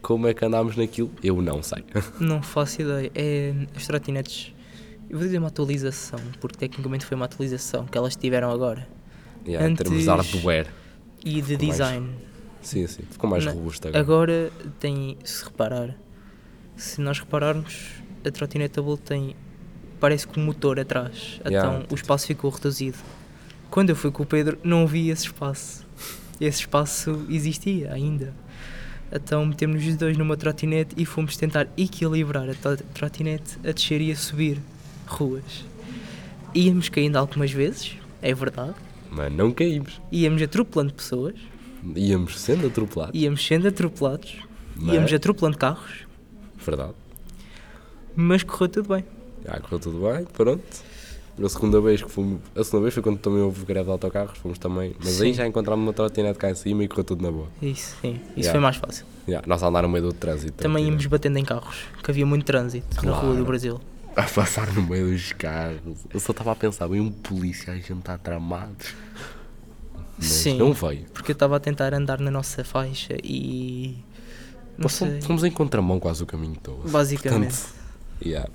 [0.00, 1.10] Como é que andámos naquilo?
[1.22, 1.84] Eu não sei.
[2.20, 3.10] Não faço ideia.
[3.14, 4.52] É as trotinetes.
[5.10, 8.86] Eu vou dizer uma atualização, porque tecnicamente foi uma atualização que elas tiveram agora.
[9.48, 10.66] Yeah, Em termos de Antes- hardware.
[11.24, 12.08] E de Ficou mais- design.
[12.62, 13.02] Sim, sim.
[13.10, 14.00] Ficou mais Na- robusto agora.
[14.02, 15.94] Agora tem, se reparar,
[16.76, 17.86] se nós repararmos,
[18.24, 19.34] a Bolt tem,
[20.00, 21.76] parece que um motor atrás, Yeah.
[21.76, 22.98] então o espaço ficou reduzido.
[23.70, 25.86] Quando eu fui com o Pedro, não vi esse espaço.
[26.40, 28.32] Esse espaço existia ainda.
[29.10, 34.00] Então metemos os dois numa trotinete e fomos tentar equilibrar a tro- trotinete a descer
[34.00, 34.58] e a subir
[35.06, 35.64] ruas.
[36.54, 38.74] Íamos caindo algumas vezes, é verdade.
[39.10, 40.00] Mas não caímos.
[40.12, 41.34] Íamos atropelando pessoas,
[41.96, 43.14] Íamos sendo atropelados.
[43.20, 44.36] íamos sendo atropelados,
[44.76, 46.06] Mas- íamos atropelando carros.
[46.64, 46.92] Verdade.
[48.14, 49.04] Mas correu tudo bem.
[49.44, 50.88] Já correu tudo bem, pronto.
[51.40, 52.40] A segunda vez que fomos.
[52.56, 54.92] A segunda vez foi quando também houve greve de autocarros, fomos também.
[54.98, 55.34] Mas aí Sim.
[55.34, 57.46] já encontramos uma trotinete cá em cima e correu tudo na boa.
[57.62, 58.14] Isso, sim.
[58.14, 58.50] Isso Yeah.
[58.50, 59.06] foi mais fácil.
[59.28, 60.54] Já, nós andar no meio do trânsito.
[60.60, 63.36] Também íamos batendo em carros, que havia muito trânsito na rua Claro.
[63.36, 63.80] do Brasil.
[64.18, 65.80] A passar no meio dos carros.
[66.12, 68.92] Eu só estava a pensar, bem um polícia, a gente está tramados.
[70.18, 70.58] Mas Sim.
[70.58, 71.04] não veio.
[71.14, 73.96] Porque eu estava a tentar andar na nossa faixa e.
[74.76, 75.20] Não Nós sei.
[75.20, 76.90] fomos, em contramão quase o caminho todo.
[76.90, 77.56] Basicamente.
[77.56, 77.74] Portanto,
[78.26, 78.50] yeah.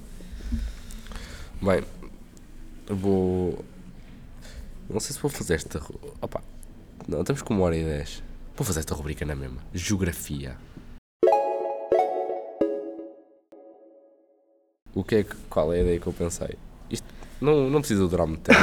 [1.61, 1.81] Bem,
[2.87, 3.63] vou.
[4.89, 5.81] Não sei se vou fazer esta.
[6.19, 6.43] Opa,
[7.07, 8.21] não, estamos com uma hora e dez.
[8.57, 9.61] Vou fazer esta rubrica na mesma.
[9.73, 10.57] Geografia.
[14.95, 16.55] O que é que, qual é a ideia que eu pensei?
[16.89, 17.05] Isto
[17.41, 18.59] não, não precisa durar muito tempo,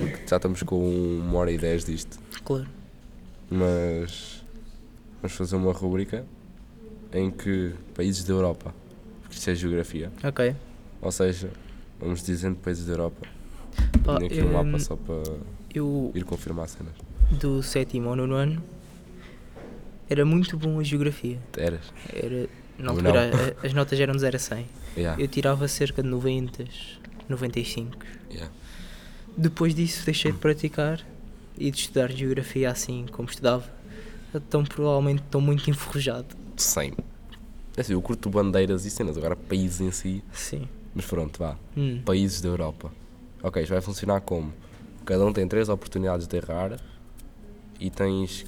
[0.00, 0.78] porque já estamos com
[1.18, 2.18] uma hora e dez disto.
[2.44, 2.66] Claro.
[3.50, 4.42] Mas
[5.20, 6.24] vamos fazer uma rubrica
[7.12, 8.74] em que países da Europa,
[9.22, 10.54] porque isto é geografia, Ok.
[11.00, 11.50] ou seja,
[12.00, 13.26] vamos dizendo países da Europa.
[14.04, 15.22] Pá, Tenho aqui um hum, mapa só para
[15.74, 16.94] eu, ir confirmar cenas.
[17.40, 18.62] do sétimo ao nono ano,
[20.08, 21.38] era muito bom a geografia.
[21.56, 21.92] Eras?
[22.12, 22.48] Era,
[22.78, 23.30] Eu altura,
[23.62, 24.66] a- as notas eram de 0 a 100.
[24.96, 25.20] Yeah.
[25.22, 26.64] Eu tirava cerca de 90,
[27.28, 27.96] 95.
[28.30, 28.50] yeah.
[29.36, 31.00] Depois disso deixei de praticar
[31.58, 33.64] e de estudar geografia assim como estudava.
[34.34, 36.26] Então provavelmente estou muito enferrujado.
[36.56, 36.92] 100.
[37.76, 40.22] É assim, eu curto bandeiras e cenas, agora países em si.
[40.32, 40.68] Sim.
[40.94, 41.56] Mas pronto, vá.
[41.76, 42.00] Hum.
[42.04, 42.92] Países da Europa.
[43.42, 44.52] Ok, isto vai funcionar como?
[45.04, 46.78] Cada um tem 3 oportunidades de errar
[47.80, 48.46] e tens,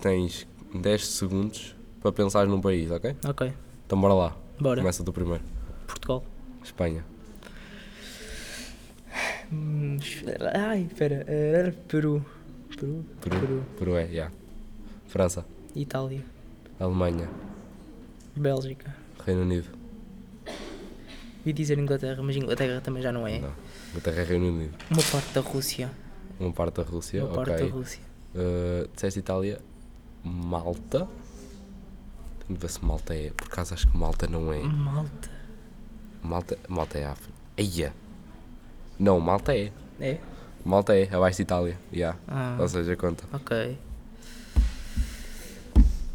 [0.00, 1.74] tens 10 segundos
[2.04, 3.16] para pensar num país, ok?
[3.26, 3.50] Ok.
[3.86, 4.36] Então bora lá.
[4.60, 4.82] Bora.
[4.82, 5.42] Começa do primeiro.
[5.86, 6.22] Portugal.
[6.62, 7.02] Espanha.
[9.50, 9.96] Hum,
[10.54, 11.24] ai, espera.
[11.26, 12.22] Era Peru.
[12.68, 13.06] Peru.
[13.22, 13.40] Peru.
[13.40, 13.64] Peru.
[13.78, 14.34] Peru é, yeah.
[15.06, 15.46] França.
[15.74, 16.22] Itália.
[16.78, 17.30] Alemanha.
[18.36, 18.94] Bélgica.
[19.24, 19.70] Reino Unido.
[21.42, 23.38] Vi dizer Inglaterra, mas Inglaterra também já não é.
[23.38, 23.52] Não.
[23.92, 24.74] Inglaterra é Reino Unido.
[24.90, 25.90] Uma parte da Rússia.
[26.38, 27.66] Uma parte da Rússia, Uma parte ok.
[27.66, 28.02] da Rússia.
[28.34, 29.58] Uh, disseste Itália.
[30.22, 31.08] Malta.
[32.46, 33.30] Tenho de ver se Malta é.
[33.30, 34.62] Por acaso acho que Malta não é.
[34.62, 35.30] Malta.
[36.22, 37.32] Malta, Malta é África.
[37.56, 37.92] Eia!
[38.98, 39.72] Não, Malta é.
[40.00, 40.18] É?
[40.64, 41.78] Malta é, abaixo de Itália.
[41.92, 42.18] Yeah.
[42.28, 43.24] Ah, Ou seja, conta.
[43.32, 43.78] ok.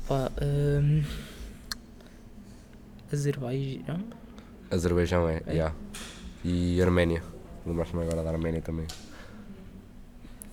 [0.08, 1.04] Pá, hum,
[3.14, 4.04] Azerbaijão?
[4.72, 5.52] Azerbaijão é, É?
[5.54, 5.76] yeah.
[6.44, 7.22] E Arménia.
[7.66, 8.88] Lembraste-me agora da Arménia também.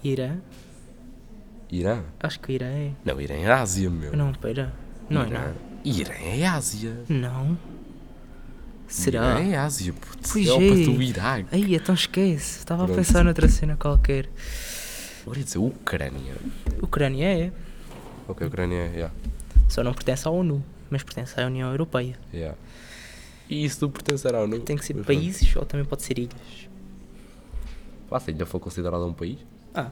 [0.05, 0.39] Irã?
[1.71, 2.03] Irã?
[2.21, 2.93] Acho que Irã é.
[3.05, 4.15] Não, Irã é Ásia, meu.
[4.17, 4.73] Não, pera.
[5.09, 5.41] Não é Irã.
[5.49, 5.66] não.
[5.87, 7.05] Irã é Ásia.
[7.09, 7.57] Não.
[8.89, 9.41] Será?
[9.41, 9.95] Irã é Ásia.
[10.33, 10.69] Pois é ao é.
[10.69, 11.49] pé do Iraque.
[11.53, 12.59] Aí, então esquece.
[12.59, 14.29] Estava a pensar noutra cena qualquer.
[15.23, 16.35] Agora ia dizer Ucrânia.
[16.83, 17.53] Ucrânia é.
[18.27, 19.15] Ok, Ucrânia é, yeah.
[19.69, 22.19] Só não pertence à ONU, mas pertence à União Europeia.
[22.35, 22.57] yeah.
[23.49, 24.59] E isso do pertencer à ONU?
[24.59, 25.19] Tem que ser Mas pronto.
[25.19, 26.69] países ou também pode ser ilhas.
[28.11, 29.39] Pá, se a ilha for considerada um país?
[29.73, 29.91] Ah,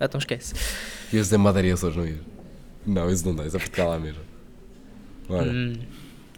[0.00, 0.54] então esquece.
[1.12, 2.20] Ia dizer Madeira e Açores, não ia?
[2.84, 4.29] Não, isso não dá, isso é Portugal lá mesmo.
[5.30, 5.72] Olha, Hum,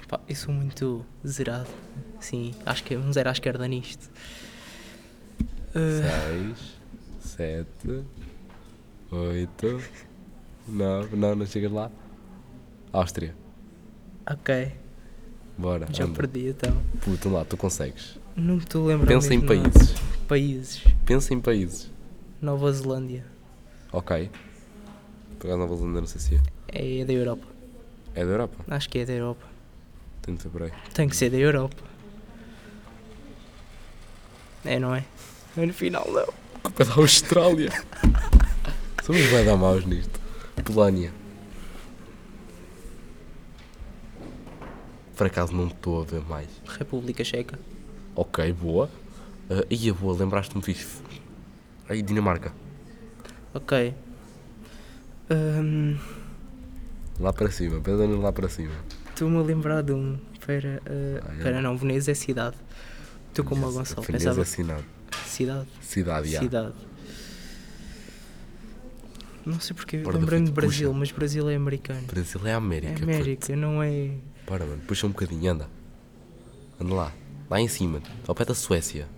[0.08, 1.68] pá, eu sou muito zerado.
[2.20, 4.08] Sim, acho que é um zero à esquerda nisto.
[5.74, 6.52] Ah,
[7.22, 8.04] 6, 7,
[9.10, 9.82] 8,
[10.68, 11.90] 9, não, não chegas lá.
[12.92, 13.34] Áustria,
[14.30, 14.70] ok,
[15.56, 15.86] bora.
[15.90, 16.14] já anda.
[16.14, 16.76] perdi então.
[17.00, 18.18] Puta lá, tu consegues.
[18.36, 19.06] Não me estou a lembrar.
[19.08, 19.70] Pensa em mesmo nada.
[19.70, 19.94] países.
[20.28, 20.84] Países.
[21.06, 21.90] Pensa em países.
[22.40, 23.24] Nova Zelândia.
[23.92, 24.30] Ok.
[25.38, 26.34] Por acaso Nova Zelândia não sei se
[26.68, 27.00] é.
[27.00, 27.46] É da Europa.
[28.14, 28.64] É da Europa?
[28.68, 29.46] Acho que é da Europa.
[30.26, 30.72] Ver por aí.
[30.94, 31.82] Tem que ser da Europa.
[34.64, 35.04] É, não é?
[35.56, 36.26] Mas no final não.
[36.62, 37.70] Culpa da Austrália.
[39.02, 40.20] Somos bem da maus nisto.
[40.64, 41.12] Polónia.
[45.16, 46.48] Por acaso não estou a ver mais.
[46.66, 47.58] República Checa.
[48.14, 48.88] Ok, boa.
[49.50, 51.00] Uh, ia boa, lembraste-me fixe.
[51.88, 52.52] Aí, Dinamarca.
[53.52, 53.94] Ok.
[55.30, 55.98] Hum,
[57.20, 58.72] Lá para cima, pensa-nos lá para cima.
[59.10, 60.18] Estou-me a lembrar de um.
[60.32, 61.36] Espera, uh, Ah, é.
[61.36, 62.56] espera não, Veneza é cidade.
[63.28, 64.02] Estou como o Gonçalo.
[64.02, 64.42] Veneza Pensava.
[64.42, 64.84] assinado.
[65.26, 65.68] Cidade.
[65.80, 66.40] Cidade, já.
[66.40, 66.74] Cidade.
[69.44, 70.98] Não sei porque lembrei-me de Brasil, puxa.
[71.00, 72.02] mas Brasil é americano.
[72.06, 72.92] Brasil é América.
[72.92, 73.04] É puto.
[73.04, 74.10] América, não é.
[74.46, 75.68] Bora, mano, puxa um bocadinho, anda.
[76.80, 77.12] Anda lá.
[77.50, 79.08] Lá em cima, ao pé da Suécia.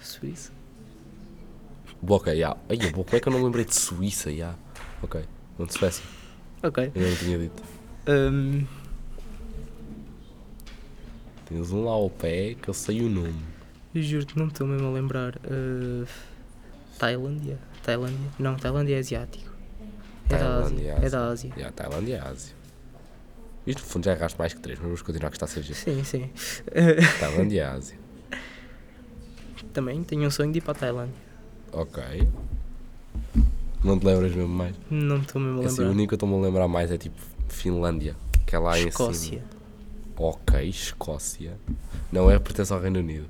[0.00, 0.52] Suíça.
[2.06, 2.56] Ok, já.
[2.68, 4.54] Ai, boa, como é que eu não lembrei de Suíça, já?
[5.02, 5.20] Ok,
[5.58, 6.04] onde Suécia.
[6.62, 6.90] Ok.
[6.94, 7.62] Eu não tinha dito.
[8.08, 8.64] Hum,
[11.46, 13.42] Tens um lá ao pé que eu sei o nome.
[13.94, 15.36] eu juro-te, não me estou mesmo a lembrar.
[15.36, 16.06] Uh,
[16.98, 17.58] Tailândia?
[17.82, 18.30] Tailândia?
[18.38, 19.50] Não, Tailândia é asiático.
[20.28, 21.06] É da Tailândia, Ásia.
[21.06, 21.52] É da Ásia.
[21.56, 22.54] Já, Tailândia é Ásia.
[23.66, 25.62] Isto no fundo já erraste mais que três, mas vamos continuar que está a ser
[25.62, 25.78] giro.
[25.78, 26.24] Sim, sim.
[26.68, 27.98] Uh, Tailândia é Ásia.
[29.72, 31.14] também tenho um sonho de ir para a Tailândia.
[31.72, 32.02] Ok.
[33.84, 34.74] Não te lembras mesmo mais?
[34.90, 35.94] Não estou mesmo a Assim, o lembrar.
[35.94, 37.16] único que eu estou-me a lembrar mais é tipo
[37.48, 39.14] Finlândia, que é lá em Escócia.
[39.38, 39.42] cima.
[40.16, 41.56] Ok, Escócia.
[42.10, 43.26] Não é pertence ao Reino Unido.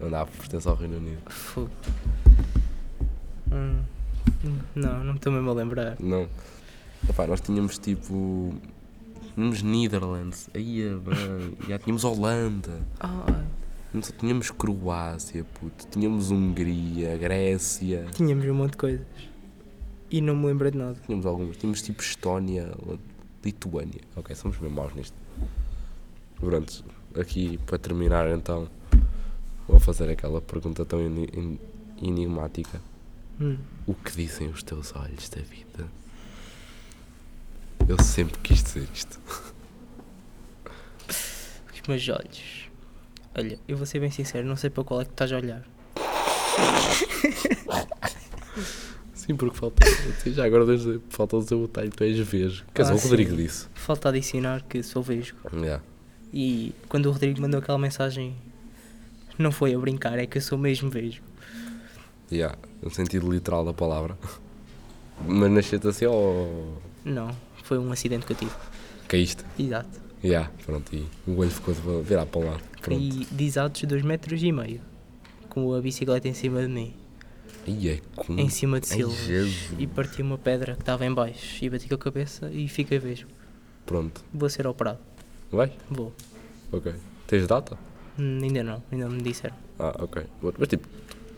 [0.00, 1.20] Não dá pertence ao Reino Unido.
[1.30, 1.70] Fogo.
[3.52, 3.78] Hum,
[4.74, 5.96] não, não estou mesmo a lembrar.
[6.00, 6.28] Não.
[7.08, 8.54] Epá, nós tínhamos tipo.
[9.34, 11.56] Tínhamos Netherlands, aí é bem.
[11.68, 13.42] Já tínhamos Holanda, Ah,
[14.00, 15.86] só tínhamos Croácia, puto.
[15.90, 18.06] Tínhamos Hungria, Grécia.
[18.12, 19.06] tínhamos um monte de coisas.
[20.10, 20.96] E não me lembrei de nada.
[21.06, 21.56] Tínhamos algumas.
[21.56, 22.70] Tínhamos tipo Estónia,
[23.44, 24.00] Lituânia.
[24.16, 25.16] Ok, somos bem maus nisto.
[26.36, 26.84] Pronto,
[27.18, 28.68] aqui para terminar então,
[29.66, 31.58] vou fazer aquela pergunta tão eni- en-
[32.02, 32.80] enigmática.
[33.40, 33.56] Hum.
[33.86, 35.88] O que dizem os teus olhos da vida?
[37.88, 39.18] Eu sempre quis dizer isto.
[41.08, 42.68] Os meus olhos.
[43.36, 45.62] Olha, eu vou ser bem sincero, não sei para qual é que estás a olhar.
[49.26, 49.84] Sim, porque falta.
[50.26, 50.64] Já agora
[51.08, 52.64] falta dizer o detalhe, tu és vejo.
[52.74, 53.36] Quer dizer, Ah, o Rodrigo sim.
[53.36, 53.66] disse.
[53.74, 55.38] Falta adicionar que sou vesgo.
[55.54, 55.82] Yeah.
[56.32, 58.36] E quando o Rodrigo mandou aquela mensagem,
[59.38, 61.24] não foi a brincar, é que eu sou mesmo vesgo.
[62.30, 62.56] Yeah.
[62.82, 64.18] No sentido literal da palavra.
[65.26, 66.82] Mas nasceste assim ou.
[67.04, 67.30] Não,
[67.62, 68.52] foi um acidente que eu tive.
[69.08, 69.44] Caíste?
[69.58, 70.00] Exato.
[70.22, 70.50] Yeah.
[70.66, 72.62] Pronto, e o olho ficou de virar para o lado.
[72.82, 72.98] Pronto.
[72.98, 74.80] Caí de exatos 2 metros e meio.
[75.48, 76.94] Com a bicicleta em cima de mim.
[77.66, 78.34] Ih, é com...
[78.38, 78.88] Em cima de.
[78.88, 79.70] Jesus.
[79.78, 81.64] E parti uma pedra que estava em baixo.
[81.64, 83.30] E bati com a cabeça e fiquei vesgo.
[83.86, 84.22] Pronto.
[84.32, 84.98] Vou ser operado.
[85.50, 85.72] Vai?
[85.90, 86.12] Vou.
[86.72, 86.92] Ok.
[87.26, 87.76] Tens data?
[88.18, 89.54] Hum, ainda não, ainda não me disseram.
[89.78, 90.22] Ah, ok.
[90.58, 90.86] Mas tipo,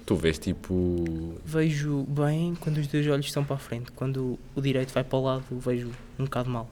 [0.04, 1.34] tu vês tipo.
[1.44, 3.92] Vejo bem quando os dois olhos estão para a frente.
[3.92, 6.68] Quando o direito vai para o lado, vejo um bocado mal.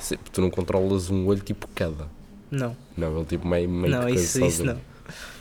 [0.00, 2.08] Se- Tu não controlas um olho tipo cada.
[2.50, 3.68] Não, Não, ele tipo meio.
[3.68, 4.74] meio não, isso, isso sozinho.
[4.74, 4.80] não.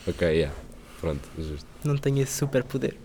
[0.08, 0.56] Ok, yeah.
[1.00, 1.66] Pronto, justo.
[1.84, 2.98] Não tenho esse super poder.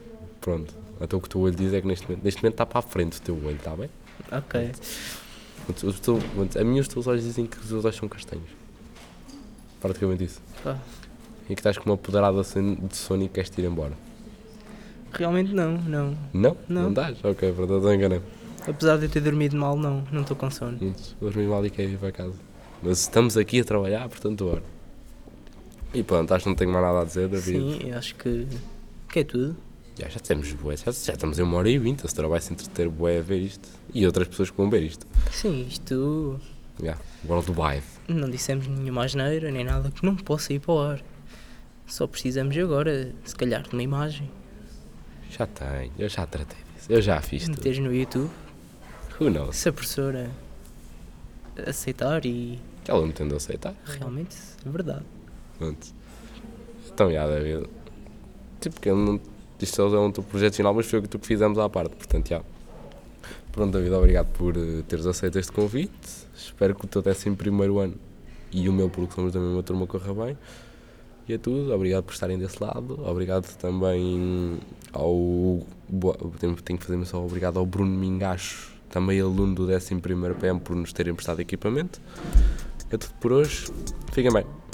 [0.47, 0.73] Pronto.
[1.01, 2.79] Então o que o teu olho diz é que neste momento, neste momento está para
[2.79, 3.91] a frente o teu olho, está bem?
[4.31, 4.71] Ok.
[5.83, 6.21] Os teu-
[6.61, 8.49] a mim os teus olhos dizem que os teus olhos são castanhos.
[9.81, 10.41] Praticamente isso.
[10.63, 10.79] Pá,
[11.51, 13.93] E que estás com uma poderada de sono e queres-te ir embora.
[15.13, 16.17] Realmente não, não.
[16.33, 16.57] Não?
[16.69, 16.83] Não.
[16.85, 17.19] Não dás?
[17.25, 18.23] Ok, pronto, estou enganado.
[18.69, 20.05] Apesar de eu ter dormido mal, não.
[20.13, 20.79] Não estou com sono.
[21.21, 22.35] Dormi mal e quero ir para casa.
[22.83, 24.63] Mas estamos aqui a trabalhar, portanto, bora.
[25.93, 27.79] E pronto, acho que não tenho mais nada a dizer, David.
[27.83, 28.47] Sim, acho que,
[29.09, 29.57] que é tudo.
[29.99, 32.41] Já, já temos bué, já, já estamos em uma hora e vinte, a senhora vai
[32.41, 33.69] se entreter bué a ver isto.
[33.95, 35.07] E outras pessoas que vão ver isto.
[35.33, 36.39] Sim, isto
[36.83, 37.83] Já, worldwide.
[38.09, 41.03] não dissemos nenhuma asneira nem nada que não possa ir para o ar.
[41.87, 44.31] Só precisamos agora, se calhar, de uma imagem.
[45.31, 46.93] Já tenho, eu já tratei disso.
[46.93, 47.57] Eu já fiz tudo.
[47.57, 48.31] Meteres no YouTube.
[49.21, 49.57] Who knows?
[49.57, 50.31] Se a professora
[51.67, 53.75] aceitar e Ela não tende a aceitar.
[53.87, 55.05] realmente é verdade.
[55.59, 55.87] Pronto.
[56.93, 57.67] Então, já, David.
[58.61, 59.21] Tipo, que eu não.
[59.61, 62.29] Isto é um teu projeto final, mas foi o que tu fizemos à parte, portanto,
[62.29, 62.43] já.
[63.53, 66.27] Pronto, David, obrigado por eh, teres aceito este convite.
[66.37, 67.95] Espero que o teu décimo primeiro ano
[68.53, 70.39] e o meu, porque somos da mesma turma, corra bem.
[71.29, 71.73] E é tudo.
[71.73, 73.01] Obrigado por estarem desse lado.
[73.05, 74.59] Obrigado também
[74.93, 75.61] ao.
[76.39, 79.97] Tenho, tenho que fazer só obrigado ao Bruno Mingacho, também aluno do 11
[80.41, 82.01] PM, por nos terem prestado equipamento.
[82.91, 83.67] É tudo por hoje.
[84.13, 84.66] Fiquem bem.